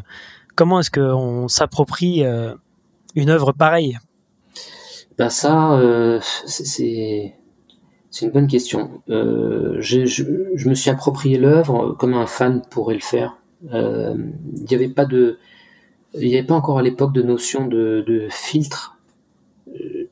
comment 0.55 0.79
est-ce 0.79 0.91
qu'on 0.91 1.47
s'approprie 1.47 2.23
euh, 2.23 2.53
une 3.15 3.29
œuvre 3.29 3.51
pareille? 3.51 3.97
Ben 5.17 5.29
ça, 5.29 5.79
c'est 6.45 7.35
c'est 8.09 8.25
une 8.25 8.31
bonne 8.31 8.47
question. 8.47 9.01
Je, 9.07 10.05
je, 10.05 10.23
je, 10.55 10.69
me 10.69 10.73
suis 10.73 10.89
approprié 10.89 11.37
l'œuvre 11.37 11.95
comme 11.99 12.13
un 12.13 12.25
fan 12.25 12.61
pourrait 12.69 12.95
le 12.95 13.01
faire. 13.01 13.37
Il 13.71 14.65
n'y 14.67 14.73
avait 14.73 14.89
pas 14.89 15.05
de, 15.05 15.37
il 16.15 16.27
n'y 16.27 16.37
avait 16.37 16.47
pas 16.47 16.55
encore 16.55 16.79
à 16.79 16.81
l'époque 16.81 17.13
de 17.13 17.21
notion 17.21 17.67
de, 17.67 18.03
de 18.07 18.27
filtre 18.29 18.97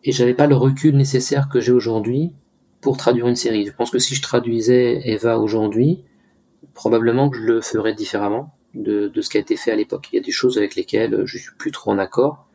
et 0.04 0.12
j'avais 0.12 0.36
pas 0.36 0.48
le 0.48 0.56
recul 0.56 0.96
nécessaire 0.96 1.50
que 1.50 1.60
j'ai 1.60 1.72
aujourd'hui 1.72 2.34
pour 2.82 2.98
traduire 2.98 3.28
une 3.28 3.36
série. 3.36 3.66
Je 3.66 3.72
pense 3.72 3.92
que 3.92 4.00
si 4.00 4.16
je 4.16 4.22
traduisais 4.22 5.02
Eva 5.06 5.40
aujourd'hui, 5.40 6.04
probablement 6.74 7.30
que 7.30 7.38
je 7.38 7.44
le 7.44 7.62
ferais 7.62 7.94
différemment 7.94 8.54
de, 8.74 9.08
de, 9.08 9.22
ce 9.22 9.30
qui 9.30 9.38
a 9.38 9.42
été 9.42 9.56
fait 9.58 9.72
à 9.72 9.76
l'époque. 9.76 10.08
Il 10.12 10.16
y 10.16 10.20
a 10.20 10.24
des 10.24 10.32
choses 10.32 10.58
avec 10.58 10.76
lesquelles 10.76 11.24
je 11.26 11.38
suis 11.38 11.52
plus 11.58 11.72
trop 11.72 11.92
en 11.92 11.98
accord. 11.98 12.46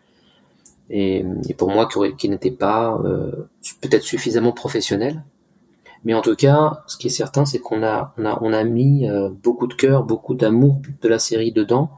Et, 0.91 1.25
et 1.49 1.55
pour 1.55 1.71
moi, 1.71 1.89
qui, 1.89 1.99
qui 2.17 2.29
n'était 2.29 2.51
pas 2.51 3.01
euh, 3.05 3.49
peut-être 3.81 4.03
suffisamment 4.03 4.53
professionnel. 4.53 5.25
Mais 6.05 6.13
en 6.13 6.21
tout 6.21 6.37
cas, 6.37 6.85
ce 6.87 6.99
qui 6.99 7.07
est 7.07 7.11
certain, 7.11 7.47
c'est 7.47 7.59
qu'on 7.59 7.83
a, 7.83 8.15
on 8.19 8.27
a, 8.27 8.39
on 8.43 8.53
a 8.53 8.65
mis 8.65 9.09
euh, 9.09 9.31
beaucoup 9.31 9.67
de 9.67 9.75
cœur, 9.75 10.05
beaucoup 10.05 10.35
d'amour 10.35 10.81
de 11.01 11.09
la 11.09 11.19
série 11.19 11.53
dedans. 11.53 11.91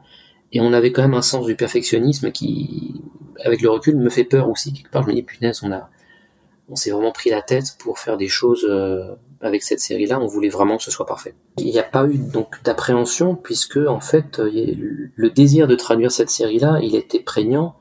Et 0.53 0.61
on 0.61 0.73
avait 0.73 0.93
quand 0.93 1.03
même 1.03 1.15
un 1.15 1.23
sens 1.23 1.45
du 1.47 1.57
perfectionnisme 1.57 2.31
qui, 2.31 3.01
avec 3.45 3.61
le 3.61 3.69
recul, 3.69 3.97
me 3.97 4.09
fait 4.09 4.25
peur 4.25 4.49
aussi. 4.49 4.73
Quelque 4.73 4.91
part, 4.91 5.03
je 5.03 5.09
me 5.09 5.15
dis, 5.15 5.23
punaise, 5.25 5.61
on 5.65 5.73
a, 5.73 5.91
on 6.69 6.77
s'est 6.77 6.91
vraiment 6.91 7.13
pris 7.13 7.31
la 7.31 7.43
tête 7.43 7.77
pour 7.79 7.99
faire 7.99 8.17
des 8.17 8.29
choses 8.29 8.67
euh, 8.69 9.15
avec 9.41 9.63
cette 9.63 9.81
série-là. 9.81 10.21
On 10.21 10.27
voulait 10.27 10.49
vraiment 10.49 10.77
que 10.77 10.83
ce 10.83 10.91
soit 10.91 11.07
parfait. 11.07 11.35
Il 11.59 11.67
n'y 11.67 11.79
a 11.79 11.85
pas 11.85 12.07
eu 12.07 12.19
donc 12.19 12.63
d'appréhension 12.65 13.35
puisque 13.35 13.77
en 13.77 14.01
fait 14.01 14.41
euh, 14.41 14.51
le 15.15 15.31
désir 15.31 15.67
de 15.67 15.75
traduire 15.75 16.11
cette 16.11 16.31
série-là, 16.31 16.79
il 16.83 16.95
était 16.95 17.21
prégnant. 17.21 17.77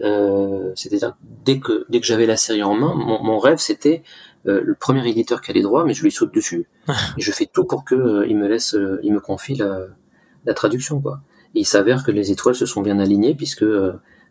Euh, 0.00 0.72
C'est-à-dire 0.74 1.16
dès 1.44 1.60
que 1.60 1.84
dès 1.88 2.00
que 2.00 2.06
j'avais 2.06 2.26
la 2.26 2.36
série 2.36 2.62
en 2.62 2.74
main, 2.74 2.94
mon, 2.94 3.38
rêve 3.38 3.58
c'était 3.58 4.02
euh, 4.46 4.60
le 4.64 4.74
premier 4.74 5.06
éditeur 5.06 5.40
qui 5.42 5.50
a 5.50 5.54
les 5.54 5.62
droits, 5.62 5.84
mais 5.84 5.94
je 5.94 6.02
lui 6.02 6.10
saute 6.10 6.34
dessus 6.34 6.66
et 6.88 7.20
je 7.20 7.32
fais 7.32 7.46
tout 7.46 7.64
pour 7.64 7.84
que 7.84 8.26
il 8.26 8.36
me 8.36 8.48
laisse, 8.48 8.76
il 9.02 9.12
me 9.12 9.20
confie 9.20 9.54
la, 9.54 9.86
la 10.46 10.54
traduction 10.54 11.00
quoi. 11.00 11.20
Et 11.54 11.60
il 11.60 11.66
s'avère 11.66 12.02
que 12.04 12.10
les 12.10 12.32
étoiles 12.32 12.54
se 12.54 12.64
sont 12.64 12.80
bien 12.80 12.98
alignées 12.98 13.34
puisque 13.34 13.66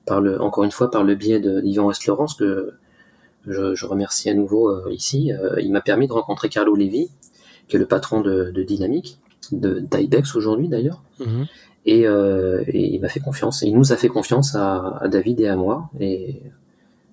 par 0.07 0.19
le 0.19 0.41
encore 0.41 0.63
une 0.63 0.71
fois 0.71 0.89
par 0.89 1.03
le 1.03 1.13
biais 1.13 1.39
de 1.39 1.61
d'Yvan 1.61 1.85
West 1.85 2.07
Laurence 2.07 2.33
que 2.33 2.73
je, 3.47 3.75
je, 3.75 3.85
remercie 3.85 4.29
à 4.29 4.33
nouveau 4.33 4.69
euh, 4.69 4.91
ici. 4.91 5.31
Euh, 5.31 5.59
il 5.61 5.71
m'a 5.71 5.81
permis 5.81 6.07
de 6.07 6.13
rencontrer 6.13 6.49
Carlo 6.49 6.75
Levi, 6.75 7.09
qui 7.67 7.75
est 7.75 7.79
le 7.79 7.85
patron 7.85 8.21
de, 8.21 8.51
de 8.51 8.63
Dynamique, 8.63 9.19
de 9.51 9.79
d'Ibex 9.79 10.35
aujourd'hui 10.35 10.67
d'ailleurs. 10.67 11.01
Mhm. 11.19 11.47
Et, 11.85 12.07
euh, 12.07 12.63
et, 12.67 12.93
il 12.93 13.01
m'a 13.01 13.09
fait 13.09 13.19
confiance. 13.19 13.63
Et 13.63 13.67
il 13.67 13.75
nous 13.75 13.91
a 13.91 13.97
fait 13.97 14.07
confiance 14.07 14.55
à, 14.55 14.97
à 15.01 15.07
David 15.07 15.39
et 15.39 15.47
à 15.47 15.55
moi. 15.55 15.89
Et, 15.99 16.41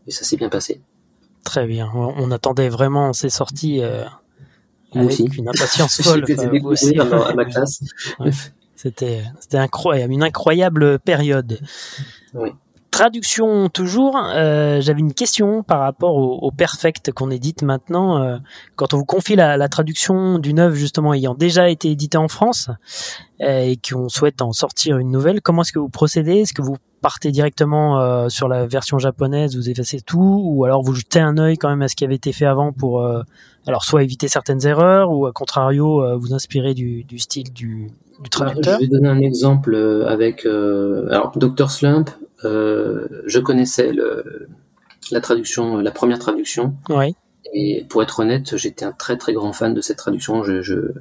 et 0.07 0.11
ça 0.11 0.25
s'est 0.25 0.37
bien 0.37 0.49
passé. 0.49 0.81
Très 1.45 1.67
bien. 1.67 1.91
On 1.95 2.31
attendait 2.31 2.69
vraiment 2.69 3.13
ces 3.15 3.31
sorties 3.31 3.81
euh, 3.83 4.05
avec 4.95 5.09
aussi. 5.09 5.25
une 5.39 5.49
impatience 5.49 6.03
folle. 6.03 6.25
aussi. 6.65 6.99
À, 6.99 7.35
ma 7.35 7.45
classe. 7.47 7.83
C'était 8.75 9.23
c'était 9.41 9.59
incroyable, 9.59 10.13
une 10.13 10.23
incroyable 10.23 10.99
période. 10.99 11.59
Oui. 12.35 12.51
Traduction 12.99 13.69
toujours, 13.69 14.19
euh, 14.35 14.81
j'avais 14.81 14.99
une 14.99 15.15
question 15.15 15.63
par 15.63 15.79
rapport 15.79 16.17
au, 16.17 16.51
perfect 16.51 17.13
qu'on 17.13 17.31
édite 17.31 17.63
maintenant. 17.63 18.21
Euh, 18.21 18.39
quand 18.75 18.93
on 18.93 18.97
vous 18.97 19.05
confie 19.05 19.37
la, 19.37 19.69
traduction 19.69 20.41
d'une 20.41 20.59
œuvre 20.59 20.75
justement 20.75 21.15
ayant 21.15 21.35
déjà 21.35 21.69
été 21.69 21.93
éditée 21.93 22.19
en 22.19 22.27
France 22.27 22.71
euh, 23.41 23.61
et 23.61 23.77
qu'on 23.77 24.09
souhaite 24.09 24.43
en 24.43 24.51
sortir 24.51 24.99
une 24.99 25.13
nouvelle, 25.13 25.41
comment 25.43 25.63
est-ce 25.63 25.71
que 25.71 25.79
vous 25.79 25.89
procédez? 25.89 26.39
Est-ce 26.39 26.53
que 26.53 26.61
vous 26.61 26.77
partez 27.01 27.31
directement 27.31 28.29
sur 28.29 28.49
la 28.49 28.67
version 28.67 28.99
japonaise, 28.99 29.55
vous 29.55 29.71
effacez 29.71 30.01
tout, 30.01 30.43
ou 30.45 30.65
alors 30.65 30.83
vous 30.83 30.97
jetez 30.97 31.21
un 31.21 31.39
œil 31.39 31.57
quand 31.57 31.69
même 31.69 31.83
à 31.83 31.87
ce 31.87 31.95
qui 31.95 32.05
avait 32.05 32.17
été 32.17 32.33
fait 32.33 32.47
avant 32.47 32.73
pour, 32.73 33.07
alors 33.69 33.85
soit 33.85 34.03
éviter 34.03 34.27
certaines 34.27 34.67
erreurs, 34.67 35.13
ou 35.13 35.27
à 35.27 35.33
contrario 35.33 36.19
vous 36.19 36.35
inspirer 36.35 36.75
du, 36.75 37.07
style 37.19 37.53
du, 37.53 37.93
du 38.21 38.29
traducteur 38.29 38.81
Je 38.81 38.87
vais 38.87 38.91
donner 38.91 39.09
un 39.09 39.21
exemple 39.21 39.77
avec 40.09 40.45
alors 40.45 41.31
Dr 41.37 41.71
Slump. 41.71 42.11
Euh, 42.45 43.07
je 43.27 43.39
connaissais 43.41 43.93
le, 43.93 44.49
la 45.11 45.21
traduction, 45.21 45.79
la 45.79 45.91
première 45.91 46.19
traduction. 46.19 46.75
Oui. 46.89 47.15
Et 47.53 47.85
pour 47.89 48.03
être 48.03 48.21
honnête, 48.21 48.57
j'étais 48.57 48.85
un 48.85 48.93
très 48.93 49.17
très 49.17 49.33
grand 49.33 49.53
fan 49.53 49.75
de 49.75 49.81
cette 49.81 49.99
traduction. 49.99 50.43
Je, 50.43 50.63
je 50.63 50.93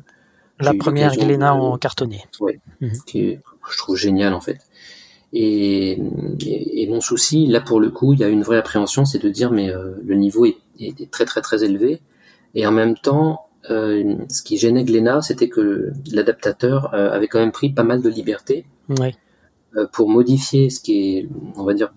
la 0.59 0.73
première 0.73 1.15
Glénat 1.15 1.53
en 1.53 1.77
cartonné. 1.77 2.23
Oui. 2.39 2.59
Mhm. 2.81 2.91
Qui 3.05 3.39
je 3.69 3.77
trouve 3.77 3.97
génial 3.97 4.33
en 4.33 4.41
fait. 4.41 4.59
Et, 5.33 5.99
et, 6.39 6.87
mon 6.87 7.01
souci, 7.01 7.47
là 7.47 7.59
pour 7.59 7.81
le 7.81 7.89
coup, 7.89 8.13
il 8.13 8.19
y 8.19 8.23
a 8.23 8.29
une 8.29 8.43
vraie 8.43 8.57
appréhension, 8.57 9.03
c'est 9.03 9.21
de 9.21 9.29
dire 9.29 9.51
mais 9.51 9.69
euh, 9.69 9.95
le 10.05 10.15
niveau 10.15 10.45
est, 10.45 10.57
est, 10.79 11.11
très 11.11 11.25
très 11.25 11.41
très 11.41 11.65
élevé. 11.65 12.01
Et 12.55 12.65
en 12.65 12.71
même 12.71 12.95
temps, 12.95 13.47
euh, 13.69 14.15
ce 14.29 14.41
qui 14.41 14.57
gênait 14.57 14.85
Glénat, 14.85 15.21
c'était 15.21 15.49
que 15.49 15.91
l'adaptateur 16.11 16.93
euh, 16.93 17.11
avait 17.11 17.27
quand 17.27 17.39
même 17.39 17.51
pris 17.51 17.69
pas 17.69 17.83
mal 17.83 18.01
de 18.01 18.09
liberté. 18.09 18.65
Ouais. 18.97 19.13
Euh, 19.75 19.85
pour 19.91 20.09
modifier 20.09 20.69
ce 20.69 20.79
qui 20.79 21.17
est, 21.17 21.29
on 21.57 21.63
va 21.63 21.73
dire, 21.73 21.91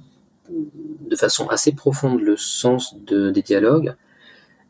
de 0.49 1.17
façon 1.17 1.47
assez 1.49 1.73
profonde 1.73 2.21
le 2.21 2.37
sens 2.37 2.97
de, 3.07 3.31
des 3.31 3.43
dialogues, 3.43 3.95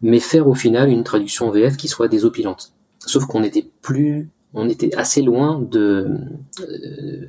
mais 0.02 0.20
faire 0.20 0.46
au 0.46 0.54
final 0.54 0.90
une 0.90 1.02
traduction 1.02 1.50
VF 1.50 1.76
qui 1.76 1.88
soit 1.88 2.08
désopilante. 2.08 2.72
Sauf 2.98 3.24
qu'on 3.24 3.42
était 3.42 3.66
plus, 3.80 4.28
on 4.52 4.68
était 4.68 4.94
assez 4.96 5.22
loin 5.22 5.58
de, 5.58 6.08
euh, 6.60 7.26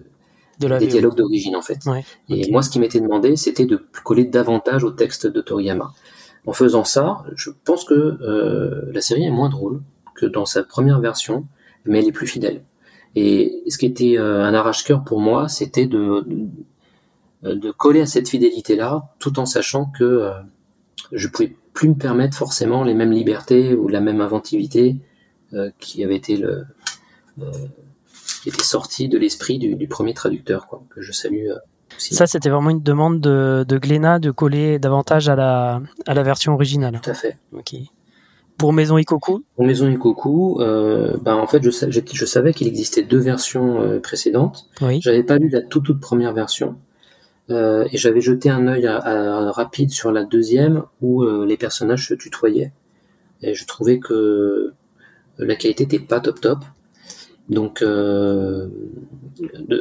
de 0.59 0.67
la 0.67 0.77
des 0.77 0.85
VO. 0.85 0.91
dialogues 0.91 1.15
d'origine 1.15 1.55
en 1.55 1.61
fait. 1.61 1.79
Ouais, 1.85 2.03
Et 2.27 2.51
moi, 2.51 2.61
ce 2.61 2.69
qui 2.69 2.79
m'était 2.79 2.99
demandé, 2.99 3.37
c'était 3.37 3.65
de 3.65 3.81
coller 4.03 4.25
davantage 4.25 4.83
au 4.83 4.91
texte 4.91 5.25
de 5.25 5.39
Toriyama. 5.39 5.93
En 6.45 6.53
faisant 6.53 6.83
ça, 6.83 7.23
je 7.35 7.49
pense 7.63 7.85
que 7.85 7.93
euh, 7.93 8.91
la 8.93 8.99
série 8.99 9.23
est 9.23 9.31
moins 9.31 9.49
drôle 9.49 9.81
que 10.15 10.25
dans 10.25 10.45
sa 10.45 10.63
première 10.63 10.99
version, 10.99 11.45
mais 11.85 11.99
elle 11.99 12.07
est 12.07 12.11
plus 12.11 12.27
fidèle. 12.27 12.61
Et 13.15 13.63
ce 13.67 13.77
qui 13.77 13.85
était 13.85 14.17
euh, 14.17 14.43
un 14.43 14.53
arrache-cœur 14.53 15.03
pour 15.03 15.19
moi, 15.19 15.49
c'était 15.49 15.85
de, 15.85 16.25
de, 17.43 17.53
de 17.53 17.71
coller 17.71 18.01
à 18.01 18.05
cette 18.05 18.29
fidélité-là, 18.29 19.09
tout 19.19 19.39
en 19.39 19.45
sachant 19.45 19.85
que 19.85 20.03
euh, 20.03 20.31
je 21.11 21.27
pouvais 21.27 21.55
plus 21.73 21.89
me 21.89 21.95
permettre 21.95 22.37
forcément 22.37 22.83
les 22.83 22.93
mêmes 22.93 23.11
libertés 23.11 23.73
ou 23.73 23.87
la 23.87 24.01
même 24.01 24.21
inventivité 24.21 24.97
euh, 25.53 25.71
qui 25.79 26.03
avait 26.03 26.17
été 26.17 26.37
le 26.37 26.65
qui 28.43 28.49
était 28.49 28.63
sorti 28.63 29.07
de 29.07 29.17
l'esprit 29.17 29.57
du, 29.57 29.75
du 29.75 29.87
premier 29.87 30.13
traducteur, 30.13 30.67
quoi, 30.67 30.83
que 30.89 31.01
je 31.01 31.11
salue 31.11 31.47
aussi. 31.95 32.15
Ça, 32.15 32.27
c'était 32.27 32.49
vraiment 32.49 32.69
une 32.69 32.81
demande 32.81 33.19
de, 33.19 33.65
de 33.67 33.77
Glénat 33.77 34.19
de 34.19 34.31
coller 34.31 34.79
davantage 34.79 35.29
à 35.29 35.35
la, 35.35 35.81
à 36.07 36.13
la 36.13 36.23
version 36.23 36.53
originale. 36.53 36.99
Tout 37.01 37.09
à 37.09 37.13
fait. 37.13 37.37
Ok. 37.53 37.75
Pour 38.61 38.73
Maison 38.73 38.97
Ikoku, 38.97 39.43
Pour 39.55 39.65
Maison 39.65 39.89
Ikoku, 39.89 40.61
euh, 40.61 41.17
ben 41.21 41.35
en 41.35 41.47
fait, 41.47 41.61
je, 41.63 41.69
sa- 41.71 41.89
je, 41.89 41.99
je 42.11 42.25
savais 42.25 42.53
qu'il 42.53 42.67
existait 42.67 43.03
deux 43.03 43.17
versions 43.19 43.81
euh, 43.81 43.99
précédentes. 43.99 44.67
oui. 44.81 44.99
J'avais 45.01 45.23
pas 45.23 45.37
lu 45.37 45.49
la 45.49 45.61
toute 45.61 45.83
toute 45.85 45.99
première 45.99 46.33
version. 46.33 46.75
Euh, 47.49 47.85
et 47.91 47.97
j'avais 47.97 48.21
jeté 48.21 48.49
un 48.49 48.67
œil 48.67 48.85
à- 48.87 48.97
à- 48.97 49.51
rapide 49.51 49.89
sur 49.91 50.11
la 50.11 50.23
deuxième 50.23 50.83
où 51.01 51.23
euh, 51.23 51.45
les 51.45 51.57
personnages 51.57 52.07
se 52.07 52.13
tutoyaient. 52.13 52.71
Et 53.41 53.53
je 53.55 53.65
trouvais 53.65 53.99
que 53.99 54.73
la 55.39 55.55
qualité 55.55 55.83
était 55.85 55.99
pas 55.99 56.19
top 56.21 56.39
top. 56.39 56.59
Donc, 57.49 57.81
de- 57.81 58.69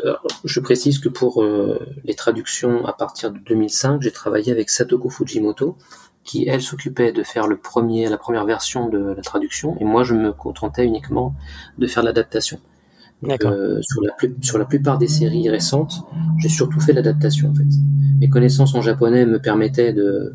alors, 0.04 0.26
je 0.44 0.60
précise 0.60 0.98
que 0.98 1.08
pour 1.08 1.44
les 2.04 2.14
traductions 2.14 2.84
à 2.86 2.92
partir 2.92 3.30
de 3.30 3.38
2005, 3.38 4.02
j'ai 4.02 4.10
travaillé 4.10 4.50
avec 4.50 4.70
Satoko 4.70 5.08
Fujimoto, 5.10 5.76
qui 6.30 6.48
elle 6.48 6.62
s'occupait 6.62 7.12
de 7.12 7.22
faire 7.32 7.46
le 7.48 7.56
premier, 7.56 8.08
la 8.08 8.18
première 8.18 8.44
version 8.44 8.88
de 8.88 8.98
la 9.18 9.22
traduction, 9.22 9.76
et 9.80 9.84
moi 9.84 10.04
je 10.04 10.14
me 10.14 10.32
contentais 10.32 10.84
uniquement 10.86 11.34
de 11.78 11.86
faire 11.88 12.04
l'adaptation. 12.04 12.58
Euh, 13.44 13.82
sur, 13.82 14.00
la 14.02 14.12
plus- 14.18 14.34
sur 14.40 14.56
la 14.58 14.64
plupart 14.64 14.96
des 14.96 15.08
séries 15.08 15.50
récentes, 15.50 15.94
j'ai 16.38 16.48
surtout 16.48 16.80
fait 16.80 16.92
l'adaptation 16.94 17.50
en 17.50 17.54
fait. 17.54 17.64
Mes 18.20 18.28
connaissances 18.28 18.74
en 18.74 18.80
japonais 18.80 19.26
me 19.26 19.38
permettaient 19.38 19.92
de, 19.92 20.34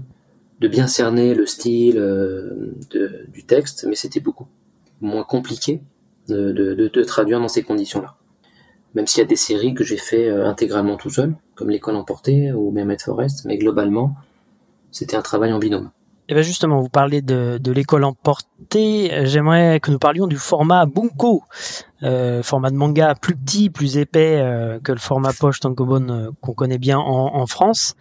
de 0.60 0.67
bien 0.67 0.88
cerner 0.88 1.34
le 1.34 1.45
style 1.45 1.97
euh, 1.97 2.73
de- 2.91 3.25
du 3.34 3.43
texte, 3.43 3.86
mais 3.89 3.95
c'était 3.95 4.19
beaucoup 4.19 4.47
moins 5.01 5.23
compliqué 5.23 5.81
de, 6.27 6.51
de- 6.51 6.73
de- 6.75 6.88
de 6.89 7.03
traduire 7.03 7.39
dans 7.39 7.47
ces 7.47 7.63
conditions-là. 7.63 8.12
Même 8.95 9.08
s'il 9.08 9.21
y 9.23 9.25
a 9.25 9.27
des 9.27 9.36
séries 9.36 9.73
que 9.73 9.84
j'ai 9.84 9.97
fait 9.97 10.27
euh, 10.29 10.45
intégralement 10.53 10.95
tout 10.97 11.10
seul, 11.10 11.36
comme 11.55 11.69
L'école 11.69 11.95
emportée 11.95 12.51
ou 12.53 12.71
même 12.71 12.91
Ed 12.91 13.01
Forest, 13.01 13.45
mais 13.45 13.58
globalement, 13.58 14.15
c'était 14.95 15.17
un 15.17 15.21
travail 15.21 15.51
en 15.51 15.60
binôme. 15.60 15.91
Et 16.27 16.34
bien 16.34 16.41
justement, 16.41 16.79
vous 16.79 16.89
parlez 16.89 17.21
de, 17.21 17.60
de 17.62 17.71
l'école 17.71 18.03
emportée. 18.03 19.12
J'aimerais 19.25 19.79
que 19.79 19.91
nous 19.91 19.99
parlions 19.99 20.25
du 20.25 20.38
format 20.38 20.86
Bunko, 20.88 21.43
euh, 22.01 22.41
format 22.41 22.71
de 22.71 22.75
manga 22.75 23.13
plus 23.13 23.36
petit, 23.36 23.69
plus 23.69 23.97
épais 23.97 24.38
euh, 24.39 24.79
que 24.79 24.91
le 24.91 24.97
format 24.97 25.34
poche 25.34 25.60
Tankobon 25.60 26.10
euh, 26.10 26.29
qu'on 26.41 26.53
connaît 26.53 26.79
bien 26.79 26.97
en, 26.97 27.36
en 27.36 27.45
France. 27.45 27.95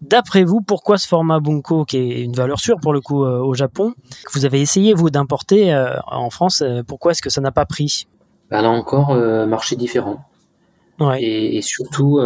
D'après 0.00 0.44
vous, 0.44 0.60
pourquoi 0.60 0.96
ce 0.96 1.08
format 1.08 1.40
Bunko, 1.40 1.84
qui 1.84 1.98
est 1.98 2.22
une 2.22 2.32
valeur 2.32 2.60
sûre 2.60 2.78
pour 2.80 2.92
le 2.92 3.00
coup 3.00 3.24
au 3.24 3.52
Japon, 3.54 3.94
que 4.24 4.32
vous 4.32 4.44
avez 4.46 4.60
essayé 4.60 4.94
vous 4.94 5.10
d'importer 5.10 5.74
en 6.06 6.30
France, 6.30 6.62
pourquoi 6.86 7.10
est-ce 7.10 7.20
que 7.20 7.30
ça 7.30 7.40
n'a 7.40 7.50
pas 7.50 7.66
pris? 7.66 8.06
Bah, 8.48 8.62
là 8.62 8.70
encore, 8.70 9.12
marché 9.48 9.74
différent. 9.74 10.20
Ouais. 11.00 11.20
Et, 11.20 11.56
et 11.56 11.62
surtout, 11.62 12.20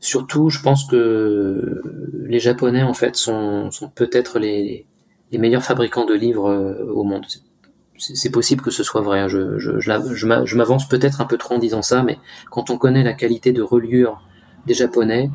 surtout, 0.00 0.50
je 0.50 0.60
pense 0.60 0.86
que 0.86 1.82
les 2.24 2.38
Japonais 2.38 2.82
en 2.82 2.94
fait 2.94 3.16
sont, 3.16 3.70
sont 3.70 3.88
peut-être 3.88 4.38
les, 4.38 4.86
les 5.32 5.38
meilleurs 5.38 5.62
fabricants 5.62 6.06
de 6.06 6.14
livres 6.14 6.50
euh, 6.50 6.92
au 6.92 7.04
monde. 7.04 7.26
C'est 7.98 8.30
possible 8.30 8.62
que 8.62 8.70
ce 8.70 8.82
soit 8.82 9.00
vrai. 9.00 9.20
hein. 9.20 9.28
Je, 9.28 10.54
m'avance 10.56 10.86
peut-être 10.86 11.22
un 11.22 11.24
peu 11.24 11.38
trop 11.38 11.54
en 11.54 11.58
disant 11.58 11.80
ça, 11.80 12.02
mais 12.02 12.18
quand 12.50 12.68
on 12.68 12.76
connaît 12.76 13.02
la 13.02 13.14
qualité 13.14 13.52
de 13.52 13.62
reliure 13.62 14.20
des 14.66 14.74
Japonais, 14.74 15.30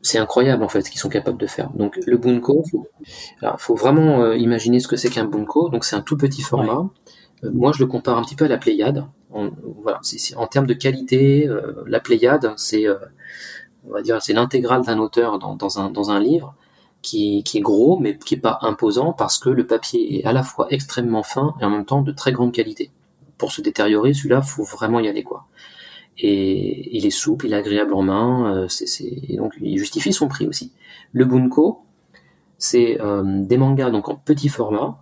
c'est 0.00 0.16
incroyable 0.16 0.62
en 0.62 0.68
fait 0.68 0.80
ce 0.80 0.90
qu'ils 0.90 1.00
sont 1.00 1.10
capables 1.10 1.36
de 1.36 1.46
faire. 1.46 1.68
Donc 1.74 1.98
le 2.06 2.16
bunko, 2.16 2.64
faut, 2.70 2.88
alors, 3.42 3.60
faut 3.60 3.74
vraiment 3.74 4.22
euh, 4.22 4.34
imaginer 4.36 4.80
ce 4.80 4.88
que 4.88 4.96
c'est 4.96 5.10
qu'un 5.10 5.26
bunko. 5.26 5.68
Donc 5.68 5.84
c'est 5.84 5.94
un 5.94 6.00
tout 6.00 6.16
petit 6.16 6.40
format. 6.40 6.88
Euh, 7.44 7.50
moi, 7.52 7.72
je 7.74 7.80
le 7.80 7.86
compare 7.86 8.16
un 8.16 8.22
petit 8.22 8.36
peu 8.36 8.46
à 8.46 8.48
la 8.48 8.56
Pléiade. 8.56 9.04
En, 9.32 9.50
voilà, 9.82 10.00
en 10.36 10.46
termes 10.46 10.66
de 10.66 10.74
qualité, 10.74 11.46
euh, 11.48 11.84
la 11.86 12.00
Pléiade, 12.00 12.54
c'est, 12.56 12.86
on 13.88 13.92
va 13.92 14.02
dire, 14.02 14.20
c'est 14.22 14.32
l'intégrale 14.32 14.82
d'un 14.82 14.98
auteur 14.98 15.38
dans, 15.38 16.10
un 16.10 16.20
livre 16.20 16.54
qui, 17.02 17.42
est 17.54 17.60
gros, 17.60 17.98
mais 17.98 18.18
qui 18.18 18.34
est 18.34 18.40
pas 18.40 18.58
imposant 18.62 19.12
parce 19.12 19.38
que 19.38 19.48
le 19.48 19.66
papier 19.66 20.18
est 20.18 20.24
à 20.24 20.32
la 20.32 20.42
fois 20.42 20.66
extrêmement 20.70 21.22
fin 21.22 21.54
et 21.60 21.64
en 21.64 21.70
même 21.70 21.84
temps 21.84 22.02
de 22.02 22.12
très 22.12 22.32
grande 22.32 22.52
qualité. 22.52 22.90
Pour 23.38 23.52
se 23.52 23.62
détériorer, 23.62 24.12
celui-là, 24.12 24.42
faut 24.42 24.64
vraiment 24.64 25.00
y 25.00 25.08
aller 25.08 25.22
quoi. 25.22 25.46
Et 26.18 26.96
il 26.96 27.06
est 27.06 27.10
souple, 27.10 27.46
il 27.46 27.54
est 27.54 27.56
agréable 27.56 27.94
en 27.94 28.02
main, 28.02 28.54
euh, 28.54 28.68
c'est, 28.68 28.84
et 29.02 29.36
donc 29.36 29.54
il 29.60 29.78
justifie 29.78 30.12
son 30.12 30.28
prix 30.28 30.46
aussi. 30.46 30.72
Le 31.12 31.24
bunko, 31.24 31.82
c'est 32.58 33.00
euh, 33.00 33.22
des 33.24 33.56
mangas 33.56 33.90
donc 33.90 34.10
en 34.10 34.16
petit 34.16 34.50
format, 34.50 34.98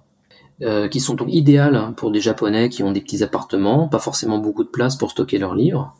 euh, 0.62 0.88
qui 0.88 1.00
sont 1.00 1.14
donc 1.14 1.28
idéales 1.30 1.76
hein, 1.76 1.92
pour 1.96 2.10
des 2.10 2.20
japonais 2.20 2.68
qui 2.68 2.82
ont 2.82 2.92
des 2.92 3.00
petits 3.00 3.22
appartements, 3.22 3.88
pas 3.88 3.98
forcément 3.98 4.38
beaucoup 4.38 4.64
de 4.64 4.68
place 4.68 4.96
pour 4.96 5.10
stocker 5.10 5.38
leurs 5.38 5.54
livres, 5.54 5.96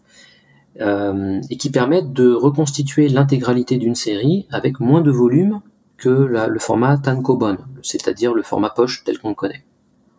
euh, 0.81 1.41
et 1.51 1.57
qui 1.57 1.71
permettent 1.71 2.13
de 2.13 2.33
reconstituer 2.33 3.09
l'intégralité 3.09 3.79
d'une 3.79 3.95
série 3.95 4.47
avec 4.51 4.81
moins 4.81 5.01
de 5.01 5.11
volume 5.11 5.61
que 5.97 6.09
le 6.09 6.59
format 6.61 6.97
tankobon, 6.99 7.59
c'est-à-dire 7.83 8.33
le 8.33 8.43
format 8.43 8.71
poche 8.71 9.03
tel 9.05 9.19
qu'on 9.19 9.31
le 9.31 9.35
connaît. 9.35 9.65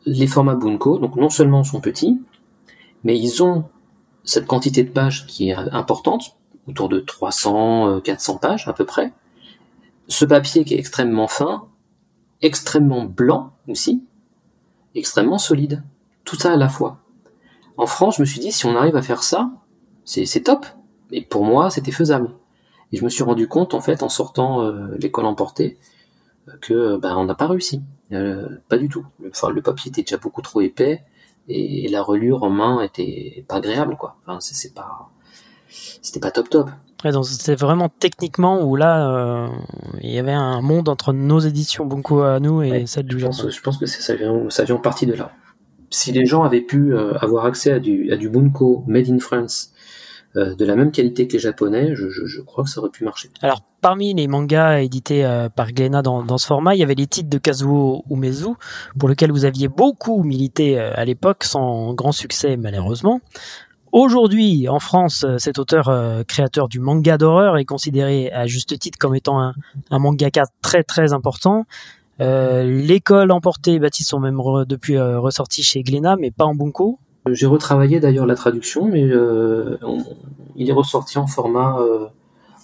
Les 0.05 0.27
formats 0.27 0.55
bunko, 0.55 0.99
donc 0.99 1.15
non 1.15 1.29
seulement 1.29 1.63
sont 1.63 1.79
petits, 1.79 2.19
mais 3.05 3.17
ils 3.17 3.41
ont 3.41 3.65
cette 4.25 4.45
quantité 4.45 4.83
de 4.83 4.89
pages 4.89 5.25
qui 5.27 5.49
est 5.49 5.55
importante, 5.55 6.35
autour 6.67 6.89
de 6.89 6.99
300, 6.99 7.87
euh, 7.87 7.99
400 8.01 8.37
pages 8.37 8.67
à 8.67 8.73
peu 8.73 8.85
près. 8.85 9.13
Ce 10.07 10.25
papier 10.25 10.65
qui 10.65 10.75
est 10.75 10.79
extrêmement 10.79 11.27
fin, 11.27 11.67
extrêmement 12.41 13.05
blanc 13.05 13.53
aussi, 13.67 14.03
extrêmement 14.95 15.37
solide. 15.37 15.83
Tout 16.25 16.35
ça 16.35 16.53
à 16.53 16.57
la 16.57 16.69
fois. 16.69 16.99
En 17.77 17.87
France, 17.87 18.17
je 18.17 18.21
me 18.21 18.25
suis 18.25 18.39
dit, 18.39 18.51
si 18.51 18.65
on 18.65 18.75
arrive 18.75 18.95
à 18.95 19.01
faire 19.01 19.23
ça, 19.23 19.51
c'est 20.05 20.43
top. 20.43 20.65
Et 21.11 21.21
pour 21.21 21.43
moi, 21.43 21.69
c'était 21.69 21.91
faisable. 21.91 22.29
Et 22.91 22.97
je 22.97 23.03
me 23.03 23.09
suis 23.09 23.23
rendu 23.23 23.47
compte, 23.47 23.73
en 23.73 23.81
fait, 23.81 24.03
en 24.03 24.09
sortant 24.09 24.61
euh, 24.61 24.95
l'école 24.99 25.25
emportée, 25.25 25.77
euh, 26.47 26.53
que 26.61 26.97
ben, 26.97 27.15
on 27.17 27.25
n'a 27.25 27.35
pas 27.35 27.47
réussi. 27.47 27.81
Euh, 28.11 28.47
pas 28.67 28.77
du 28.77 28.89
tout. 28.89 29.05
Le, 29.21 29.29
enfin, 29.29 29.49
le 29.49 29.61
papier 29.61 29.89
était 29.89 30.01
déjà 30.01 30.17
beaucoup 30.17 30.41
trop 30.41 30.61
épais 30.61 31.03
et, 31.47 31.87
la 31.89 32.01
relure 32.01 32.43
en 32.43 32.49
main 32.49 32.81
était 32.81 33.45
pas 33.47 33.55
agréable, 33.55 33.95
quoi. 33.95 34.17
Enfin, 34.25 34.39
c'est 34.39 34.73
pas, 34.73 35.09
c'était 35.69 36.19
pas 36.19 36.31
top 36.31 36.49
top. 36.49 36.69
Ouais, 37.03 37.11
donc 37.11 37.25
c'est 37.25 37.55
vraiment 37.55 37.89
techniquement 37.89 38.61
où 38.63 38.75
là, 38.75 39.09
euh, 39.09 39.47
il 40.01 40.11
y 40.11 40.19
avait 40.19 40.33
un 40.33 40.61
monde 40.61 40.89
entre 40.89 41.13
nos 41.13 41.39
éditions 41.39 41.85
Bunko 41.85 42.21
à 42.21 42.39
nous 42.39 42.61
et 42.61 42.71
Ouais, 42.71 42.85
celles 42.87 43.05
du 43.05 43.19
Japon. 43.19 43.49
je 43.49 43.61
pense 43.61 43.77
que 43.77 43.85
ça 43.85 44.15
vient, 44.15 44.49
ça 44.49 44.65
vient 44.65 44.75
en 44.75 44.79
partie 44.79 45.05
de 45.05 45.13
là. 45.13 45.31
Si 45.91 46.11
les 46.11 46.25
gens 46.25 46.43
avaient 46.43 46.61
pu 46.61 46.95
avoir 46.95 47.45
accès 47.45 47.71
à 47.71 47.79
du, 47.79 48.11
à 48.11 48.17
du 48.17 48.29
bunko 48.29 48.83
made 48.85 49.09
in 49.09 49.17
France 49.17 49.73
euh, 50.35 50.53
de 50.53 50.63
la 50.63 50.75
même 50.75 50.91
qualité 50.91 51.27
que 51.27 51.33
les 51.33 51.39
japonais, 51.39 51.95
je, 51.95 52.41
crois 52.41 52.63
que 52.63 52.69
ça 52.69 52.79
aurait 52.79 52.91
pu 52.91 53.03
marcher. 53.03 53.29
Alors, 53.41 53.61
parmi 53.81 54.13
les 54.13 54.27
mangas 54.27 54.79
édités 54.79 55.25
euh, 55.25 55.49
par 55.49 55.71
Glénat 55.71 56.03
dans, 56.03 56.37
ce 56.37 56.45
format, 56.45 56.75
il 56.75 56.79
y 56.79 56.83
avait 56.83 56.95
les 56.95 57.07
titres 57.07 57.29
de 57.29 57.37
Kazuo 57.39 58.03
Umezu, 58.11 58.49
pour 58.99 59.09
lesquels 59.09 59.31
vous 59.31 59.45
aviez 59.45 59.67
beaucoup 59.67 60.21
milité 60.21 60.79
euh, 60.79 60.91
à 60.93 61.03
l'époque, 61.03 61.43
sans 61.43 61.93
grand 61.93 62.11
succès 62.11 62.57
malheureusement. 62.57 63.21
Aujourd'hui, 63.91 64.69
en 64.69 64.79
France, 64.79 65.25
cet 65.39 65.57
auteur 65.57 65.91
créateur 66.27 66.67
du 66.67 66.79
manga 66.79 67.17
d'horreur 67.17 67.57
est 67.57 67.65
considéré 67.65 68.31
à 68.31 68.45
juste 68.45 68.77
titre 68.77 68.99
comme 68.99 69.15
étant 69.15 69.41
un, 69.41 69.53
mangaka 69.89 70.43
très 70.61 70.83
très 70.83 71.11
important. 71.11 71.65
L'école 72.19 73.31
emportée 73.31 73.73
et 73.73 73.79
Baptiste 73.79 74.09
sont 74.09 74.19
même 74.19 74.39
depuis 74.67 74.95
euh, 74.95 75.19
ressortis 75.19 75.63
chez 75.63 75.81
Glénat, 75.81 76.17
mais 76.17 76.29
pas 76.29 76.45
en 76.45 76.53
Bunko. 76.53 76.99
J'ai 77.33 77.45
retravaillé 77.45 77.99
d'ailleurs 77.99 78.25
la 78.25 78.35
traduction, 78.35 78.85
mais 78.85 79.03
euh, 79.03 79.77
on- 79.81 80.03
il 80.55 80.69
est 80.69 80.73
ressorti 80.73 81.17
en 81.17 81.27
format, 81.27 81.77
euh, 81.79 82.07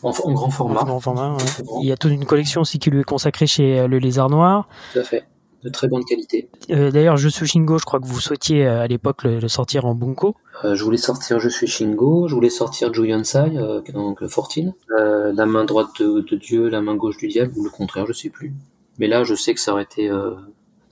en, 0.04 0.10
en 0.12 0.32
grand 0.34 0.50
format. 0.50 0.82
En 0.82 0.86
grand 0.86 1.00
format, 1.00 1.30
ouais. 1.36 1.44
En 1.62 1.64
grand, 1.64 1.82
Il 1.82 1.88
y 1.88 1.92
a 1.92 1.98
toute 1.98 2.12
une 2.12 2.26
collection 2.26 2.62
aussi 2.62 2.78
qui 2.80 2.90
lui 2.90 3.00
est 3.02 3.04
consacrée 3.06 3.48
chez 3.48 3.80
euh, 3.80 3.88
Le 3.88 3.98
Lézard 4.00 4.30
Noir. 4.30 4.68
Tout 4.94 5.00
à 5.00 5.04
fait. 5.04 5.24
De 5.64 5.70
très 5.70 5.88
bonne 5.88 6.04
qualité. 6.06 6.48
Euh, 6.70 6.92
D'ailleurs, 6.92 7.18
Je 7.18 7.28
suis 7.28 7.48
Shingo, 7.48 7.80
je 7.80 7.86
crois 7.86 8.00
que 8.00 8.06
vous 8.06 8.20
souhaitiez 8.20 8.68
à 8.68 8.86
l'époque 8.86 9.24
le, 9.24 9.40
le 9.40 9.48
sortir 9.48 9.86
en 9.86 9.96
Bunko. 9.96 10.36
Euh, 10.64 10.76
je 10.76 10.84
voulais 10.84 10.98
sortir 10.98 11.40
Je 11.40 11.50
suis 11.50 11.66
Shingo, 11.66 12.28
je 12.28 12.36
voulais 12.36 12.52
sortir 12.52 12.94
Juyonsai, 12.94 13.58
euh, 13.58 13.82
donc 13.94 14.22
le 14.22 14.28
14, 14.28 14.74
euh, 15.00 15.34
la 15.34 15.46
main 15.48 15.66
droite 15.66 15.88
de, 16.00 16.20
de 16.22 16.36
Dieu, 16.36 16.70
la 16.70 16.82
main 16.82 16.96
gauche 16.96 17.18
du 17.18 17.28
diable, 17.30 17.52
ou 17.58 17.64
le 17.64 17.72
contraire, 17.72 18.06
je 18.06 18.14
sais 18.14 18.30
plus. 18.30 18.54
Mais 19.00 19.08
là, 19.08 19.24
je 19.24 19.34
sais 19.34 19.56
que 19.56 19.60
ça 19.60 19.72
aurait 19.72 19.84
été, 19.84 20.08
euh, 20.08 20.32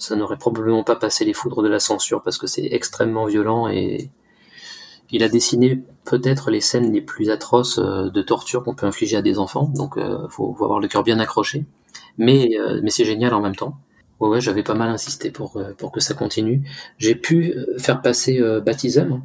ça 0.04 0.16
n'aurait 0.16 0.38
probablement 0.38 0.84
pas 0.84 0.96
passé 0.96 1.26
les 1.26 1.34
foudres 1.34 1.64
de 1.64 1.70
la 1.70 1.80
censure 1.80 2.22
parce 2.22 2.38
que 2.38 2.48
c'est 2.48 2.68
extrêmement 2.72 3.26
violent 3.26 3.68
et, 3.68 4.10
il 5.12 5.22
a 5.22 5.30
dessiné 5.30 5.84
peut-être 6.06 6.50
les 6.50 6.62
scènes 6.62 6.92
les 6.92 7.02
plus 7.02 7.30
atroces 7.30 7.78
de 7.78 8.22
torture 8.24 8.64
qu'on 8.64 8.74
peut 8.74 8.88
infliger 8.88 9.16
à 9.16 9.22
des 9.22 9.38
enfants, 9.38 9.72
donc 9.76 10.00
faut, 10.30 10.56
faut 10.56 10.64
avoir 10.64 10.80
le 10.80 10.88
cœur 10.88 11.04
bien 11.04 11.20
accroché. 11.20 11.66
Mais 12.18 12.50
mais 12.82 12.90
c'est 12.90 13.06
génial 13.06 13.36
en 13.36 13.42
même 13.42 13.56
temps. 13.56 13.78
Ouais, 14.20 14.30
ouais 14.30 14.42
j'avais 14.42 14.64
pas 14.64 14.74
mal 14.74 14.90
insisté 14.90 15.30
pour 15.30 15.62
pour 15.78 15.92
que 15.92 16.00
ça 16.00 16.16
continue. 16.16 16.68
J'ai 16.98 17.14
pu 17.14 17.54
faire 17.78 18.02
passer 18.02 18.42
Baptism, 18.66 19.22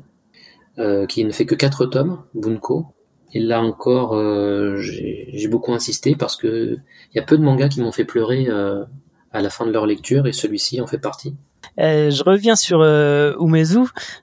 qui 1.09 1.25
ne 1.25 1.31
fait 1.31 1.47
que 1.47 1.55
quatre 1.55 1.87
tomes, 1.87 2.23
Bunko, 2.35 2.93
et 3.35 3.41
là 3.41 3.63
encore, 3.63 4.15
euh, 4.15 4.79
j'ai 4.79 5.49
beaucoup 5.49 5.73
insisté 5.73 6.17
parce 6.17 6.37
que 6.37 6.79
il 7.13 7.17
y 7.17 7.19
a 7.19 7.23
peu 7.23 7.37
de 7.37 7.43
mangas 7.43 7.69
qui 7.69 7.81
m'ont 7.81 7.93
fait 7.93 8.05
pleurer 8.05 8.47
euh, 8.49 8.85
à 9.33 9.43
la 9.43 9.51
fin 9.51 9.67
de 9.67 9.71
leur 9.71 9.87
lecture 9.87 10.27
et 10.27 10.33
celui-ci 10.33 10.81
en 10.81 10.87
fait 10.87 10.99
partie. 10.99 11.35
Euh, 11.81 12.11
je 12.11 12.23
reviens 12.25 12.57
sur 12.57 12.81
euh, 12.81 13.35
Umezu, 13.41 13.81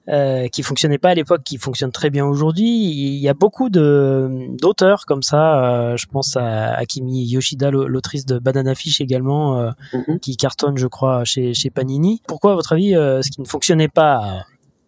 euh, 0.10 0.48
qui 0.48 0.64
fonctionnait 0.64 0.98
pas 0.98 1.10
à 1.10 1.14
l'époque, 1.14 1.42
qui 1.44 1.58
fonctionne 1.58 1.92
très 1.92 2.10
bien 2.10 2.26
aujourd'hui. 2.26 2.68
Il 2.68 3.18
y 3.18 3.30
a 3.30 3.34
beaucoup 3.34 3.70
de 3.70 4.30
d'auteurs 4.60 5.06
comme 5.06 5.24
ça. 5.24 5.96
je 5.96 6.06
pense 6.06 6.36
à 6.36 6.74
Akimi 6.74 7.26
Yoshida, 7.26 7.72
l'autrice 7.72 8.26
de 8.26 8.40
Banana 8.40 8.76
Fish 8.76 9.00
également, 9.02 9.72
mhm. 9.94 10.20
qui 10.20 10.38
cartonne, 10.38 10.78
je 10.78 10.88
crois, 10.88 11.24
chez, 11.24 11.54
chez 11.54 11.70
Panini. 11.70 12.22
Pourquoi, 12.28 12.54
à 12.54 12.56
votre 12.56 12.74
avis, 12.74 12.92
ce 12.92 13.30
qui 13.30 13.42
ne 13.42 13.48
fonctionnait 13.48 13.90
pas 13.90 14.44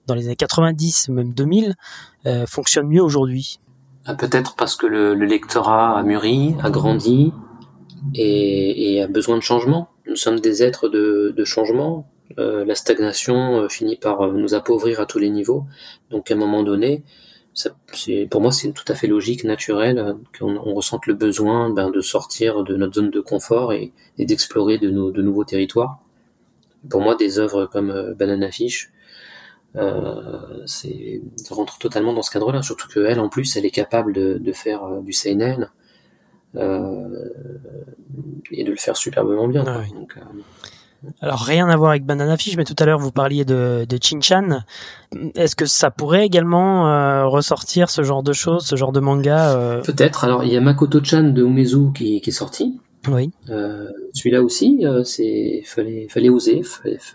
dans 0.07 0.15
les 0.15 0.25
années 0.25 0.35
90, 0.35 1.09
même 1.09 1.33
2000, 1.33 1.75
fonctionne 2.47 2.87
mieux 2.87 3.03
aujourd'hui? 3.03 3.59
Ah, 4.05 4.15
peut-être 4.15 4.55
parce 4.55 4.75
que 4.75 4.87
le, 4.87 5.13
lectorat 5.13 5.97
a 5.97 6.03
mûri, 6.03 6.55
a 6.63 6.69
grandi 6.69 7.33
et, 8.13 9.01
a 9.03 9.07
besoin 9.07 9.35
de 9.35 9.41
changement. 9.41 9.89
Nous 10.07 10.15
sommes 10.15 10.39
des 10.39 10.63
êtres 10.63 10.89
de, 10.89 11.45
changement. 11.45 12.07
Euh, 12.39 12.65
la 12.65 12.75
stagnation 12.75 13.61
euh, 13.61 13.69
finit 13.69 13.95
par 13.95 14.21
euh, 14.21 14.31
nous 14.33 14.53
appauvrir 14.53 14.99
à 14.99 15.05
tous 15.05 15.19
les 15.19 15.29
niveaux. 15.29 15.63
Donc 16.11 16.29
à 16.29 16.33
un 16.33 16.37
moment 16.37 16.63
donné, 16.63 17.03
pour 18.29 18.41
moi 18.41 18.51
c'est 18.51 18.71
tout 18.71 18.85
à 18.87 18.95
fait 18.95 19.07
logique, 19.07 19.43
naturel 19.43 20.15
qu'on 20.37 20.73
ressente 20.73 21.07
le 21.07 21.13
besoin 21.13 21.69
ben, 21.69 21.89
de 21.89 22.01
sortir 22.01 22.63
de 22.63 22.75
notre 22.75 22.95
zone 22.95 23.09
de 23.09 23.21
confort 23.21 23.73
et, 23.73 23.93
d'explorer 24.19 24.77
de, 24.77 24.89
de, 24.89 25.21
nouveaux 25.21 25.45
territoires. 25.45 25.99
Pour 26.89 27.01
moi, 27.01 27.15
des 27.15 27.39
œuvres 27.39 27.65
comme 27.65 28.13
Banana 28.17 28.51
Fish 28.51 28.91
euh, 29.75 30.63
c'est 30.65 31.21
rentre 31.49 31.77
totalement 31.77 32.13
dans 32.13 32.21
ce 32.21 32.31
cadre-là. 32.31 32.61
Surtout 32.61 32.87
qu'elle, 32.87 33.19
en 33.19 33.29
plus, 33.29 33.55
elle 33.57 33.65
est 33.65 33.71
capable 33.71 34.13
de, 34.13 34.51
faire 34.53 34.83
euh, 34.83 35.01
du 35.01 35.13
seinen 35.13 35.63
euh, 35.63 35.67
et 36.55 38.63
de 38.63 38.69
le 38.69 38.75
faire 38.75 38.97
superbement 38.97 39.47
bien. 39.47 39.63
Ah 39.67 39.81
alors 41.21 41.41
rien 41.41 41.69
à 41.69 41.77
voir 41.77 41.91
avec 41.91 42.05
Banana 42.05 42.37
Fish, 42.37 42.57
mais 42.57 42.63
tout 42.63 42.75
à 42.79 42.85
l'heure 42.85 42.97
vous 42.97 43.11
parliez 43.11 43.45
de, 43.45 43.85
de 43.87 43.97
Chin-chan. 44.01 44.61
Est-ce 45.35 45.55
que 45.55 45.67
ça 45.67 45.91
pourrait 45.91 46.25
également 46.25 47.29
ressortir 47.29 47.89
ce 47.89 48.01
genre 48.01 48.23
de 48.23 48.33
choses, 48.33 48.65
ce 48.65 48.75
genre 48.75 48.91
de 48.91 48.99
manga 48.99 49.81
Peut-être. 49.83 50.23
Alors 50.23 50.43
il 50.43 50.51
y 50.51 50.57
a 50.57 50.61
Makoto-chan 50.61 51.33
de 51.33 51.43
Umezu 51.43 51.93
qui, 51.93 52.21
est 52.25 52.31
sorti. 52.31 52.79
Oui. 53.07 53.31
Celui-là 54.13 54.41
aussi, 54.41 54.85
c'est 55.03 55.61
fallait 55.65 56.07
fallait 56.09 56.29
oser, 56.29 56.63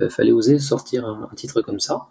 fallait, 0.09 0.33
oser 0.33 0.59
sortir 0.59 1.07
un, 1.07 1.29
titre 1.35 1.61
comme 1.61 1.81
ça. 1.81 2.07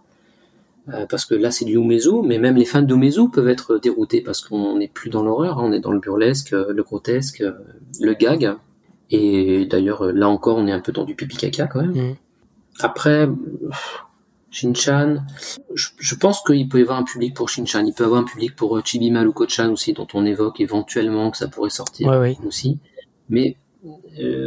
Euh, 0.89 1.05
parce 1.07 1.25
que 1.25 1.35
là 1.35 1.51
c'est 1.51 1.65
du 1.65 1.75
Umezu, 1.75 2.23
mais 2.23 2.39
même 2.39 2.55
les 2.55 2.65
fans 2.65 2.81
d'Umezu 2.81 3.29
peuvent 3.29 3.49
être 3.49 3.77
déroutés 3.77 4.21
parce 4.21 4.41
qu'on 4.41 4.77
n'est 4.77 4.87
plus 4.87 5.11
dans 5.11 5.23
l'horreur, 5.23 5.59
hein. 5.59 5.63
on 5.65 5.73
est 5.73 5.79
dans 5.79 5.91
le 5.91 5.99
burlesque, 5.99 6.53
euh, 6.53 6.73
le 6.73 6.81
grotesque, 6.81 7.41
euh, 7.41 7.53
le 7.99 8.13
gag. 8.13 8.55
Et 9.11 9.65
d'ailleurs 9.65 10.11
là 10.11 10.27
encore 10.27 10.57
on 10.57 10.65
est 10.65 10.71
un 10.71 10.79
peu 10.79 10.91
dans 10.91 11.03
du 11.03 11.15
pipi 11.15 11.37
caca 11.37 11.67
quand 11.67 11.81
même. 11.81 11.91
Mm. 11.91 12.15
Après, 12.79 13.29
Shinchan, 14.49 15.17
je, 15.75 15.89
je 15.99 16.15
pense 16.15 16.41
qu'il 16.41 16.67
peut 16.67 16.79
y 16.79 16.81
avoir 16.81 16.97
un 16.97 17.03
public 17.03 17.35
pour 17.35 17.47
Shinchan, 17.47 17.85
il 17.85 17.93
peut 17.93 18.03
y 18.03 18.07
avoir 18.07 18.21
un 18.21 18.25
public 18.25 18.55
pour 18.55 18.83
Chibi 18.83 19.11
Maruko-chan 19.11 19.71
aussi, 19.71 19.93
dont 19.93 20.07
on 20.15 20.25
évoque 20.25 20.61
éventuellement 20.61 21.29
que 21.29 21.37
ça 21.37 21.47
pourrait 21.47 21.69
sortir 21.69 22.09
aussi. 22.45 22.79
Mais 23.29 23.55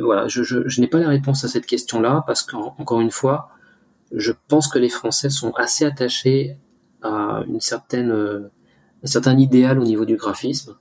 voilà, 0.02 0.26
je, 0.26 0.42
je, 0.42 0.66
je 0.66 0.80
n'ai 0.80 0.88
pas 0.88 0.98
la 0.98 1.08
réponse 1.08 1.44
à 1.44 1.48
cette 1.48 1.66
question-là 1.66 2.24
parce 2.26 2.42
qu'encore 2.42 3.00
une 3.00 3.10
fois, 3.10 3.50
je 4.14 4.32
pense 4.48 4.68
que 4.68 4.78
les 4.78 4.88
Français 4.88 5.28
sont 5.28 5.52
assez 5.52 5.84
attachés 5.84 6.56
à 7.02 7.44
une 7.48 7.60
certaine, 7.60 8.10
euh, 8.10 8.50
un 9.02 9.06
certain 9.06 9.38
idéal 9.38 9.78
au 9.78 9.84
niveau 9.84 10.04
du 10.04 10.16
graphisme, 10.16 10.76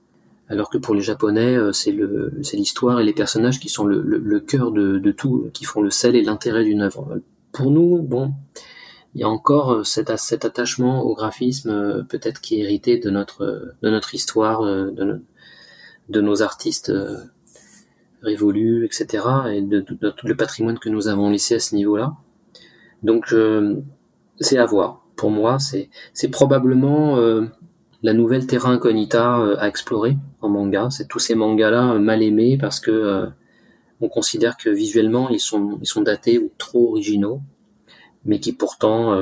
alors 0.48 0.70
que 0.70 0.78
pour 0.78 0.94
les 0.94 1.02
Japonais, 1.02 1.56
euh, 1.56 1.72
c'est 1.72 1.92
le, 1.92 2.32
c'est 2.42 2.56
l'histoire 2.56 3.00
et 3.00 3.04
les 3.04 3.12
personnages 3.12 3.58
qui 3.58 3.68
sont 3.68 3.84
le, 3.84 4.00
le, 4.00 4.40
cœur 4.40 4.70
de, 4.70 5.10
tout, 5.10 5.50
qui 5.52 5.64
font 5.64 5.82
le 5.82 5.90
sel 5.90 6.16
et 6.16 6.22
l'intérêt 6.22 6.64
d'une 6.64 6.82
œuvre. 6.82 7.20
Pour 7.52 7.70
nous, 7.70 8.00
bon, 8.02 8.32
il 9.14 9.20
y 9.20 9.24
a 9.24 9.28
encore 9.28 9.72
euh, 9.72 9.84
cet, 9.84 10.10
attachement 10.10 11.02
au 11.02 11.14
graphisme, 11.14 12.06
peut-être 12.08 12.40
qui 12.40 12.56
est 12.56 12.64
hérité 12.64 12.98
de 12.98 13.10
notre, 13.10 13.74
de 13.82 13.90
notre 13.90 14.14
histoire, 14.14 14.62
de, 14.62 16.20
nos 16.20 16.42
artistes 16.42 16.92
révolus, 18.22 18.84
etc., 18.84 19.24
et 19.52 19.60
de, 19.60 19.80
tout 19.80 20.26
le 20.26 20.36
patrimoine 20.36 20.78
que 20.78 20.88
nous 20.88 21.08
avons 21.08 21.30
laissé 21.30 21.56
à 21.56 21.60
ce 21.60 21.74
niveau-là. 21.74 22.16
Donc 23.04 23.32
euh, 23.32 23.76
c'est 24.40 24.58
à 24.58 24.66
voir. 24.66 25.02
Pour 25.14 25.30
moi, 25.30 25.58
c'est 25.60 26.28
probablement 26.28 27.16
euh, 27.18 27.42
la 28.02 28.12
nouvelle 28.14 28.48
terra 28.48 28.70
incognita 28.70 29.38
euh, 29.38 29.56
à 29.60 29.68
explorer 29.68 30.16
en 30.40 30.48
manga. 30.48 30.88
C'est 30.90 31.06
tous 31.06 31.20
ces 31.20 31.36
mangas-là 31.36 31.94
mal 32.00 32.22
aimés 32.22 32.58
parce 32.58 32.80
que 32.80 33.28
on 34.00 34.08
considère 34.08 34.56
que 34.56 34.70
visuellement 34.70 35.30
ils 35.30 35.40
sont 35.40 35.78
ils 35.80 35.86
sont 35.86 36.02
datés 36.02 36.38
ou 36.38 36.50
trop 36.58 36.90
originaux, 36.90 37.40
mais 38.24 38.40
qui 38.40 38.52
pourtant 38.52 39.14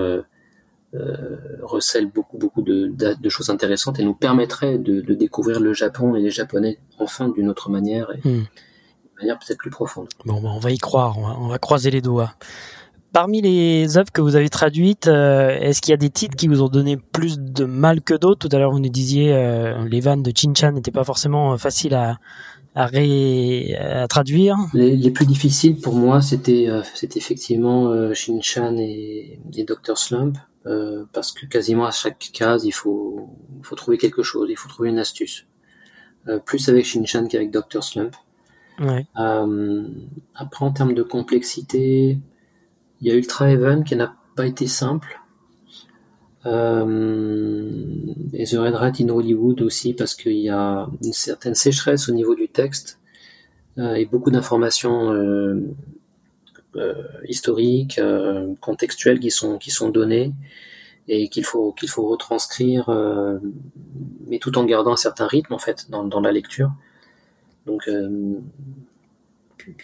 euh, 0.94 1.36
recèlent 1.62 2.10
beaucoup 2.10 2.36
beaucoup 2.36 2.60
de, 2.60 2.86
de, 2.86 3.28
choses 3.30 3.48
intéressantes 3.48 3.98
et 3.98 4.04
nous 4.04 4.12
permettraient 4.12 4.76
de, 4.76 5.00
de, 5.00 5.14
découvrir 5.14 5.58
le 5.58 5.72
Japon 5.72 6.16
et 6.16 6.20
les 6.20 6.30
Japonais 6.30 6.78
enfin 6.98 7.30
d'une 7.30 7.48
autre 7.48 7.70
manière 7.70 8.10
et 8.12 8.18
hmm. 8.18 8.42
d'une 8.42 8.46
manière 9.18 9.38
peut-être 9.38 9.56
plus 9.56 9.70
profonde. 9.70 10.08
Bon, 10.26 10.42
ben, 10.42 10.50
on 10.50 10.58
va 10.58 10.70
y 10.70 10.76
croire, 10.76 11.18
on 11.18 11.26
va, 11.26 11.36
on 11.40 11.48
va 11.48 11.58
croiser 11.58 11.90
les 11.90 12.02
doigts. 12.02 12.34
Parmi 13.12 13.42
les 13.42 13.98
œuvres 13.98 14.10
que 14.10 14.22
vous 14.22 14.36
avez 14.36 14.48
traduites, 14.48 15.06
euh, 15.06 15.50
est-ce 15.60 15.82
qu'il 15.82 15.90
y 15.90 15.94
a 15.94 15.98
des 15.98 16.08
titres 16.08 16.34
qui 16.34 16.48
vous 16.48 16.62
ont 16.62 16.68
donné 16.68 16.96
plus 16.96 17.38
de 17.38 17.64
mal 17.66 18.00
que 18.00 18.14
d'autres? 18.14 18.48
Tout 18.48 18.56
à 18.56 18.58
l'heure, 18.58 18.70
vous 18.72 18.80
nous 18.80 18.88
disiez 18.88 19.34
euh, 19.34 19.86
les 19.86 20.00
vannes 20.00 20.22
de 20.22 20.32
Chin-chan 20.34 20.72
n'étaient 20.72 20.90
pas 20.90 21.04
forcément 21.04 21.52
euh, 21.52 21.56
faciles 21.58 21.92
à, 21.94 22.18
à, 22.74 22.86
à 22.86 24.08
traduire. 24.08 24.56
Les, 24.72 25.10
plus 25.10 25.26
difficiles 25.26 25.76
pour 25.78 25.94
moi, 25.94 26.22
c'était 26.22 26.68
c'était 26.94 27.18
effectivement 27.18 28.14
Shin-chan 28.14 28.76
et, 28.78 29.38
et 29.56 29.64
Dr 29.64 29.98
Slump, 29.98 30.38
parce 31.12 31.32
que 31.32 31.44
quasiment 31.44 31.84
à 31.84 31.90
chaque 31.90 32.30
case, 32.32 32.64
il 32.64 32.72
faut 32.72 33.28
trouver 33.76 33.98
quelque 33.98 34.22
chose, 34.22 34.48
il 34.48 34.56
faut 34.56 34.70
trouver 34.70 34.88
une 34.88 34.98
astuce. 34.98 35.46
plus 36.46 36.66
avec 36.70 36.86
Shin-chan 36.86 37.26
qu'avec 37.26 37.50
Dr 37.50 37.84
Slump. 37.84 38.16
Ouais. 38.80 39.04
après, 39.14 40.64
en 40.64 40.72
termes 40.72 40.94
de 40.94 41.02
complexité, 41.02 42.18
il 43.03 43.09
y 43.09 43.11
a 43.11 43.14
Ultra 43.14 43.50
Heaven 43.50 43.82
qui 43.82 43.96
n'a 43.96 44.14
pas 44.36 44.46
été 44.46 44.68
simple. 44.68 45.20
Euh, 46.46 47.76
et 48.32 48.44
The 48.44 48.55
Red 48.55 48.74
Rat 48.74 48.92
in 49.00 49.09
Hollywood 49.09 49.61
aussi 49.62 49.92
parce 49.92 50.14
qu'il 50.14 50.38
y 50.38 50.48
a 50.48 50.88
une 51.03 51.12
certaine 51.12 51.55
sécheresse 51.55 52.09
au 52.09 52.12
niveau 52.12 52.34
du 52.34 52.48
texte 52.48 52.98
euh, 53.78 53.94
et 53.94 54.07
beaucoup 54.07 54.30
d'informations 54.30 55.12
euh, 55.12 55.61
historiques, 57.28 58.00
contextuelles 58.61 59.20
qui 59.20 59.30
sont 59.30 59.59
qui 59.59 59.70
sont 59.70 59.90
données 59.90 60.32
et 61.07 61.28
qu'il 61.28 61.44
faut 61.44 61.72
qu'il 61.72 61.90
faut 61.90 62.09
retranscrire, 62.09 62.88
mais 64.26 64.38
tout 64.38 64.57
en 64.57 64.64
gardant 64.64 64.92
un 64.92 64.96
certain 64.96 65.26
rythme 65.26 65.53
en 65.53 65.59
fait 65.59 65.90
dans, 65.90 66.05
dans 66.05 66.20
la 66.20 66.32
lecture. 66.32 66.72
Donc 67.66 67.90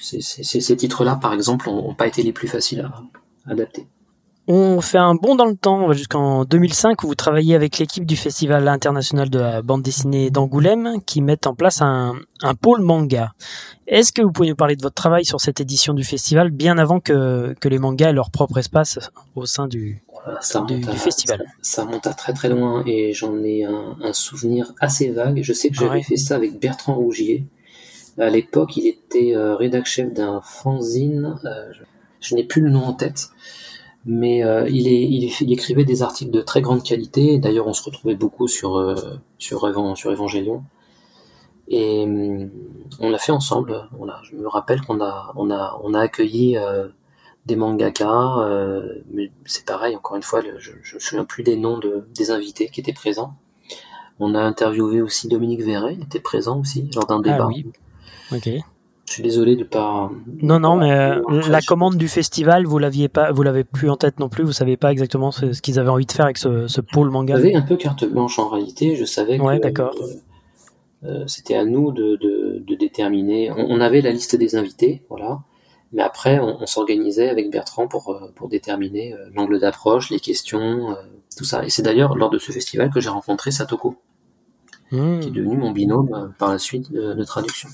ces 0.01 0.77
titres-là, 0.77 1.17
par 1.17 1.33
exemple, 1.33 1.69
n'ont 1.69 1.95
pas 1.95 2.07
été 2.07 2.23
les 2.23 2.33
plus 2.33 2.49
faciles 2.49 2.81
à 2.81 3.51
adapter. 3.51 3.87
On 4.51 4.81
fait 4.81 4.97
un 4.97 5.15
bond 5.15 5.37
dans 5.37 5.45
le 5.45 5.57
temps 5.57 5.93
jusqu'en 5.93 6.47
2005 6.47 7.05
où 7.05 7.09
vous 7.09 7.15
travaillez 7.15 7.55
avec 7.55 7.77
l'équipe 7.77 8.07
du 8.07 8.17
Festival 8.17 8.67
international 8.67 9.29
de 9.29 9.39
la 9.39 9.61
bande 9.61 9.83
dessinée 9.83 10.31
d'Angoulême 10.31 11.03
qui 11.05 11.21
met 11.21 11.47
en 11.47 11.55
place 11.55 11.83
un, 11.83 12.15
pôle 12.63 12.81
manga. 12.81 13.35
Est-ce 13.87 14.11
que 14.11 14.23
vous 14.23 14.33
pouvez 14.33 14.49
nous 14.49 14.57
parler 14.57 14.75
de 14.75 14.81
votre 14.81 14.95
travail 14.95 15.27
sur 15.27 15.43
cette 15.43 15.61
édition 15.61 15.93
du 15.93 16.03
festival 16.03 16.51
bien 16.51 16.79
avant 16.79 16.99
que, 16.99 17.55
les 17.63 17.79
mangas 17.79 18.09
aient 18.09 18.15
leur 18.15 18.31
propre 18.31 18.57
espace 18.57 18.99
au 19.35 19.45
sein 19.45 19.69
du, 19.69 20.03
festival? 20.97 21.45
ça, 21.61 21.85
monte 21.85 22.07
à 22.07 22.15
très 22.15 22.33
très 22.33 22.49
loin 22.49 22.83
et 22.87 23.13
j'en 23.13 23.37
ai 23.45 23.65
un, 23.65 24.15
souvenir 24.15 24.73
assez 24.81 25.11
vague. 25.11 25.43
Je 25.43 25.53
sais 25.53 25.69
que 25.69 25.77
j'avais 25.77 26.03
fait 26.03 26.17
ça 26.17 26.37
avec 26.37 26.59
Bertrand 26.59 26.95
Rougier 26.95 27.47
à 28.19 28.31
l'époque, 28.31 28.77
il 28.77 28.87
était 28.87 29.35
euh, 29.35 29.55
rédac 29.55 29.87
chef 29.87 30.13
d'un 30.13 30.41
fanzine. 30.41 31.39
Euh, 31.45 31.73
je, 32.21 32.35
n'ai 32.35 32.45
plus 32.45 32.61
le 32.63 32.71
nom 32.71 32.85
en 32.85 32.93
tête, 32.93 33.31
mais 34.05 34.45
euh, 34.45 34.69
il, 34.69 34.89
est, 34.89 35.03
il, 35.03 35.53
écrivait 35.53 35.85
des 35.85 36.03
articles 36.03 36.31
de 36.31 36.41
très 36.41 36.61
grande 36.61 36.83
qualité. 36.83 37.39
D'ailleurs, 37.39 37.67
on 37.67 37.73
se 37.73 37.83
retrouvait 37.85 38.17
beaucoup 38.17 38.49
sur 38.49 38.97
sur, 39.39 39.97
sur 39.97 40.11
Evangelion. 40.11 40.65
Et 41.71 42.07
on 42.99 43.11
l'a 43.11 43.19
fait 43.19 43.33
ensemble. 43.33 43.89
Voilà, 43.93 44.21
je 44.25 44.35
me 44.35 44.49
rappelle 44.49 44.81
qu'on 44.81 45.01
a 45.01 45.33
on 45.37 45.51
a 45.51 45.79
on 45.85 45.95
a 45.95 46.01
accueilli 46.01 46.57
des 47.47 47.57
mangaka, 47.57 48.49
mais 49.13 49.31
c'est 49.45 49.65
pareil, 49.65 49.95
encore 49.95 50.17
une 50.17 50.23
fois, 50.23 50.41
je 50.41 50.71
ne 50.71 50.77
me 50.77 50.99
souviens 50.99 51.25
plus 51.25 51.43
des 51.43 51.57
noms 51.57 51.79
de, 51.79 52.09
des 52.15 52.31
invités 52.31 52.69
qui 52.69 52.81
étaient 52.81 52.93
présents. 52.93 53.35
On 54.19 54.35
a 54.35 54.41
interviewé 54.41 55.01
aussi 55.03 55.29
Dominique 55.29 55.63
Verret, 55.63 55.95
il 55.95 56.03
était 56.03 56.21
présent 56.21 56.59
aussi 56.59 56.91
lors 56.95 57.07
d'un 57.07 57.21
ah 57.21 57.23
débat. 57.23 57.47
Oui. 57.47 57.67
Ok. 58.33 58.51
Je 59.09 59.15
suis 59.15 59.23
désolé 59.23 59.57
de 59.57 59.65
pas. 59.65 60.11
Non, 60.43 60.61
non, 60.61 60.77
mais 60.77 60.93
euh, 60.93 61.23
la 61.49 61.63
commande 61.63 61.97
du 61.97 62.09
festival, 62.09 62.67
vous 62.67 62.79
l'aviez 62.79 63.09
pas, 63.09 63.33
vous 63.33 63.43
l'avez 63.43 63.65
plus 63.65 63.89
en 63.89 63.97
tête 63.97 64.21
non 64.21 64.29
plus. 64.29 64.45
Vous 64.45 64.53
savez 64.53 64.77
pas 64.77 64.93
exactement 64.93 65.31
ce, 65.31 65.47
qu'ils 65.61 65.79
avaient 65.79 65.89
envie 65.89 66.05
de 66.05 66.13
faire 66.13 66.27
avec 66.27 66.37
ce, 66.37 66.67
ce 66.67 66.83
pôle 66.83 67.09
manga. 67.09 67.37
J'avais 67.37 67.55
un 67.55 67.63
peu 67.63 67.77
carte 67.77 68.05
blanche 68.05 68.39
en 68.39 68.51
réalité. 68.51 68.97
Je 68.97 69.07
savais 69.07 69.41
ouais, 69.41 69.61
d'accord. 69.61 69.95
Euh, 70.03 71.09
euh, 71.09 71.25
c'était 71.27 71.55
à 71.55 71.65
nous 71.65 71.91
de, 71.91 72.17
de, 72.17 72.63
de 72.67 72.75
déterminer. 72.75 73.51
On, 73.51 73.81
avait 73.81 74.03
la 74.03 74.11
liste 74.11 74.37
des 74.37 74.57
invités, 74.57 75.03
voilà. 75.09 75.41
Mais 75.93 76.03
après, 76.03 76.39
on, 76.39 76.67
s'organisait 76.67 77.31
avec 77.31 77.51
Bertrand 77.51 77.89
pour 77.89 78.21
pour 78.35 78.51
déterminer 78.51 79.15
l'angle 79.33 79.59
d'approche, 79.59 80.11
les 80.11 80.21
questions, 80.21 80.95
tout 81.35 81.45
ça. 81.45 81.65
Et 81.65 81.71
c'est 81.71 81.83
d'ailleurs 81.83 82.15
lors 82.15 82.29
de 82.29 82.37
ce 82.37 82.53
festival 82.53 82.91
que 82.91 83.01
j'ai 83.01 83.09
rencontré 83.09 83.53
Satoko, 83.53 83.97
hmm. 84.93 85.21
qui 85.21 85.29
est 85.29 85.31
devenu 85.31 85.57
mon 85.57 85.71
binôme 85.71 86.35
par 86.39 86.51
la 86.51 86.59
suite 86.59 86.93
de 86.93 87.25
traduction. 87.25 87.71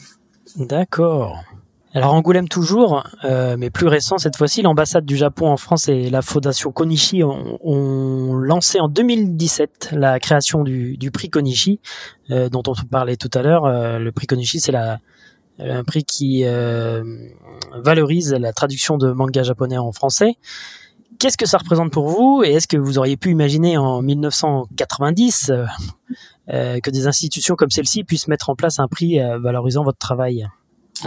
D'accord. 0.57 1.43
Alors 1.97 2.13
Angoulême 2.13 2.49
toujours, 2.49 3.05
euh, 3.25 3.57
mais 3.57 3.71
plus 3.71 3.87
récent 3.87 4.19
cette 4.19 4.37
fois-ci, 4.37 4.63
l'ambassade 4.63 5.05
du 5.05 5.17
Japon 5.17 5.47
en 5.47 5.57
France 5.57 5.89
et 5.89 6.11
la 6.11 6.23
Fondation 6.23 6.73
Konishi 6.73 7.23
ont, 7.23 8.35
lancé 8.35 8.81
en 8.81 8.89
2017 8.89 9.91
la 9.93 10.19
création 10.19 10.65
du, 10.65 11.11
prix 11.13 11.31
Konishi, 11.31 11.79
euh, 12.31 12.49
dont 12.49 12.65
on 12.67 12.75
parlait 12.91 13.17
tout 13.17 13.31
à 13.33 13.43
l'heure. 13.43 13.65
Euh, 13.65 13.99
le 13.99 14.11
prix 14.11 14.27
Konishi, 14.27 14.59
c'est 14.59 14.75
un 14.75 15.85
prix 15.85 16.03
qui 16.03 16.45
valorise 17.77 18.33
la 18.33 18.53
traduction 18.53 18.97
de 18.99 19.13
manga 19.13 19.45
japonais 19.45 19.79
en 19.79 19.93
français. 19.93 20.35
Qu'est-ce 21.19 21.37
que 21.37 21.47
ça 21.47 21.59
représente 21.59 21.93
pour 21.93 22.09
vous 22.09 22.43
et 22.45 22.53
est-ce 22.53 22.67
que 22.67 22.77
vous 22.77 22.99
auriez 22.99 23.17
pu 23.17 23.31
imaginer 23.31 23.77
en 23.77 24.03
1990 24.03 25.53
euh, 26.49 26.81
que 26.81 26.91
des 26.91 27.07
institutions 27.07 27.57
comme 27.57 27.71
celle-ci 27.71 28.05
puissent 28.05 28.29
mettre 28.29 28.51
en 28.51 28.55
place 28.55 28.79
un 28.79 28.89
prix 28.89 29.21
euh, 29.21 29.39
valorisant 29.39 29.85
votre 29.85 29.99
travail? 29.99 30.49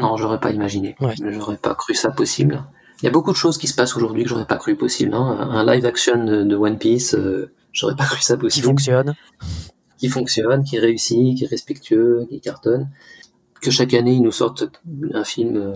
Non, 0.01 0.18
j'aurais 0.18 0.39
pas 0.39 0.51
imaginé. 0.51 0.95
J'aurais 1.22 1.58
pas 1.58 1.76
cru 1.76 1.93
ça 1.93 2.12
possible. 2.12 2.64
Il 3.01 3.05
y 3.05 3.08
a 3.08 3.12
beaucoup 3.12 3.32
de 3.32 3.38
choses 3.38 3.58
qui 3.58 3.68
se 3.68 3.76
passent 3.76 3.95
aujourd'hui 3.95 4.24
que 4.24 4.30
j'aurais 4.30 4.45
pas 4.45 4.58
cru 4.58 4.76
possible. 4.76 5.14
Hein. 5.14 5.49
Un 5.51 5.66
live 5.66 5.86
action 5.86 6.24
de, 6.24 6.55
One 6.55 6.78
Piece, 6.78 7.14
euh, 7.14 7.51
j'aurais 7.72 7.95
pas 7.95 8.05
cru 8.05 8.22
ça 8.22 8.38
possible. 8.38 8.64
Qui 8.64 8.70
fonctionne. 8.70 9.16
Qui 9.97 10.10
fonctionne, 10.10 10.64
qui 10.64 10.80
réussit, 10.80 11.38
qui 11.38 11.43
est 11.43 11.47
respectueux, 11.47 12.26
qui 12.30 12.39
cartonne. 12.39 12.89
Que 13.62 13.72
chaque 13.72 13.93
année 13.93 14.14
ils 14.14 14.22
nous 14.22 14.32
sortent 14.32 14.66
un 15.14 15.24
film 15.24 15.76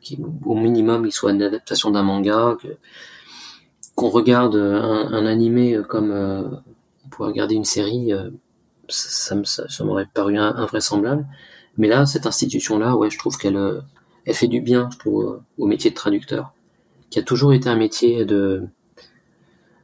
qui, 0.00 0.18
au 0.44 0.54
minimum, 0.54 1.06
il 1.06 1.12
soit 1.12 1.32
une 1.32 1.42
adaptation 1.42 1.90
d'un 1.90 2.02
manga. 2.02 2.56
Qu'on 3.94 4.08
regarde 4.08 4.56
un, 4.56 5.12
un, 5.12 5.26
animé 5.26 5.80
comme 5.88 6.10
on 7.04 7.08
pourrait 7.08 7.28
regarder 7.28 7.54
une 7.54 7.64
série 7.64 8.12
ça, 8.92 9.36
ça, 9.44 9.84
m'aurait 9.84 10.08
paru 10.12 10.36
invraisemblable. 10.36 11.26
Mais 11.78 11.88
là, 11.88 12.06
cette 12.06 12.26
institution-là, 12.26 12.96
ouais, 12.96 13.10
je 13.10 13.18
trouve 13.18 13.36
qu'elle 13.38 13.56
euh, 13.56 13.80
elle 14.26 14.34
fait 14.34 14.48
du 14.48 14.60
bien, 14.60 14.88
je 14.92 14.98
trouve, 14.98 15.24
euh, 15.24 15.40
au 15.58 15.66
métier 15.66 15.90
de 15.90 15.94
traducteur, 15.94 16.52
qui 17.10 17.18
a 17.18 17.22
toujours 17.22 17.52
été 17.52 17.68
un 17.68 17.76
métier 17.76 18.24
de, 18.24 18.62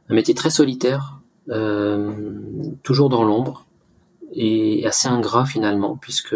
un 0.09 0.13
métier 0.13 0.33
très 0.33 0.49
solitaire, 0.49 1.19
euh, 1.49 2.13
toujours 2.83 3.09
dans 3.09 3.23
l'ombre 3.23 3.65
et 4.33 4.85
assez 4.85 5.07
ingrat 5.07 5.45
finalement, 5.45 5.97
puisque 5.97 6.35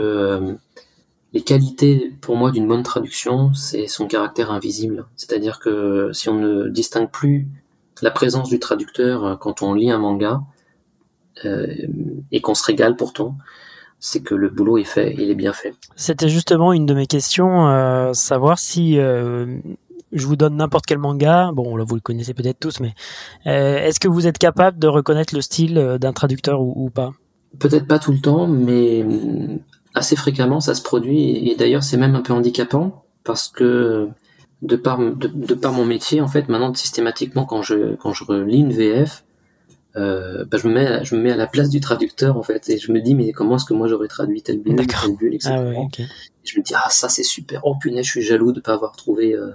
les 1.34 1.41
qualités 1.41 2.11
pour 2.21 2.36
moi 2.36 2.49
d'une 2.49 2.67
bonne 2.67 2.82
traduction, 2.82 3.53
c'est 3.53 3.86
son 3.88 4.07
caractère 4.07 4.51
invisible. 4.51 5.05
C'est-à-dire 5.15 5.59
que 5.59 6.09
si 6.11 6.30
on 6.30 6.39
ne 6.39 6.69
distingue 6.69 7.11
plus 7.11 7.47
la 8.01 8.11
présence 8.11 8.49
du 8.49 8.59
traducteur 8.59 9.37
quand 9.39 9.61
on 9.61 9.73
lit 9.73 9.91
un 9.91 9.99
manga, 9.99 10.41
euh, 11.45 11.67
et 12.31 12.41
qu'on 12.41 12.53
se 12.53 12.63
régale 12.63 12.95
pourtant, 12.95 13.37
c'est 13.99 14.21
que 14.21 14.35
le 14.35 14.49
boulot 14.49 14.77
est 14.77 14.83
fait, 14.83 15.15
il 15.17 15.29
est 15.29 15.35
bien 15.35 15.53
fait. 15.53 15.73
C'était 15.95 16.29
justement 16.29 16.73
une 16.73 16.85
de 16.85 16.93
mes 16.93 17.07
questions, 17.07 17.67
euh, 17.69 18.13
savoir 18.13 18.59
si 18.59 18.99
euh, 18.99 19.57
je 20.11 20.27
vous 20.27 20.35
donne 20.35 20.57
n'importe 20.57 20.85
quel 20.85 20.99
manga, 20.99 21.51
bon 21.53 21.75
là 21.75 21.83
vous 21.87 21.95
le 21.95 22.01
connaissez 22.01 22.33
peut-être 22.33 22.59
tous, 22.59 22.79
mais 22.79 22.93
est-ce 23.45 23.99
que 23.99 24.07
vous 24.07 24.27
êtes 24.27 24.37
capable 24.37 24.77
de 24.77 24.87
reconnaître 24.87 25.33
le 25.33 25.41
style 25.41 25.97
d'un 25.99 26.13
traducteur 26.13 26.61
ou, 26.61 26.89
pas? 26.89 27.13
Peut-être 27.59 27.87
pas 27.87 27.99
tout 27.99 28.11
le 28.11 28.19
temps, 28.19 28.47
mais 28.47 29.05
assez 29.95 30.15
fréquemment 30.15 30.59
ça 30.59 30.75
se 30.75 30.83
produit, 30.83 31.49
et 31.49 31.55
d'ailleurs 31.55 31.83
c'est 31.83 31.97
même 31.97 32.15
un 32.15 32.21
peu 32.21 32.33
handicapant, 32.33 33.05
parce 33.23 33.47
que 33.47 34.07
de 34.64 34.76
par, 34.78 34.97
de, 34.99 35.53
par 35.53 35.74
mon 35.74 35.86
métier, 35.86 36.22
en 36.22 36.28
fait, 36.28 36.47
maintenant 36.47 36.74
systématiquement 36.74 37.45
quand 37.45 37.61
je, 37.61 37.95
quand 37.95 38.14
je 38.14 38.24
relis 38.24 38.59
une 38.59 38.72
VF, 38.72 39.24
euh, 39.95 40.45
bah, 40.45 40.57
je 40.57 40.68
me 40.68 40.74
mets 40.74 40.88
à, 40.88 41.03
je 41.03 41.16
me 41.16 41.22
mets 41.22 41.32
à 41.32 41.36
la 41.36 41.45
place 41.45 41.70
du 41.70 41.80
traducteur 41.80 42.36
en 42.36 42.41
fait 42.41 42.68
et 42.68 42.80
je 42.80 42.91
me 42.91 42.99
dis 42.99 43.14
mais 43.14 43.32
comment 43.32 43.57
est-ce 43.57 43.66
que 43.66 43.76
moi 43.76 43.88
j'aurais 43.88 44.07
traduit 44.07 44.41
tel 44.41 44.59
bulle 44.59 44.88
tel 44.88 45.16
bulle 45.16 45.36
etc 45.36 45.51
ah 45.55 45.72
je 46.43 46.57
me 46.57 46.64
dis 46.64 46.74
ah 46.76 46.89
ça 46.89 47.09
c'est 47.09 47.22
super. 47.22 47.61
Oh 47.64 47.76
punaise 47.80 48.03
je 48.03 48.09
suis 48.09 48.22
jaloux 48.24 48.51
de 48.53 48.59
pas 48.59 48.74
avoir 48.74 48.95
trouvé 48.95 49.36
euh, 49.36 49.51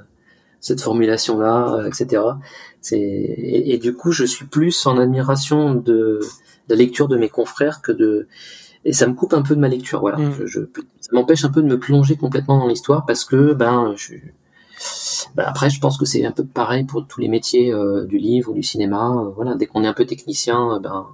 cette 0.61 0.81
formulation 0.81 1.41
là 1.41 1.75
euh, 1.75 1.89
etc 1.89 2.23
c'est 2.81 3.01
et, 3.01 3.79
du 3.79 3.95
coup 3.95 4.13
je 4.13 4.25
suis 4.25 4.45
plus 4.45 4.87
en 4.87 4.97
admiration 4.99 5.75
de, 5.75 5.81
de, 5.83 6.21
la 6.69 6.77
lecture 6.77 7.09
de 7.09 7.17
mes 7.17 7.29
confrères 7.29 7.83
que 7.83 7.91
de 7.91 8.29
et 8.85 8.93
ça 8.93 9.09
me 9.09 9.15
coupe 9.15 9.35
un 9.35 9.43
peu 9.43 9.57
de 9.57 9.61
ma 9.61 9.69
lecture 9.69 9.99
voilà. 9.99 10.19
Mm. 10.19 10.35
je, 10.39 10.47
je, 10.47 10.61
ça 11.01 11.11
m'empêche 11.11 11.45
un 11.45 11.51
peu 11.51 11.63
de 11.63 11.67
me 11.67 11.81
plonger 11.81 12.15
complètement 12.15 12.61
dans 12.61 12.69
l'histoire 12.69 13.07
parce 13.07 13.25
que 13.25 13.55
ben 13.55 13.93
je 13.97 14.15
bah, 15.35 15.45
après, 15.47 15.71
je 15.71 15.81
pense 15.81 15.99
que 15.99 16.05
c'est 16.05 16.25
un 16.25 16.33
peu 16.33 16.45
pareil 16.45 16.85
pour 16.85 17.07
tous 17.07 17.21
les 17.21 17.29
métiers 17.29 17.73
euh, 17.73 18.07
du 18.07 18.19
livre 18.19 18.51
ou 18.51 18.55
du 18.55 18.63
cinéma. 18.63 19.11
Euh, 19.11 19.31
voilà, 19.35 19.55
dès 19.55 19.67
qu'on 19.67 19.85
est 19.85 19.87
un 19.87 19.93
peu 19.93 20.05
technicien, 20.05 20.75
euh, 20.75 20.79
ben, 20.79 21.07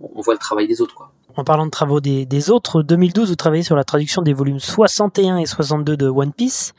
on 0.00 0.20
voit 0.20 0.34
le 0.34 0.38
travail 0.38 0.66
des 0.66 0.80
autres, 0.80 0.94
quoi. 0.94 1.10
En 1.36 1.42
parlant 1.42 1.66
de 1.66 1.70
travaux 1.70 2.00
des, 2.00 2.26
des, 2.26 2.50
autres, 2.50 2.82
2012, 2.82 3.30
vous 3.30 3.34
travaillez 3.34 3.64
sur 3.64 3.74
la 3.74 3.82
traduction 3.82 4.22
des 4.22 4.32
volumes 4.32 4.60
61 4.60 5.38
et 5.38 5.46
62 5.46 5.96
de 5.96 6.06
One 6.06 6.32
Piece. 6.32 6.74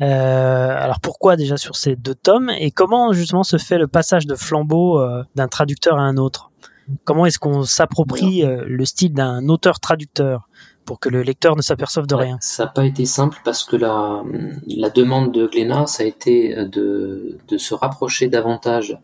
alors 0.00 1.00
pourquoi 1.00 1.36
déjà 1.36 1.58
sur 1.58 1.76
ces 1.76 1.96
deux 1.96 2.14
tomes 2.14 2.50
et 2.58 2.70
comment 2.70 3.12
justement 3.12 3.42
se 3.42 3.58
fait 3.58 3.76
le 3.76 3.88
passage 3.88 4.26
de 4.26 4.34
flambeau 4.36 4.98
d'un 5.34 5.48
traducteur 5.48 5.98
à 5.98 6.02
un 6.02 6.16
autre? 6.16 6.50
Comment 7.04 7.26
est-ce 7.26 7.38
qu'on 7.38 7.62
s'approprie 7.64 8.42
le 8.42 8.84
style 8.86 9.12
d'un 9.12 9.46
auteur-traducteur 9.50 10.48
pour 10.90 10.98
que 10.98 11.08
le 11.08 11.22
lecteur 11.22 11.54
ne 11.54 11.62
s'aperçoive 11.62 12.08
de 12.08 12.16
rien. 12.16 12.36
Ça 12.40 12.64
n'a 12.64 12.70
pas 12.70 12.84
été 12.84 13.04
simple 13.04 13.38
parce 13.44 13.62
que 13.62 13.76
la, 13.76 14.24
la 14.66 14.90
demande 14.90 15.30
de 15.30 15.46
Glénat, 15.46 15.86
ça 15.86 16.02
a 16.02 16.06
été 16.06 16.52
de, 16.64 17.38
de 17.46 17.58
se 17.58 17.74
rapprocher 17.74 18.26
davantage, 18.26 18.98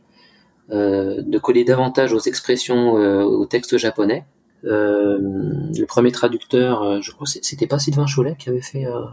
euh, 0.73 1.23
de 1.23 1.39
coller 1.39 1.63
davantage 1.63 2.13
aux 2.13 2.19
expressions, 2.19 2.99
euh, 2.99 3.23
au 3.23 3.47
texte 3.47 3.77
japonais. 3.77 4.27
Euh, 4.65 5.19
le 5.21 5.85
premier 5.85 6.11
traducteur, 6.11 6.83
euh, 6.83 6.99
je 7.01 7.13
crois, 7.13 7.29
c'était 7.29 7.69
pas 7.69 7.79
Sylvain 7.79 8.07
Cholet 8.13 8.35
qui 8.37 8.49
avait 8.49 8.63
fait, 8.63 8.85
euh, 8.85 9.05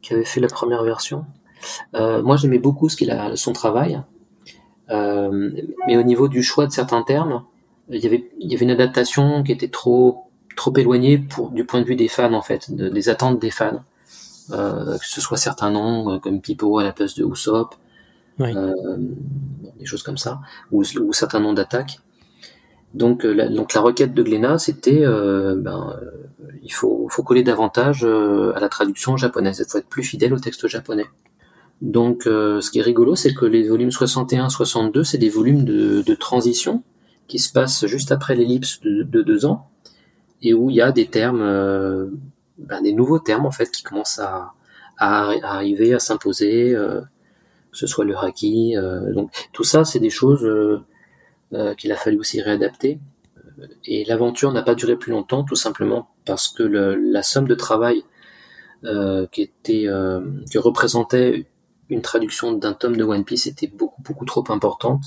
qui 0.00 0.14
avait 0.14 0.24
fait 0.24 0.40
la 0.40 0.48
première 0.48 0.84
version. 0.84 1.26
Euh, 1.94 2.22
moi, 2.22 2.38
j'aimais 2.38 2.58
beaucoup 2.58 2.88
ce 2.88 2.96
qu'il 2.96 3.10
a, 3.10 3.36
son 3.36 3.52
travail, 3.52 4.00
mais 4.88 5.98
au 5.98 6.02
niveau 6.04 6.28
du 6.28 6.42
choix 6.42 6.66
de 6.66 6.72
certains 6.72 7.02
termes, 7.02 7.44
il 7.90 8.02
y 8.02 8.06
avait, 8.06 8.30
il 8.38 8.50
y 8.50 8.54
avait 8.54 8.64
une 8.64 8.70
adaptation 8.70 9.42
qui 9.42 9.52
était 9.52 9.68
trop 9.68 10.27
trop 10.58 10.76
éloigné 10.76 11.16
pour 11.18 11.50
du 11.50 11.64
point 11.64 11.80
de 11.80 11.86
vue 11.86 11.96
des 11.96 12.08
fans 12.08 12.34
en 12.34 12.42
fait, 12.42 12.70
des 12.70 13.08
attentes 13.08 13.38
des 13.40 13.50
fans. 13.50 13.82
Euh, 14.50 14.96
que 14.96 15.04
ce 15.04 15.20
soit 15.20 15.36
certains 15.36 15.70
noms 15.70 16.14
euh, 16.14 16.18
comme 16.18 16.40
Pipo 16.40 16.78
à 16.78 16.84
la 16.84 16.92
place 16.92 17.14
de 17.14 17.24
Usopp, 17.24 17.74
euh, 18.40 18.72
des 19.78 19.84
choses 19.84 20.02
comme 20.02 20.16
ça, 20.16 20.40
ou, 20.72 20.84
certains 21.12 21.40
noms 21.40 21.52
d'attaque. 21.52 22.00
Donc, 22.94 23.24
la, 23.24 23.48
donc 23.48 23.74
la 23.74 23.82
requête 23.82 24.14
de 24.14 24.22
Glénat, 24.22 24.58
c'était, 24.58 25.04
ben, 25.04 25.94
il 26.62 26.72
faut, 26.72 27.06
faut 27.10 27.22
coller 27.22 27.42
davantage 27.42 28.02
à 28.04 28.58
la 28.58 28.68
traduction 28.70 29.18
japonaise. 29.18 29.62
Il 29.62 29.70
faut 29.70 29.76
être 29.76 29.88
plus 29.88 30.02
fidèle 30.02 30.32
au 30.32 30.38
texte 30.38 30.66
japonais. 30.68 31.04
Donc, 31.82 32.22
ce 32.24 32.70
qui 32.70 32.78
est 32.78 32.82
rigolo, 32.82 33.14
c'est 33.14 33.34
que 33.34 33.44
les 33.44 33.68
volumes 33.68 33.90
61-62, 33.90 35.04
c'est 35.04 35.18
des 35.18 35.28
volumes 35.28 35.64
de, 35.64 36.00
de, 36.00 36.14
transition 36.14 36.82
qui 37.26 37.38
se 37.38 37.52
passent 37.52 37.84
juste 37.84 38.10
après 38.10 38.34
l'ellipse 38.34 38.80
de, 38.80 39.02
de, 39.02 39.20
deux 39.20 39.44
ans 39.44 39.68
et 40.42 40.54
où 40.54 40.70
il 40.70 40.76
y 40.76 40.80
a 40.80 40.92
des 40.92 41.06
termes, 41.06 41.42
euh, 41.42 42.08
ben, 42.58 42.82
des 42.82 42.92
nouveaux 42.92 43.18
termes 43.18 43.46
en 43.46 43.50
fait 43.50 43.70
qui 43.70 43.82
commencent 43.82 44.18
à, 44.18 44.52
à, 44.96 45.30
arriver, 45.42 45.94
à 45.94 45.98
s'imposer, 45.98 46.74
euh, 46.74 47.00
que 47.72 47.78
ce 47.78 47.86
soit 47.86 48.04
le 48.04 48.16
haki. 48.16 48.76
Euh, 48.76 49.12
donc 49.12 49.30
tout 49.52 49.64
ça, 49.64 49.84
c'est 49.84 50.00
des 50.00 50.10
choses 50.10 50.46
qu'il 51.78 51.92
a 51.92 51.96
fallu 51.96 52.18
aussi 52.18 52.40
réadapter. 52.40 52.98
Et 53.84 54.04
l'aventure 54.04 54.52
n'a 54.52 54.62
pas 54.62 54.76
duré 54.76 54.96
plus 54.96 55.10
longtemps, 55.10 55.42
tout 55.42 55.56
simplement 55.56 56.10
parce 56.24 56.48
que 56.48 56.62
le, 56.62 56.94
la 56.94 57.22
somme 57.22 57.48
de 57.48 57.54
travail 57.54 58.04
qui 59.32 59.42
était, 59.42 59.88
qui 60.50 60.58
représentait 60.58 61.46
une 61.88 62.02
traduction 62.02 62.52
d'un 62.52 62.74
tome 62.74 62.96
de 62.96 63.02
One 63.02 63.24
Piece 63.24 63.46
était 63.46 63.66
beaucoup 63.66 64.02
beaucoup 64.02 64.26
trop 64.26 64.44
importante 64.50 65.02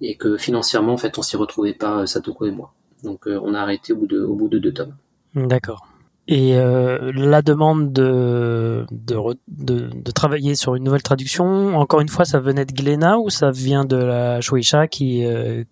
et 0.00 0.16
que 0.16 0.36
financièrement 0.36 0.94
en 0.94 0.96
fait 0.96 1.18
on 1.18 1.22
s'y 1.22 1.36
retrouvait 1.36 1.74
pas 1.74 2.06
Satoko 2.06 2.46
et 2.46 2.50
moi. 2.50 2.72
Donc 3.04 3.26
euh, 3.26 3.40
on 3.42 3.54
a 3.54 3.60
arrêté 3.60 3.92
au 3.92 3.96
bout 3.96 4.06
de, 4.06 4.20
au 4.20 4.34
bout 4.34 4.48
de 4.48 4.58
deux 4.58 4.72
tomes. 4.72 4.96
D'accord. 5.34 5.86
Et 6.30 6.58
euh, 6.58 7.10
la 7.14 7.40
demande 7.40 7.90
de 7.90 8.84
de, 8.90 9.16
de, 9.48 9.88
de, 9.94 10.10
travailler 10.10 10.54
sur 10.56 10.74
une 10.74 10.84
nouvelle 10.84 11.02
traduction, 11.02 11.74
encore 11.74 12.02
une 12.02 12.10
fois, 12.10 12.26
ça 12.26 12.38
venait 12.38 12.66
de 12.66 12.72
Glénat 12.74 13.18
ou 13.18 13.30
ça 13.30 13.50
vient 13.50 13.86
de 13.86 13.96
la 13.96 14.42
Shueisha 14.42 14.88
qui, 14.88 15.24
euh, 15.24 15.64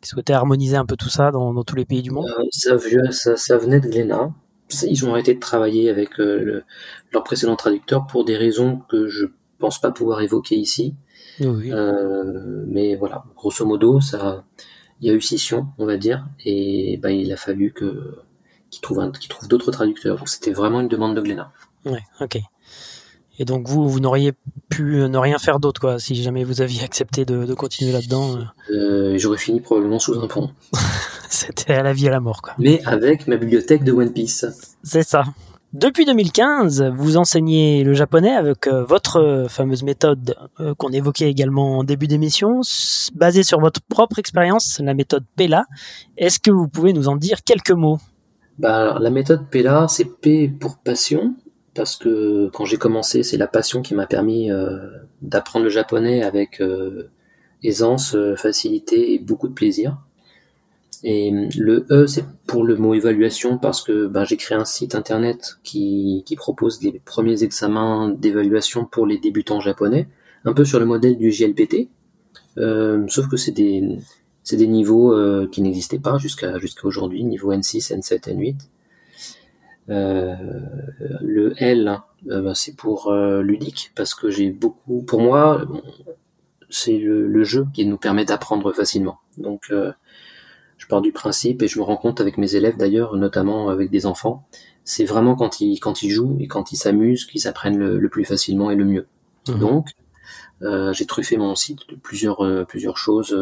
qui 0.00 0.08
souhaitait 0.08 0.32
harmoniser 0.32 0.76
un 0.76 0.84
peu 0.84 0.96
tout 0.96 1.08
ça 1.08 1.30
dans, 1.30 1.54
dans 1.54 1.62
tous 1.62 1.76
les 1.76 1.84
pays 1.84 2.02
du 2.02 2.10
monde? 2.10 2.26
Euh, 2.26 2.42
ça, 2.50 2.76
ça, 3.12 3.36
ça, 3.36 3.56
venait 3.56 3.78
de 3.78 3.88
Glénat. 3.88 4.32
Ils 4.82 5.06
ont 5.06 5.12
arrêté 5.12 5.32
de 5.32 5.38
travailler 5.38 5.88
avec 5.90 6.18
le, 6.18 6.64
leur 7.12 7.22
précédent 7.22 7.54
traducteur 7.54 8.08
pour 8.08 8.24
des 8.24 8.36
raisons 8.36 8.80
que 8.88 9.06
je 9.06 9.26
pense 9.60 9.80
pas 9.80 9.92
pouvoir 9.92 10.22
évoquer 10.22 10.56
ici. 10.56 10.96
Oui. 11.38 11.72
mais 12.66 12.96
voilà, 12.96 13.24
grosso 13.36 13.64
modo, 13.64 14.00
ça, 14.00 14.44
il 15.00 15.08
y 15.08 15.10
a 15.10 15.14
eu 15.14 15.20
scission, 15.20 15.68
on 15.78 15.86
va 15.86 15.96
dire, 15.96 16.26
et 16.44 16.98
ben, 17.02 17.10
il 17.10 17.32
a 17.32 17.36
fallu 17.36 17.72
que 17.72 18.18
qui 18.70 18.80
trouve, 18.80 19.10
trouve 19.28 19.48
d'autres 19.48 19.72
traducteurs. 19.72 20.16
Donc 20.16 20.28
c'était 20.28 20.52
vraiment 20.52 20.80
une 20.80 20.88
demande 20.88 21.16
de 21.16 21.20
Glénat. 21.20 21.50
Ouais, 21.84 22.02
ok. 22.20 22.38
Et 23.38 23.44
donc 23.44 23.68
vous, 23.68 23.88
vous 23.88 24.00
n'auriez 24.00 24.32
pu 24.68 24.96
ne 25.08 25.16
rien 25.16 25.38
faire 25.38 25.60
d'autre, 25.60 25.80
quoi, 25.80 25.98
si 25.98 26.14
jamais 26.22 26.44
vous 26.44 26.60
aviez 26.60 26.84
accepté 26.84 27.24
de, 27.24 27.46
de 27.46 27.54
continuer 27.54 27.90
là-dedans. 27.90 28.36
Euh. 28.36 28.44
euh, 28.74 29.18
J'aurais 29.18 29.38
fini 29.38 29.60
probablement 29.60 29.98
sous 29.98 30.20
un 30.20 30.26
pont. 30.26 30.50
C'était 31.30 31.72
à 31.72 31.82
la 31.82 31.92
vie 31.92 32.06
à 32.08 32.10
la 32.10 32.20
mort, 32.20 32.42
quoi. 32.42 32.54
Mais 32.58 32.84
avec 32.84 33.26
ma 33.26 33.36
bibliothèque 33.36 33.82
de 33.82 33.92
One 33.92 34.12
Piece. 34.12 34.44
C'est 34.82 35.02
ça. 35.02 35.24
Depuis 35.72 36.04
2015, 36.04 36.82
vous 36.94 37.16
enseignez 37.16 37.84
le 37.84 37.94
japonais 37.94 38.34
avec 38.34 38.66
euh, 38.66 38.82
votre 38.84 39.46
fameuse 39.48 39.84
méthode 39.84 40.34
euh, 40.58 40.74
qu'on 40.74 40.90
évoquait 40.90 41.30
également 41.30 41.78
en 41.78 41.84
début 41.84 42.08
d'émission, 42.08 42.60
basée 43.14 43.44
sur 43.44 43.60
votre 43.60 43.80
propre 43.80 44.18
expérience, 44.18 44.80
la 44.82 44.94
méthode 44.94 45.24
PELA. 45.36 45.66
Est-ce 46.16 46.40
que 46.40 46.50
vous 46.50 46.66
pouvez 46.66 46.92
nous 46.92 47.08
en 47.08 47.14
dire 47.14 47.44
quelques 47.44 47.70
mots? 47.70 47.98
Bah, 48.58 48.98
La 49.00 49.10
méthode 49.10 49.48
PELA, 49.48 49.86
c'est 49.88 50.04
P 50.04 50.48
pour 50.48 50.78
passion, 50.78 51.36
parce 51.74 51.96
que 51.96 52.50
quand 52.52 52.64
j'ai 52.64 52.76
commencé, 52.76 53.22
c'est 53.22 53.36
la 53.36 53.46
passion 53.46 53.80
qui 53.80 53.94
m'a 53.94 54.06
permis 54.06 54.50
euh, 54.50 54.88
d'apprendre 55.22 55.64
le 55.64 55.70
japonais 55.70 56.22
avec 56.22 56.60
euh, 56.60 57.10
aisance, 57.62 58.14
euh, 58.14 58.34
facilité 58.36 59.14
et 59.14 59.18
beaucoup 59.18 59.48
de 59.48 59.54
plaisir. 59.54 59.96
Et 61.02 61.30
le 61.56 61.86
E, 61.90 62.06
c'est 62.06 62.24
pour 62.46 62.64
le 62.64 62.76
mot 62.76 62.94
évaluation, 62.94 63.56
parce 63.56 63.82
que 63.82 64.06
bah, 64.06 64.24
j'ai 64.24 64.36
créé 64.36 64.58
un 64.58 64.66
site 64.66 64.94
internet 64.94 65.58
qui, 65.62 66.22
qui 66.26 66.36
propose 66.36 66.82
les 66.82 67.00
premiers 67.04 67.42
examens 67.42 68.10
d'évaluation 68.10 68.84
pour 68.84 69.06
les 69.06 69.18
débutants 69.18 69.60
japonais, 69.60 70.08
un 70.44 70.52
peu 70.52 70.64
sur 70.64 70.78
le 70.78 70.84
modèle 70.84 71.16
du 71.16 71.32
JLPT, 71.32 71.88
sauf 72.56 73.28
que 73.28 73.36
c'est 73.36 73.52
des 73.52 73.98
c'est 74.42 74.56
des 74.56 74.66
niveaux 74.66 75.12
euh, 75.12 75.48
qui 75.50 75.62
n'existaient 75.62 75.98
pas 75.98 76.18
jusqu'à 76.18 76.58
jusqu'à 76.58 76.86
aujourd'hui, 76.86 77.24
niveau 77.24 77.52
N6, 77.52 77.94
N7, 77.94 78.34
N8. 78.34 78.56
Euh, 79.90 80.34
le 81.20 81.54
L, 81.62 82.00
euh, 82.28 82.42
bah, 82.42 82.54
c'est 82.54 82.76
pour 82.76 83.12
ludique 83.12 83.92
parce 83.94 84.14
que 84.14 84.30
j'ai 84.30 84.50
beaucoup. 84.50 85.02
Pour 85.02 85.20
moi, 85.20 85.66
c'est 86.68 86.98
le, 86.98 87.44
jeu 87.44 87.66
qui 87.74 87.84
nous 87.84 87.96
permet 87.96 88.24
d'apprendre 88.24 88.72
facilement. 88.72 89.18
Donc, 89.38 89.72
je 90.80 90.88
pars 90.88 91.00
du 91.00 91.12
principe 91.12 91.62
et 91.62 91.68
je 91.68 91.78
me 91.78 91.84
rends 91.84 91.96
compte 91.96 92.20
avec 92.20 92.36
mes 92.36 92.56
élèves 92.56 92.76
d'ailleurs, 92.76 93.16
notamment 93.16 93.68
avec 93.68 93.90
des 93.90 94.04
enfants, 94.04 94.44
c'est 94.84 95.04
vraiment 95.04 95.36
quand 95.36 95.60
ils 95.60 95.78
quand 95.78 96.02
ils 96.02 96.10
jouent 96.10 96.36
et 96.40 96.48
quand 96.48 96.72
ils 96.72 96.76
s'amusent 96.76 97.24
qu'ils 97.24 97.46
apprennent 97.46 97.78
le, 97.78 98.08
plus 98.08 98.24
facilement 98.24 98.70
et 98.70 98.74
le 98.74 98.84
mieux. 98.84 99.06
Mmh. 99.48 99.58
Donc, 99.58 99.90
j'ai 100.92 101.06
truffé 101.06 101.36
mon 101.36 101.54
site 101.54 101.88
de 101.88 101.94
plusieurs 101.94 102.66
plusieurs 102.66 102.98
choses 102.98 103.36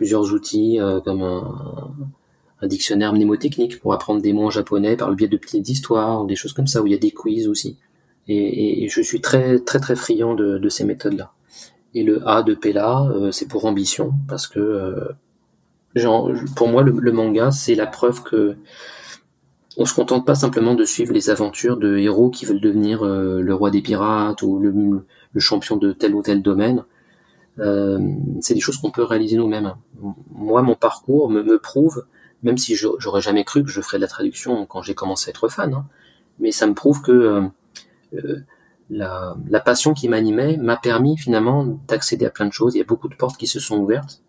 plusieurs 0.00 0.32
outils 0.32 0.80
euh, 0.80 0.98
comme 1.02 1.20
un, 1.20 2.66
dictionnaire 2.66 3.12
mnémotechnique 3.12 3.78
pour 3.80 3.92
apprendre 3.92 4.22
des 4.22 4.32
mots 4.32 4.46
en 4.46 4.50
japonais 4.50 4.96
par 4.96 5.10
le 5.10 5.14
biais 5.14 5.28
de 5.28 5.36
petites 5.36 5.68
histoires, 5.68 6.24
des 6.24 6.36
choses 6.36 6.54
comme 6.54 6.66
ça, 6.66 6.80
où 6.80 6.86
il 6.86 6.92
y 6.92 6.94
a 6.94 6.98
des 6.98 7.10
quiz 7.10 7.48
aussi. 7.48 7.76
Et, 8.26 8.88
je 8.88 9.02
suis 9.02 9.20
très 9.20 9.58
très 9.58 9.78
très 9.78 9.96
friand 9.96 10.34
de, 10.34 10.68
ces 10.70 10.84
méthodes-là. 10.84 11.32
Et 11.92 12.02
le 12.02 12.26
A 12.26 12.42
de 12.42 12.54
Pella, 12.54 13.02
euh, 13.10 13.30
c'est 13.30 13.46
pour 13.46 13.66
ambition, 13.66 14.14
parce 14.26 14.46
que 14.46 14.58
euh, 14.58 15.08
genre, 15.94 16.30
pour 16.56 16.68
moi, 16.68 16.82
le, 16.82 17.12
manga, 17.12 17.50
c'est 17.50 17.74
la 17.74 17.86
preuve 17.86 18.22
que 18.22 18.56
on 19.76 19.84
se 19.84 19.94
contente 19.94 20.26
pas 20.26 20.34
simplement 20.34 20.74
de 20.74 20.84
suivre 20.84 21.12
les 21.12 21.30
aventures 21.30 21.76
de 21.76 21.96
héros 21.96 22.30
qui 22.30 22.44
veulent 22.44 22.60
devenir 22.60 23.04
le 23.04 23.54
roi 23.54 23.70
des 23.70 23.80
pirates 23.80 24.42
ou 24.42 24.58
le, 24.58 25.40
champion 25.40 25.76
de 25.76 25.92
tel 25.92 26.14
ou 26.14 26.22
tel 26.22 26.42
domaine. 26.42 26.84
Euh, 27.58 27.98
c'est 28.40 28.54
des 28.54 28.60
choses 28.60 28.78
qu'on 28.78 28.90
peut 28.90 29.02
réaliser 29.02 29.36
nous-mêmes. 29.36 29.74
Moi, 30.32 30.62
mon 30.62 30.74
parcours 30.74 31.30
me, 31.30 31.58
prouve, 31.58 32.04
même 32.42 32.58
si 32.58 32.74
j'aurais 32.74 33.20
jamais 33.20 33.44
cru 33.44 33.62
que 33.64 33.70
je 33.70 33.80
ferais 33.80 33.98
de 33.98 34.02
la 34.02 34.08
traduction 34.08 34.66
quand 34.66 34.82
j'ai 34.82 34.94
commencé 34.94 35.28
à 35.28 35.30
être 35.30 35.48
fan, 35.48 35.74
hein, 35.74 35.86
mais 36.38 36.52
ça 36.52 36.66
me 36.66 36.74
prouve 36.74 37.02
que 37.02 37.12
euh, 37.12 37.42
euh, 38.14 38.40
la, 38.88 39.60
passion 39.64 39.92
qui 39.94 40.08
m'animait 40.08 40.56
m'a 40.56 40.76
permis 40.76 41.16
finalement 41.18 41.64
d'accéder 41.86 42.24
à 42.24 42.30
plein 42.30 42.46
de 42.46 42.52
choses. 42.52 42.74
Il 42.74 42.78
y 42.78 42.82
a 42.82 42.84
beaucoup 42.84 43.08
de 43.08 43.14
portes 43.14 43.36
qui 43.36 43.46
se 43.46 43.60
sont 43.60 43.78
ouvertes. 43.78 44.22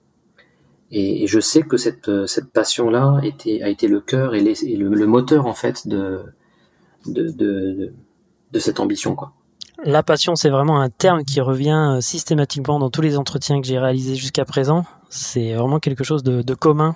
Et, 0.91 1.25
je 1.27 1.39
sais 1.39 1.63
que 1.63 1.77
cette, 1.77 2.09
cette 2.27 2.51
passion-là 2.51 3.21
a 3.21 3.69
été 3.69 3.87
le 3.87 4.01
cœur 4.01 4.35
et, 4.35 4.41
le, 4.41 5.05
moteur 5.07 5.45
en 5.45 5.53
fait 5.53 5.87
de, 5.87 6.21
de, 7.05 7.29
de, 7.29 7.93
de 8.51 8.59
cette 8.59 8.79
ambition. 8.79 9.15
quoi. 9.15 9.33
La 9.83 10.03
passion, 10.03 10.35
c'est 10.35 10.49
vraiment 10.49 10.79
un 10.79 10.89
terme 10.89 11.23
qui 11.23 11.41
revient 11.41 11.95
euh, 11.97 12.01
systématiquement 12.01 12.77
dans 12.77 12.91
tous 12.91 13.01
les 13.01 13.17
entretiens 13.17 13.59
que 13.61 13.67
j'ai 13.67 13.79
réalisés 13.79 14.15
jusqu'à 14.15 14.45
présent. 14.45 14.85
C'est 15.09 15.53
vraiment 15.53 15.79
quelque 15.79 16.03
chose 16.03 16.21
de, 16.23 16.53
commun 16.53 16.95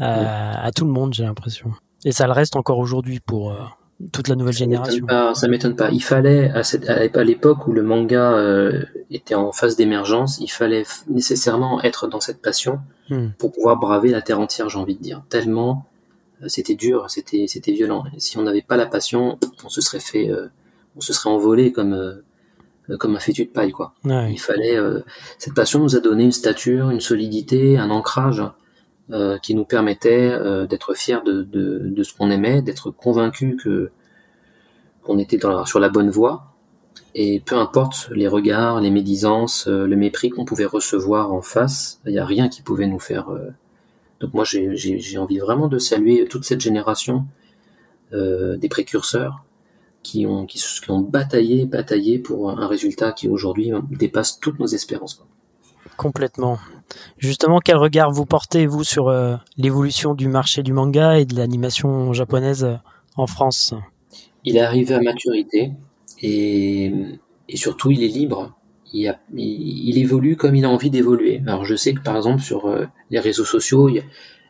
à, 0.00 0.70
tout 0.74 0.84
le 0.84 0.90
monde, 0.90 1.14
j'ai 1.14 1.22
l'impression. 1.22 1.72
Et 2.04 2.12
ça 2.12 2.26
le 2.26 2.32
reste 2.32 2.56
encore 2.56 2.78
aujourd'hui 2.78 3.20
pour 3.20 3.52
euh, 3.52 3.58
toute 4.12 4.28
la 4.28 4.34
nouvelle 4.34 4.54
génération. 4.54 5.06
ça 5.34 5.48
m'étonne 5.48 5.76
pas. 5.76 5.90
Il 5.90 6.02
fallait, 6.02 6.50
à, 6.50 7.24
l'époque 7.24 7.66
où 7.66 7.72
le 7.72 7.82
manga 7.82 8.32
euh, 8.32 8.84
était 9.10 9.34
en 9.34 9.52
phase 9.52 9.76
d'émergence, 9.76 10.38
il 10.40 10.50
fallait 10.50 10.84
nécessairement 11.08 11.82
être 11.82 12.06
dans 12.06 12.20
cette 12.20 12.42
passion 12.42 12.80
hmm. 13.08 13.28
pour 13.38 13.52
pouvoir 13.52 13.76
braver 13.76 14.10
la 14.10 14.22
terre 14.22 14.40
entière, 14.40 14.68
j'ai 14.68 14.78
envie 14.78 14.96
de 14.96 15.02
dire. 15.02 15.22
Tellement 15.28 15.86
c'était 16.48 16.74
dur, 16.74 17.08
c'était 17.08 17.46
c'était 17.48 17.72
violent. 17.72 18.04
si 18.18 18.36
on 18.36 18.42
n'avait 18.42 18.60
pas 18.60 18.76
la 18.76 18.84
passion, 18.84 19.38
on 19.64 19.70
se 19.70 19.80
serait 19.80 20.00
fait 20.00 20.30
on 20.96 21.00
se 21.00 21.12
serait 21.12 21.30
envolé 21.30 21.72
comme 21.72 21.94
euh, 21.94 22.96
comme 22.98 23.16
un 23.16 23.20
fétu 23.20 23.44
de 23.44 23.50
paille 23.50 23.72
quoi. 23.72 23.94
Il 24.04 24.40
fallait 24.40 24.76
euh, 24.76 25.00
cette 25.38 25.54
passion 25.54 25.80
nous 25.80 25.96
a 25.96 26.00
donné 26.00 26.24
une 26.24 26.32
stature, 26.32 26.90
une 26.90 27.00
solidité, 27.00 27.78
un 27.78 27.90
ancrage 27.90 28.42
euh, 29.10 29.38
qui 29.38 29.54
nous 29.54 29.64
permettait 29.64 30.30
d'être 30.68 30.94
fiers 30.94 31.22
de, 31.24 31.42
de, 31.42 31.82
de 31.84 32.02
ce 32.02 32.14
qu'on 32.14 32.30
aimait, 32.30 32.62
d'être 32.62 32.90
convaincus 32.90 33.56
que 33.62 33.90
qu'on 35.02 35.18
était 35.18 35.36
dans 35.36 35.64
sur 35.64 35.78
la 35.78 35.88
bonne 35.88 36.10
voie. 36.10 36.52
Et 37.14 37.40
peu 37.40 37.56
importe 37.56 38.10
les 38.10 38.28
regards, 38.28 38.80
les 38.80 38.90
médisances, 38.90 39.68
le 39.68 39.96
mépris 39.96 40.30
qu'on 40.30 40.44
pouvait 40.44 40.66
recevoir 40.66 41.32
en 41.32 41.40
face, 41.40 42.00
il 42.04 42.12
n'y 42.12 42.18
a 42.18 42.26
rien 42.26 42.48
qui 42.48 42.62
pouvait 42.62 42.86
nous 42.86 42.98
faire. 42.98 43.28
Donc 44.20 44.34
moi 44.34 44.44
j'ai 44.44 45.18
envie 45.18 45.38
vraiment 45.38 45.68
de 45.68 45.78
saluer 45.78 46.26
toute 46.26 46.44
cette 46.44 46.60
génération 46.60 47.26
des 48.12 48.68
précurseurs 48.68 49.46
qui 50.06 50.24
ont, 50.24 50.46
qui, 50.46 50.62
ont 50.88 51.00
bataillé, 51.00 51.66
bataillé 51.66 52.20
pour 52.20 52.50
un 52.50 52.68
résultat 52.68 53.10
qui 53.10 53.28
aujourd'hui 53.28 53.72
dépasse 53.90 54.38
toutes 54.38 54.60
nos 54.60 54.66
espérances. 54.66 55.20
Complètement. 55.96 56.58
Justement, 57.18 57.60
quel 57.60 57.76
regard 57.76 58.10
vous 58.10 58.26
portez, 58.26 58.66
vous, 58.66 58.84
sur 58.84 59.08
euh, 59.08 59.36
l'évolution 59.56 60.14
du 60.14 60.28
marché 60.28 60.62
du 60.62 60.72
manga 60.72 61.18
et 61.18 61.24
de 61.24 61.36
l'animation 61.36 62.12
japonaise 62.12 62.64
euh, 62.64 62.76
en 63.16 63.26
France? 63.26 63.74
Il 64.44 64.56
est 64.56 64.60
arrivé 64.60 64.94
à 64.94 65.00
maturité 65.00 65.72
et, 66.22 66.92
surtout, 67.54 67.90
il 67.90 68.02
est 68.02 68.08
libre. 68.08 68.54
Il, 68.92 69.98
évolue 69.98 70.36
comme 70.36 70.54
il 70.54 70.64
a 70.64 70.70
envie 70.70 70.90
d'évoluer. 70.90 71.42
Alors, 71.46 71.64
je 71.64 71.74
sais 71.74 71.92
que, 71.92 72.00
par 72.00 72.16
exemple, 72.16 72.42
sur 72.42 72.66
euh, 72.66 72.86
les 73.10 73.18
réseaux 73.18 73.44
sociaux, 73.44 73.90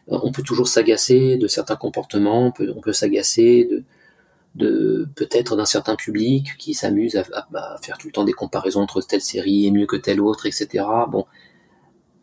on 0.08 0.30
peut 0.30 0.42
toujours 0.42 0.68
s'agacer 0.68 1.36
de 1.36 1.46
certains 1.48 1.76
comportements, 1.76 2.46
on 2.46 2.52
peut, 2.52 2.92
s'agacer 2.92 3.68
de 4.54 5.08
peut-être 5.14 5.56
d'un 5.56 5.66
certain 5.66 5.96
public 5.96 6.56
qui 6.58 6.74
s'amuse 6.74 7.16
à, 7.16 7.78
faire 7.82 7.98
tout 7.98 8.08
le 8.08 8.12
temps 8.12 8.24
des 8.24 8.32
comparaisons 8.32 8.82
entre 8.82 9.00
telle 9.00 9.20
série 9.20 9.66
est 9.66 9.70
mieux 9.70 9.86
que 9.86 9.96
telle 9.96 10.20
autre, 10.20 10.46
etc. 10.46 10.84
Bon, 11.10 11.26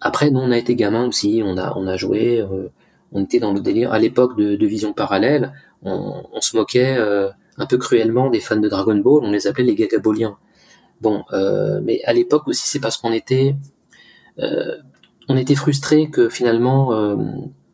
après 0.04 0.30
nous 0.30 0.40
on 0.42 0.52
a 0.52 0.58
été 0.58 0.76
gamin 0.76 1.08
aussi, 1.08 1.42
on 1.44 1.58
a 1.58 1.74
on 1.78 1.88
a 1.88 1.96
joué, 1.96 2.40
euh, 2.42 2.70
on 3.14 3.24
était 3.24 3.40
dans 3.40 3.54
le 3.54 3.62
délire. 3.62 3.94
À 3.94 4.00
l'époque 4.00 4.38
de, 4.38 4.66
Vision 4.66 4.94
Parallèle, 4.94 5.54
on, 5.82 6.42
se 6.42 6.58
moquait 6.58 6.98
euh, 6.98 7.30
un 7.58 7.66
peu 7.66 7.78
cruellement 7.78 8.30
des 8.30 8.42
fans 8.42 8.58
de 8.58 8.68
Dragon 8.68 8.96
Ball, 8.98 9.22
on 9.24 9.32
les 9.32 9.48
appelait 9.48 9.64
les 9.64 9.76
Gagaboliens. 9.76 10.38
Bon, 11.02 11.24
euh, 11.32 11.80
mais 11.84 12.02
à 12.04 12.14
l'époque 12.14 12.48
aussi 12.48 12.68
c'est 12.68 12.80
parce 12.80 12.98
qu'on 12.98 13.14
était 13.14 13.56
on 15.30 15.38
était 15.38 15.56
frustré 15.56 16.10
que 16.10 16.28
finalement 16.28 17.16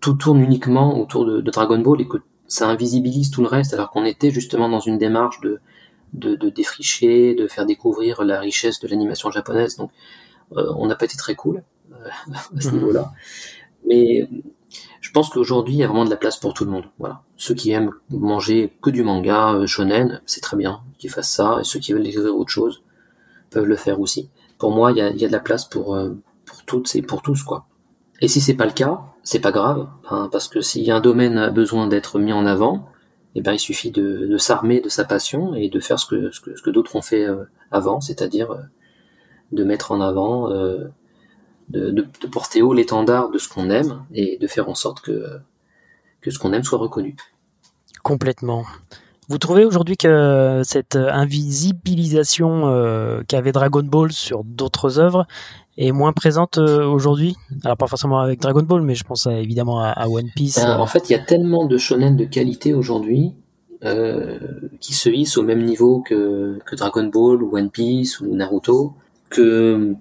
tout 0.02 0.14
tourne 0.14 0.40
uniquement 0.42 1.00
autour 1.02 1.26
de, 1.26 1.42
Dragon 1.42 1.80
Ball 1.80 2.02
et 2.02 2.08
que 2.08 2.18
ça 2.48 2.68
invisibilise 2.68 3.32
tout 3.32 3.42
le 3.42 3.48
reste, 3.48 3.74
alors 3.74 3.90
qu'on 3.90 4.06
était 4.06 4.32
justement 4.32 4.70
dans 4.70 4.80
une 4.80 4.98
démarche 4.98 5.40
de, 5.42 5.60
de, 6.14 6.36
de, 6.36 6.50
défricher, 6.50 7.34
de 7.34 7.48
faire 7.48 7.66
découvrir 7.66 8.24
la 8.24 8.40
richesse 8.40 8.80
de 8.80 8.88
l'animation 8.88 9.32
japonaise. 9.32 9.78
Donc, 9.78 9.92
on 10.52 10.88
n'a 10.88 10.96
pas 10.96 11.06
été 11.06 11.16
très 11.16 11.36
cool 11.36 11.64
à 12.56 12.62
ce 12.62 12.70
mhm. 12.70 12.76
niveau-là. 12.76 13.12
Mais 13.88 14.28
je 15.10 15.12
pense 15.12 15.30
qu'aujourd'hui, 15.30 15.74
il 15.74 15.78
y 15.78 15.84
a 15.84 15.88
vraiment 15.88 16.06
de 16.06 16.10
la 16.10 16.18
place 16.18 16.38
pour 16.38 16.54
tout 16.54 16.66
le 16.66 16.72
monde. 16.72 16.86
Voilà. 17.00 17.24
Ceux 17.36 17.56
qui 17.56 17.72
aiment 17.72 17.94
manger 18.12 18.74
que 18.82 18.90
du 18.90 19.04
manga 19.04 19.54
euh, 19.54 19.66
shonen, 19.66 20.22
c'est 20.28 20.42
très 20.42 20.56
bien 20.56 20.82
qu'ils 21.00 21.10
fassent 21.10 21.32
ça. 21.32 21.58
Et 21.60 21.64
ceux 21.64 21.80
qui 21.80 21.94
veulent 21.94 22.04
découvrir 22.04 22.38
autre 22.38 22.52
chose 22.52 22.84
peuvent 23.50 23.66
le 23.66 23.76
faire 23.76 24.00
aussi. 24.00 24.30
Pour 24.60 24.72
moi, 24.72 24.92
il 24.92 24.98
y 24.98 25.02
a, 25.02 25.12
de 25.12 25.32
la 25.32 25.40
place 25.40 25.66
pour, 25.66 25.96
euh, 25.96 26.12
pour 26.46 26.64
toutes 26.64 26.94
et 26.96 27.02
pour 27.02 27.24
tous, 27.24 27.42
quoi. 27.42 27.66
Et 28.22 28.28
si 28.28 28.40
c'est 28.40 28.54
pas 28.54 28.68
le 28.68 28.72
cas, 28.72 29.02
c'est 29.24 29.40
pas 29.40 29.52
grave, 29.52 29.88
hein, 30.12 30.30
parce 30.32 30.48
que 30.48 30.62
s'il 30.62 30.84
y 30.84 30.92
a 30.92 30.98
un 30.98 31.02
domaine 31.02 31.38
a 31.40 31.50
besoin 31.50 31.88
d'être 31.88 32.20
mis 32.20 32.34
en 32.34 32.46
avant, 32.46 32.90
eh 33.34 33.42
ben 33.42 33.54
il 33.54 33.60
suffit 33.60 33.92
de, 33.92 34.38
s'armer 34.38 34.82
de 34.82 34.90
sa 34.90 35.06
passion 35.06 35.56
et 35.56 35.70
de 35.70 35.80
faire 35.80 35.98
ce 35.98 36.06
que, 36.06 36.30
ce 36.30 36.42
que, 36.42 36.70
d'autres 36.70 36.96
ont 36.98 37.02
fait 37.02 37.26
euh, 37.26 37.46
avant, 37.72 38.02
c'est-à-dire 38.02 38.56
de 39.54 39.64
mettre 39.64 39.92
en 39.92 40.02
avant 40.02 40.50
de, 41.70 42.08
porter 42.32 42.62
haut 42.62 42.74
l'étendard 42.74 43.30
de 43.30 43.38
ce 43.38 43.48
qu'on 43.48 43.70
aime 43.70 44.04
et 44.14 44.38
de 44.38 44.48
faire 44.48 44.70
en 44.70 44.76
sorte 44.76 45.02
que, 45.02 45.40
que 46.22 46.32
ce 46.32 46.40
qu'on 46.40 46.54
aime 46.54 46.64
soit 46.64 46.80
reconnu. 46.80 47.16
Complètement. 48.04 48.66
Vous 49.30 49.38
trouvez 49.38 49.64
aujourd'hui 49.64 49.96
que 49.96 50.62
cette 50.64 50.96
invisibilisation 50.96 52.68
euh, 52.68 53.22
qu'avait 53.28 53.52
Dragon 53.52 53.84
Ball 53.84 54.12
sur 54.12 54.44
d'autres 54.44 54.98
œuvres 54.98 55.28
est 55.78 55.92
moins 55.92 56.14
présente 56.14 56.58
euh, 56.58 56.84
aujourd'hui? 56.84 57.36
Alors 57.64 57.78
pas 57.78 57.86
forcément 57.86 58.20
avec 58.20 58.42
Dragon 58.42 58.64
Ball, 58.64 58.82
mais 58.82 58.96
je 58.96 59.04
pense 59.04 59.28
évidemment 59.28 59.84
à, 59.84 60.08
One 60.08 60.32
Piece. 60.36 60.56
Ben, 60.56 60.80
en 60.80 60.88
fait, 60.88 61.10
il 61.10 61.14
y 61.14 61.16
a 61.16 61.20
tellement 61.20 61.68
de 61.68 61.78
shonen 61.78 62.18
de 62.18 62.26
qualité 62.26 62.74
aujourd'hui 62.74 63.34
euh, 63.86 64.40
qui 64.82 64.94
se 64.94 65.10
hissent 65.10 65.38
au 65.38 65.44
même 65.44 65.64
niveau 65.64 66.02
que, 66.02 66.58
que 66.66 66.76
Dragon 66.76 67.06
Ball 67.06 67.44
ou 67.44 67.56
One 67.56 67.70
Piece 67.70 68.20
ou 68.22 68.36
Naruto 68.36 68.96
que 69.30 69.94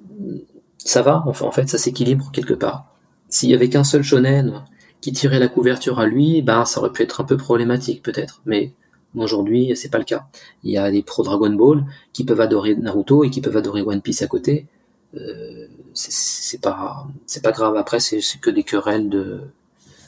ça 0.88 1.02
va, 1.02 1.22
en 1.26 1.52
fait, 1.52 1.68
ça 1.68 1.76
s'équilibre 1.76 2.30
quelque 2.32 2.54
part. 2.54 2.86
S'il 3.28 3.50
y 3.50 3.54
avait 3.54 3.68
qu'un 3.68 3.84
seul 3.84 4.02
shonen 4.02 4.64
qui 5.02 5.12
tirait 5.12 5.38
la 5.38 5.48
couverture 5.48 5.98
à 6.00 6.06
lui, 6.06 6.40
ben 6.40 6.64
ça 6.64 6.80
aurait 6.80 6.92
pu 6.92 7.02
être 7.02 7.20
un 7.20 7.24
peu 7.24 7.36
problématique 7.36 8.02
peut-être. 8.02 8.40
Mais 8.46 8.72
aujourd'hui, 9.14 9.76
c'est 9.76 9.90
pas 9.90 9.98
le 9.98 10.04
cas. 10.04 10.26
Il 10.64 10.70
y 10.70 10.78
a 10.78 10.90
des 10.90 11.02
pro 11.02 11.22
Dragon 11.22 11.50
Ball 11.50 11.84
qui 12.14 12.24
peuvent 12.24 12.40
adorer 12.40 12.74
Naruto 12.74 13.22
et 13.22 13.28
qui 13.28 13.42
peuvent 13.42 13.56
adorer 13.58 13.82
One 13.82 14.00
Piece 14.00 14.22
à 14.22 14.28
côté. 14.28 14.66
Euh, 15.14 15.66
c'est 15.92 16.62
pas 16.62 17.06
grave. 17.52 17.76
Après, 17.76 18.00
c'est 18.00 18.20
que 18.40 18.48
des 18.48 18.64
querelles 18.64 19.10
de 19.10 19.42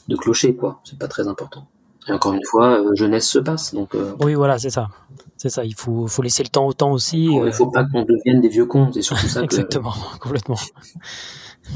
de 0.09 0.17
clocher 0.17 0.57
quoi. 0.57 0.81
C'est 0.85 0.99
pas 0.99 1.09
très 1.09 1.29
important. 1.29 1.67
Et 2.09 2.13
encore 2.13 2.33
une 2.33 2.45
fois, 2.45 2.81
euh, 2.81 2.95
jeunesse 2.95 3.29
se 3.29 3.39
passe. 3.39 3.75
Donc, 3.75 3.95
euh, 3.95 4.13
oui, 4.21 4.35
voilà, 4.35 4.59
c'est 4.59 4.71
ça. 4.71 4.89
C'est 5.37 5.49
ça, 5.49 5.65
il 5.65 5.75
faut, 5.75 6.07
faut 6.07 6.23
laisser 6.23 6.43
le 6.43 6.49
temps 6.49 6.67
au 6.67 6.73
temps 6.73 6.93
aussi. 6.93 7.25
Il 7.25 7.41
ne 7.41 7.51
faut 7.51 7.71
pas 7.71 7.85
qu'on 7.85 8.03
devienne 8.03 8.41
des 8.41 8.49
vieux 8.49 8.67
cons, 8.67 8.91
c'est 8.93 9.03
surtout 9.03 9.27
ça. 9.27 9.43
Exactement, 9.43 9.95
complètement. 10.21 10.59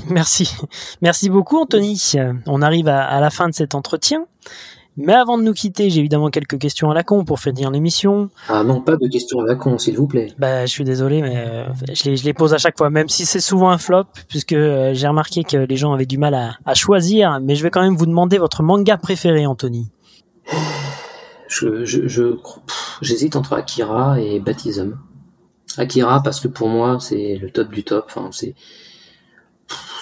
Merci. 0.09 0.51
Merci 1.03 1.31
beaucoup, 1.31 1.59
Anthony. 1.59 2.15
On 2.47 2.63
arrive 2.63 2.89
à, 2.89 3.21
la 3.21 3.31
fin 3.31 3.49
de 3.49 3.55
cet 3.55 3.75
entretien. 3.75 4.27
Mais 4.97 5.13
avant 5.13 5.39
de 5.39 5.43
nous 5.43 5.55
quitter, 5.55 5.91
j'ai 5.91 6.01
évidemment 6.01 6.31
quelques 6.31 6.59
questions 6.59 6.89
à 6.89 6.95
la 6.95 7.03
con 7.03 7.25
pour 7.25 7.41
finir 7.41 7.71
l'émission. 7.71 8.31
Ah 8.49 8.63
non, 8.63 8.81
pas 8.81 8.97
de 8.97 9.09
questions 9.09 9.41
à 9.41 9.45
la 9.45 9.57
con, 9.57 9.77
s'il 9.77 9.97
vous 9.97 10.07
plaît. 10.07 10.29
Bah, 10.39 10.67
je 10.67 10.71
suis 10.71 10.85
désolé, 10.85 11.21
mais 11.21 11.67
je, 11.93 12.05
les, 12.05 12.17
je, 12.17 12.25
les, 12.25 12.33
pose 12.33 12.55
à 12.55 12.59
chaque 12.59 12.79
fois, 12.79 12.91
même 12.91 13.09
si 13.09 13.27
c'est 13.27 13.41
souvent 13.41 13.71
un 13.71 13.79
flop, 13.79 14.05
puisque 14.29 14.55
j'ai 14.55 15.09
remarqué 15.09 15.43
que 15.43 15.57
les 15.57 15.77
gens 15.77 15.93
avaient 15.93 16.07
du 16.07 16.19
mal 16.19 16.35
à, 16.35 16.57
à 16.65 16.75
choisir. 16.75 17.41
Mais 17.43 17.57
je 17.57 17.65
vais 17.65 17.71
quand 17.71 17.83
même 17.83 17.97
vous 17.97 18.07
demander 18.07 18.39
votre 18.39 18.63
manga 18.63 18.97
préféré, 18.97 19.47
Anthony 19.47 19.91
je, 21.85 21.85
je, 21.85 22.37
j'hésite 23.01 23.37
entre 23.37 23.53
Akira 23.55 24.21
et 24.21 24.41
Baptism. 24.41 24.99
Akira 25.77 26.23
parce 26.23 26.41
que 26.41 26.49
pour 26.49 26.69
moi 26.69 26.99
c'est 27.01 27.37
le 27.37 27.51
top 27.51 27.71
du 27.71 27.85
top. 27.85 28.05
Enfin, 28.09 28.31
c'est 28.33 28.55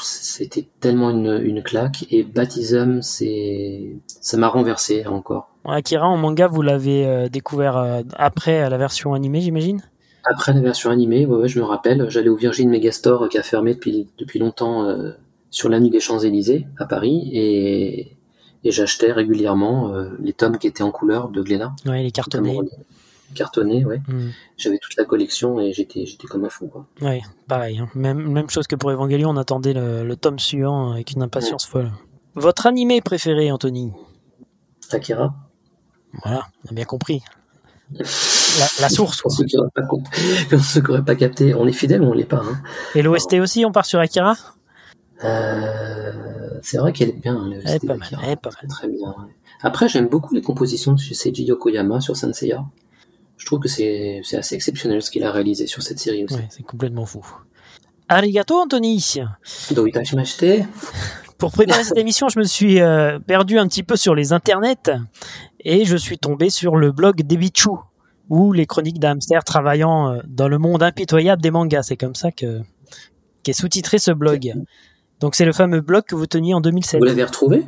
c'était 0.03 0.67
tellement 0.81 1.11
une, 1.11 1.41
une 1.43 1.63
claque 1.63 2.07
et 2.11 2.23
Baptism 2.25 3.01
c'est 3.03 3.97
ça 4.07 4.37
m'a 4.37 4.49
renversé 4.49 5.07
encore. 5.07 5.51
Akira 5.65 6.09
en 6.09 6.17
manga 6.17 6.49
vous 6.49 6.63
l'avez 6.63 7.07
euh, 7.07 7.29
découvert 7.29 7.77
euh, 7.77 8.03
après 8.17 8.69
la 8.69 8.79
version 8.79 9.15
animée 9.15 9.41
j'imagine? 9.41 9.83
Après 10.25 10.53
la 10.53 10.61
version 10.61 10.91
animée, 10.91 11.27
ouais, 11.27 11.37
ouais 11.37 11.49
je 11.49 11.59
me 11.59 11.65
rappelle, 11.65 12.09
j'allais 12.09 12.29
au 12.29 12.37
Virgin 12.37 12.71
Megastore 12.71 13.29
qui 13.29 13.39
a 13.39 13.43
fermé 13.43 13.75
depuis 13.75 14.09
depuis 14.19 14.39
longtemps 14.39 14.85
euh, 14.85 15.13
sur 15.51 15.69
l'avenue 15.69 15.91
des 15.91 16.01
Champs 16.01 16.21
Élysées 16.21 16.67
à 16.79 16.87
Paris 16.87 17.31
et 17.33 18.17
et 18.65 18.71
j'achetais 18.71 19.13
régulièrement 19.13 19.93
euh, 19.93 20.11
les 20.21 20.33
tomes 20.33 20.59
qui 20.59 20.67
étaient 20.67 20.83
en 20.83 20.91
couleur 20.91 21.29
de 21.29 21.43
Glénat. 21.43 21.75
Ouais, 21.87 22.03
les 22.03 22.11
cartonnés. 22.11 22.59
Cartonnés, 23.35 23.85
ouais. 23.85 24.03
Mm. 24.09 24.31
J'avais 24.59 24.79
toute 24.79 24.97
la 24.97 25.05
collection 25.05 25.59
et 25.59 25.73
j'étais 25.73 26.05
j'étais 26.05 26.27
comme 26.27 26.45
un 26.45 26.51
fou. 26.51 26.67
Quoi. 26.67 26.87
Ouais, 27.01 27.23
pareil. 27.49 27.79
Hein. 27.79 27.89
Même 27.95 28.31
même 28.31 28.51
chose 28.51 28.67
que 28.67 28.77
pour 28.77 28.91
Evangelion, 28.91 29.31
on 29.31 29.37
attendait 29.37 29.73
le, 29.73 30.15
tome 30.17 30.39
suivant 30.39 30.93
avec 30.93 31.13
une 31.13 31.23
impatience 31.23 31.65
folle. 31.67 31.91
Votre 32.35 32.67
animé 32.67 33.01
préféré, 33.01 33.51
Anthony? 33.51 33.93
Akira. 34.91 35.35
Voilà, 36.23 36.47
on 36.67 36.73
a 36.73 36.75
bien 36.75 36.85
compris. 36.85 37.23
La, 38.81 38.89
source. 38.89 39.23
Pour 39.23 39.33
ceux 39.33 39.45
qui 39.45 39.57
n'auraient 39.57 41.05
pas, 41.05 41.15
capté, 41.15 41.55
on 41.55 41.67
est 41.67 41.73
fidèle 41.73 42.03
ou 42.03 42.07
on 42.07 42.13
l'est 42.13 42.25
pas. 42.25 42.43
Hein. 42.45 42.61
Et 42.95 43.03
l'OST 43.03 43.35
aussi, 43.35 43.65
on 43.65 43.73
part 43.73 43.87
sur 43.87 43.99
Akira? 43.99 44.37
Euh, 45.25 46.59
c'est 46.63 46.79
vrai 46.79 46.93
qu'elle 46.93 47.11
est 47.11 47.21
bien. 47.21 47.51
Elle 47.65 47.77
est 47.77 47.87
pas 47.87 47.97
mal. 47.97 48.09
Elle 48.23 48.31
est 48.31 48.37
pas 48.37 48.51
mal. 48.51 48.69
Très 48.69 48.89
bien. 48.89 49.15
Après, 49.61 49.89
j'aime 49.89 50.09
beaucoup 50.09 50.35
les 50.35 50.43
compositions 50.43 50.93
de 50.93 51.01
Seiji 51.01 51.45
Yokoyama 51.45 52.01
sur 52.01 52.17
Senseiya. 52.17 52.65
Je 53.37 53.47
trouve 53.47 53.61
que 53.61 53.69
c'est 53.69 54.23
assez 54.33 54.55
exceptionnel 54.55 55.03
ce 55.03 55.11
qu'il 55.11 55.25
a 55.25 55.33
réalisé 55.33 55.67
sur 55.67 55.83
cette 55.83 55.99
série 55.99 56.25
aussi. 56.25 56.35
Ouais, 56.35 56.47
c'est 56.51 56.63
complètement 56.63 57.07
fou. 57.07 57.25
Arigato, 58.09 58.57
Anthony. 58.61 59.21
Pour 61.39 61.51
préparer 61.51 61.83
cette 61.83 61.99
émission, 61.99 62.29
je 62.29 62.39
me 62.39 62.45
suis 62.45 62.81
euh, 62.81 63.19
perdu 63.19 63.59
un 63.59 63.67
petit 63.67 63.83
peu 63.83 63.97
sur 63.97 64.15
les 64.15 64.33
internets 64.33 64.91
et 65.61 65.85
je 65.85 65.97
suis 65.97 66.19
tombé 66.19 66.51
sur 66.51 66.77
le 66.77 66.93
blog 66.93 67.23
d'Ebichu, 67.23 67.71
où 68.29 68.53
les 68.53 68.67
chroniques 68.67 69.01
d'hamster 69.01 69.41
travaillant 69.45 70.13
euh, 70.13 70.21
dans 70.27 70.49
le 70.49 70.59
monde 70.59 70.83
impitoyable 70.83 71.43
des 71.43 71.51
mangas. 71.51 71.85
C'est 71.85 71.97
comme 71.97 72.15
ça 72.15 72.31
que 72.31 72.61
qu'est 73.43 73.53
sous-titré 73.53 73.99
ce 73.99 74.13
blog. 74.13 74.55
Donc 75.23 75.37
c'est 75.37 75.45
le 75.45 75.53
fameux 75.53 75.81
blog 75.81 76.03
que 76.03 76.17
vous 76.17 76.27
teniez 76.27 76.53
en 76.53 76.61
2007. 76.61 76.99
Vous 76.99 77.07
l'avez 77.07 77.23
retrouvé? 77.23 77.65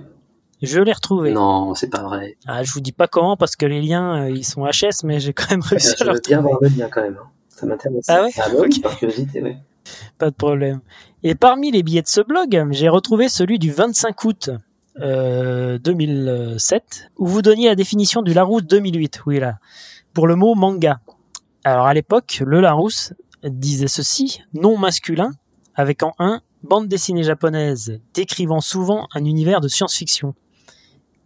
Je 0.61 0.81
l'ai 0.81 0.93
retrouvé. 0.93 1.31
Non, 1.31 1.77
c'est 1.77 1.89
pas 1.89 2.03
vrai. 2.03 2.37
Ah, 2.49 2.65
je 2.65 2.73
vous 2.73 2.81
dis 2.81 2.91
pas 2.91 3.07
comment 3.07 3.37
parce 3.37 3.55
que 3.55 3.65
les 3.65 3.81
liens 3.81 4.25
euh, 4.25 4.31
ils 4.31 4.45
sont 4.45 4.65
HS, 4.65 5.05
mais 5.05 5.21
j'ai 5.21 5.33
quand 5.33 5.49
même 5.53 5.61
réussi 5.61 5.95
à 6.01 6.05
le 6.05 6.11
retrouver. 6.11 6.35
bien 6.35 6.41
voir 6.41 6.59
le 6.61 6.69
lien 6.69 6.89
quand 6.91 7.03
même. 7.03 7.17
Hein. 7.23 7.29
Ça 7.49 7.67
m'intéresse. 7.67 8.07
Ah 8.09 8.25
ouais? 8.25 8.31
Ah 8.39 8.49
bah 8.49 8.67
par 8.83 8.99
curiosité, 8.99 9.41
oui. 9.41 9.55
Pas 10.19 10.31
de 10.31 10.35
problème. 10.35 10.81
Et 11.23 11.37
parmi 11.37 11.71
les 11.71 11.85
billets 11.85 12.03
de 12.03 12.09
ce 12.09 12.23
blog, 12.23 12.67
j'ai 12.73 12.89
retrouvé 12.89 13.29
celui 13.29 13.61
du 13.61 13.71
25 13.71 14.25
août 14.25 14.51
euh, 14.99 15.79
2007 15.79 17.11
où 17.19 17.27
vous 17.29 17.41
donniez 17.43 17.69
la 17.69 17.77
définition 17.77 18.23
du 18.23 18.35
Larousse 18.35 18.65
2008. 18.65 19.23
Oui 19.27 19.39
là, 19.39 19.59
pour 20.13 20.27
le 20.27 20.35
mot 20.35 20.57
manga. 20.57 20.99
Alors 21.63 21.87
à 21.87 21.95
l'époque, 21.95 22.43
le 22.45 22.61
Larousse 22.61 23.13
disait 23.45 23.87
ceci 23.87 24.43
non 24.55 24.77
masculin 24.77 25.31
avec 25.77 26.03
en 26.03 26.15
1 26.19 26.41
bande 26.65 26.89
dessinée 26.89 27.23
japonaise 27.23 28.01
décrivant 28.15 28.61
souvent 28.61 29.07
un 29.15 29.25
univers 29.25 29.61
de 29.61 29.69
science-fiction. 29.69 30.35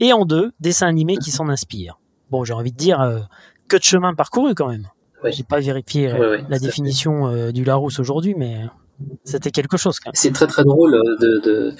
Et 0.00 0.12
en 0.12 0.24
deux, 0.24 0.52
dessin 0.60 0.86
animé 0.86 1.16
qui 1.16 1.30
s'en 1.30 1.48
inspire. 1.48 1.98
Bon, 2.30 2.44
j'ai 2.44 2.52
envie 2.52 2.72
de 2.72 2.76
dire 2.76 3.00
euh, 3.00 3.20
que 3.68 3.76
de 3.76 3.82
chemin 3.82 4.14
parcouru 4.14 4.54
quand 4.54 4.68
même. 4.68 4.88
J'ai 5.24 5.42
pas 5.42 5.58
vérifié 5.58 6.12
euh, 6.12 6.38
la 6.48 6.58
définition 6.58 7.26
euh, 7.26 7.50
du 7.50 7.64
Larousse 7.64 7.98
aujourd'hui, 7.98 8.34
mais 8.36 8.66
c'était 9.24 9.50
quelque 9.50 9.76
chose 9.76 9.98
quand 9.98 10.10
même. 10.10 10.14
C'est 10.14 10.32
très 10.32 10.46
très 10.46 10.62
drôle 10.62 10.92
de, 11.20 11.74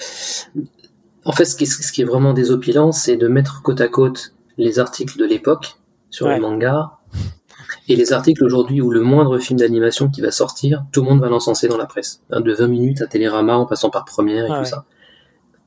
En 1.23 1.31
fait, 1.31 1.45
ce 1.45 1.55
qui, 1.55 1.63
est, 1.63 1.67
ce 1.67 1.91
qui 1.93 2.01
est 2.01 2.05
vraiment 2.05 2.33
désopilant, 2.33 2.91
c'est 2.91 3.15
de 3.15 3.27
mettre 3.29 3.61
côte 3.61 3.79
à 3.79 3.87
côte 3.87 4.33
les 4.57 4.79
articles 4.79 5.17
de 5.17 5.25
l'époque 5.25 5.75
sur 6.09 6.27
le 6.27 6.39
manga 6.39 6.98
et 7.89 7.95
les 7.95 8.13
articles 8.13 8.43
aujourd'hui 8.45 8.81
où 8.81 8.91
le 8.91 9.01
moindre 9.01 9.39
film 9.39 9.57
d'animation 9.57 10.09
qui 10.09 10.21
va 10.21 10.29
sortir, 10.29 10.85
tout 10.91 11.01
le 11.01 11.09
monde 11.09 11.21
va 11.21 11.27
l'encenser 11.27 11.67
dans 11.67 11.77
la 11.77 11.87
presse. 11.87 12.21
De 12.29 12.53
20 12.53 12.67
minutes 12.67 13.01
à 13.01 13.07
Télérama 13.07 13.57
en 13.57 13.65
passant 13.65 13.89
par 13.89 14.05
Première 14.05 14.45
et 14.45 14.59
tout 14.59 14.65
ça. 14.65 14.85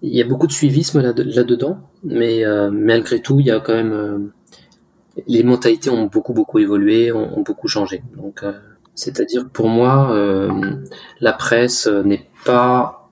Il 0.03 0.15
y 0.15 0.23
a 0.23 0.25
beaucoup 0.25 0.47
de 0.47 0.53
suivisme 0.53 1.01
là-dedans, 1.01 1.79
mais 2.05 2.45
euh, 2.45 2.71
malgré 2.71 3.21
tout, 3.21 3.41
il 3.41 3.47
y 3.47 3.51
a 3.51 3.59
quand 3.59 3.75
même... 3.75 3.93
Euh, 3.93 4.19
les 5.27 5.43
mentalités 5.43 5.91
ont 5.91 6.07
beaucoup 6.07 6.33
beaucoup 6.33 6.61
évolué, 6.61 7.13
ont, 7.13 7.43
beaucoup 7.43 7.69
changé. 7.69 8.03
Donc, 8.17 8.45
euh, 8.45 8.53
c'est-à-dire 8.95 9.49
pour 9.49 9.69
moi, 9.69 10.17
la 11.21 11.33
presse 11.33 11.87
n'est 11.87 12.31
pas 12.45 13.11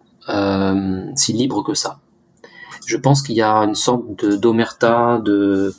si 1.17 1.33
libre 1.33 1.63
que 1.65 1.75
ça. 1.75 1.99
Je 2.87 2.97
pense 2.97 3.23
qu'il 3.23 3.35
y 3.35 3.43
a 3.43 3.55
une 3.57 3.75
sorte 3.75 4.25
d'omerta, 4.25 5.21
de 5.23 5.75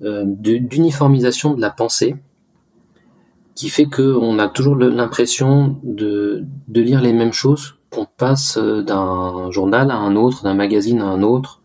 d'uniformisation 0.00 1.54
de 1.54 1.60
la 1.60 1.70
pensée 1.70 2.16
qui 3.58 3.70
fait 3.70 3.86
qu'on 3.86 4.38
a 4.38 4.46
toujours 4.46 4.76
l'impression 4.76 5.80
de, 5.82 6.44
de 6.68 6.80
lire 6.80 7.00
les 7.00 7.12
mêmes 7.12 7.32
choses, 7.32 7.74
qu'on 7.90 8.06
passe 8.06 8.56
euh, 8.56 8.82
d'un 8.82 9.50
journal 9.50 9.90
à 9.90 9.96
un 9.96 10.14
autre, 10.14 10.44
d'un 10.44 10.54
magazine 10.54 11.00
à 11.00 11.06
un 11.06 11.24
autre. 11.24 11.60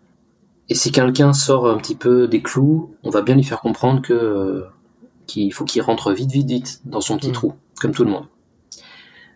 Et 0.69 0.73
si 0.73 0.91
quelqu'un 0.91 1.33
sort 1.33 1.69
un 1.69 1.77
petit 1.77 1.93
peu 1.93 2.27
des 2.27 2.41
clous, 2.41 2.95
on 3.03 3.11
va 3.11 3.21
bien 3.21 3.35
lui 3.35 3.43
faire 3.43 3.61
comprendre 3.61 4.01
que 4.01 4.11
euh, 4.11 4.63
qu'il 5.27 5.53
faut 5.53 5.65
qu'il 5.65 5.83
rentre 5.83 6.13
vite, 6.13 6.31
vite, 6.31 6.47
vite 6.47 6.81
dans 6.85 6.99
son 6.99 7.15
petit 7.17 7.29
mm. 7.29 7.33
trou, 7.33 7.53
comme 7.79 7.91
tout 7.91 8.03
le 8.03 8.09
monde. 8.09 8.25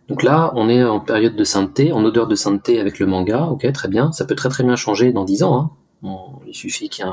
Donc 0.07 0.23
là, 0.23 0.51
on 0.55 0.67
est 0.67 0.83
en 0.83 0.99
période 0.99 1.35
de 1.35 1.43
sainteté, 1.43 1.91
en 1.91 2.03
odeur 2.05 2.25
de 2.25 2.33
sainteté 2.33 2.79
avec 2.79 2.97
le 2.97 3.05
manga. 3.05 3.45
Ok, 3.51 3.71
très 3.71 3.87
bien. 3.87 4.11
Ça 4.13 4.25
peut 4.25 4.35
très 4.35 4.49
très 4.49 4.63
bien 4.63 4.75
changer 4.75 5.11
dans 5.11 5.25
dix 5.25 5.43
ans. 5.43 5.75
Hein. 6.03 6.17
il 6.47 6.55
suffit 6.55 6.89
qu'il 6.89 7.05
y 7.05 7.07
ait, 7.07 7.11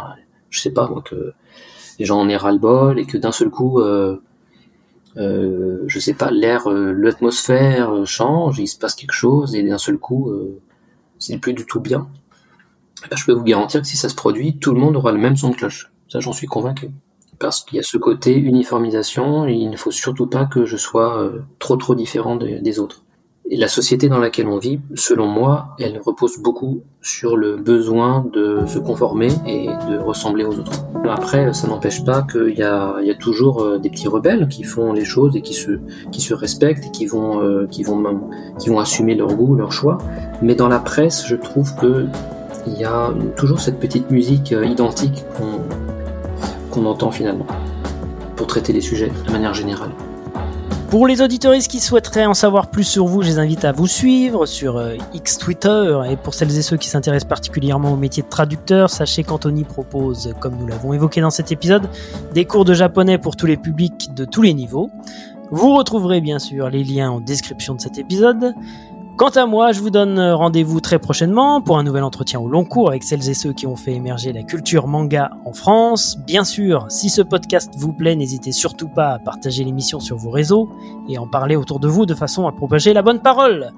je 0.48 0.58
sais 0.58 0.72
pas 0.72 0.88
moi, 0.88 1.02
que 1.02 1.34
les 1.98 2.06
gens 2.06 2.18
en 2.18 2.30
aient 2.30 2.36
ras-le-bol 2.38 2.98
et 2.98 3.04
que 3.04 3.18
d'un 3.18 3.32
seul 3.32 3.50
coup, 3.50 3.80
euh, 3.80 4.22
euh, 5.16 5.84
je 5.86 5.98
sais 5.98 6.14
pas, 6.14 6.30
l'air, 6.30 6.68
euh, 6.68 6.92
l'atmosphère 6.92 8.06
change, 8.06 8.58
il 8.58 8.66
se 8.66 8.78
passe 8.78 8.94
quelque 8.94 9.12
chose 9.12 9.54
et 9.54 9.62
d'un 9.62 9.78
seul 9.78 9.98
coup, 9.98 10.32
c'est 11.18 11.38
plus 11.38 11.52
du 11.52 11.66
tout 11.66 11.80
bien. 11.80 12.08
Eh 13.04 13.08
ben, 13.08 13.16
je 13.16 13.24
peux 13.24 13.32
vous 13.32 13.44
garantir 13.44 13.82
que 13.82 13.86
si 13.86 13.96
ça 13.96 14.08
se 14.08 14.14
produit, 14.14 14.58
tout 14.58 14.72
le 14.72 14.80
monde 14.80 14.96
aura 14.96 15.12
le 15.12 15.18
même 15.18 15.36
son 15.36 15.50
de 15.50 15.56
cloche. 15.56 15.92
Ça, 16.08 16.20
j'en 16.20 16.32
suis 16.32 16.46
convaincu. 16.46 16.90
Parce 17.38 17.64
qu'il 17.64 17.76
y 17.76 17.80
a 17.80 17.82
ce 17.82 17.96
côté 17.96 18.36
uniformisation, 18.36 19.46
il 19.46 19.68
ne 19.68 19.76
faut 19.76 19.90
surtout 19.90 20.26
pas 20.26 20.46
que 20.46 20.64
je 20.64 20.76
sois 20.76 21.30
trop 21.58 21.76
trop 21.76 21.94
différent 21.94 22.36
des 22.36 22.78
autres. 22.78 23.03
La 23.50 23.68
société 23.68 24.08
dans 24.08 24.20
laquelle 24.20 24.48
on 24.48 24.56
vit, 24.56 24.80
selon 24.94 25.26
moi, 25.26 25.76
elle 25.78 26.00
repose 26.00 26.38
beaucoup 26.38 26.80
sur 27.02 27.36
le 27.36 27.56
besoin 27.56 28.24
de 28.32 28.60
se 28.66 28.78
conformer 28.78 29.28
et 29.46 29.66
de 29.66 29.98
ressembler 29.98 30.44
aux 30.44 30.58
autres. 30.58 30.86
Après, 31.06 31.52
ça 31.52 31.68
n'empêche 31.68 32.02
pas 32.06 32.22
qu'il 32.22 32.54
y 32.54 32.60
y 32.60 32.62
a 32.64 33.14
toujours 33.20 33.60
euh, 33.60 33.78
des 33.78 33.90
petits 33.90 34.08
rebelles 34.08 34.48
qui 34.48 34.64
font 34.64 34.94
les 34.94 35.04
choses 35.04 35.36
et 35.36 35.42
qui 35.42 35.52
se, 35.52 36.34
respectent 36.34 36.86
et 36.86 36.90
qui 36.90 37.04
vont, 37.04 37.42
euh, 37.42 37.66
qui 37.70 37.82
vont, 37.82 38.78
assumer 38.78 39.14
leur 39.14 39.34
goût, 39.34 39.54
leur 39.54 39.72
choix. 39.72 39.98
Mais 40.40 40.54
dans 40.54 40.68
la 40.68 40.78
presse, 40.78 41.26
je 41.26 41.36
trouve 41.36 41.74
que 41.76 42.06
il 42.66 42.78
y 42.78 42.84
a 42.84 43.12
toujours 43.36 43.60
cette 43.60 43.78
petite 43.78 44.10
musique 44.10 44.54
euh, 44.54 44.64
identique 44.64 45.22
qu'on, 45.36 45.60
qu'on 46.70 46.86
entend 46.86 47.10
finalement 47.10 47.46
pour 48.36 48.46
traiter 48.46 48.72
les 48.72 48.80
sujets 48.80 49.12
de 49.26 49.32
manière 49.32 49.52
générale. 49.52 49.90
Pour 50.94 51.08
les 51.08 51.22
auditoristes 51.22 51.68
qui 51.68 51.80
souhaiteraient 51.80 52.24
en 52.24 52.34
savoir 52.34 52.70
plus 52.70 52.84
sur 52.84 53.06
vous, 53.06 53.20
je 53.20 53.26
les 53.26 53.38
invite 53.40 53.64
à 53.64 53.72
vous 53.72 53.88
suivre 53.88 54.46
sur 54.46 54.76
euh, 54.76 54.94
X 55.12 55.38
Twitter. 55.38 56.00
Et 56.08 56.16
pour 56.16 56.34
celles 56.34 56.56
et 56.56 56.62
ceux 56.62 56.76
qui 56.76 56.88
s'intéressent 56.88 57.28
particulièrement 57.28 57.94
au 57.94 57.96
métier 57.96 58.22
de 58.22 58.28
traducteur, 58.28 58.90
sachez 58.90 59.24
qu'Anthony 59.24 59.64
propose, 59.64 60.32
comme 60.38 60.54
nous 60.54 60.68
l'avons 60.68 60.92
évoqué 60.92 61.20
dans 61.20 61.30
cet 61.30 61.50
épisode, 61.50 61.90
des 62.32 62.44
cours 62.44 62.64
de 62.64 62.74
japonais 62.74 63.18
pour 63.18 63.34
tous 63.34 63.46
les 63.46 63.56
publics 63.56 64.14
de 64.14 64.24
tous 64.24 64.40
les 64.40 64.54
niveaux. 64.54 64.88
Vous 65.50 65.74
retrouverez 65.74 66.20
bien 66.20 66.38
sûr 66.38 66.70
les 66.70 66.84
liens 66.84 67.10
en 67.10 67.18
description 67.20 67.74
de 67.74 67.80
cet 67.80 67.98
épisode. 67.98 68.54
Quant 69.16 69.28
à 69.28 69.46
moi, 69.46 69.70
je 69.70 69.80
vous 69.80 69.90
donne 69.90 70.18
rendez-vous 70.18 70.80
très 70.80 70.98
prochainement 70.98 71.60
pour 71.60 71.78
un 71.78 71.84
nouvel 71.84 72.02
entretien 72.02 72.40
au 72.40 72.48
long 72.48 72.64
cours 72.64 72.88
avec 72.88 73.04
celles 73.04 73.28
et 73.28 73.34
ceux 73.34 73.52
qui 73.52 73.64
ont 73.64 73.76
fait 73.76 73.92
émerger 73.92 74.32
la 74.32 74.42
culture 74.42 74.88
manga 74.88 75.30
en 75.44 75.52
France. 75.52 76.18
Bien 76.26 76.42
sûr, 76.42 76.86
si 76.88 77.10
ce 77.10 77.22
podcast 77.22 77.72
vous 77.78 77.92
plaît, 77.92 78.16
n'hésitez 78.16 78.50
surtout 78.50 78.88
pas 78.88 79.10
à 79.10 79.18
partager 79.20 79.62
l'émission 79.62 80.00
sur 80.00 80.16
vos 80.16 80.30
réseaux 80.30 80.68
et 81.08 81.16
en 81.16 81.28
parler 81.28 81.54
autour 81.54 81.78
de 81.78 81.86
vous 81.86 82.06
de 82.06 82.14
façon 82.14 82.48
à 82.48 82.52
propager 82.52 82.92
la 82.92 83.02
bonne 83.02 83.22
parole. 83.22 83.72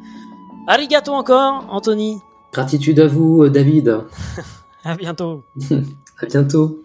Arigato 0.69 1.13
encore, 1.13 1.67
Anthony. 1.69 2.19
Gratitude 2.51 2.99
à 2.99 3.07
vous, 3.07 3.47
David. 3.51 4.05
à 4.85 4.97
bientôt. 4.97 5.43
à 5.71 6.27
bientôt. 6.27 6.81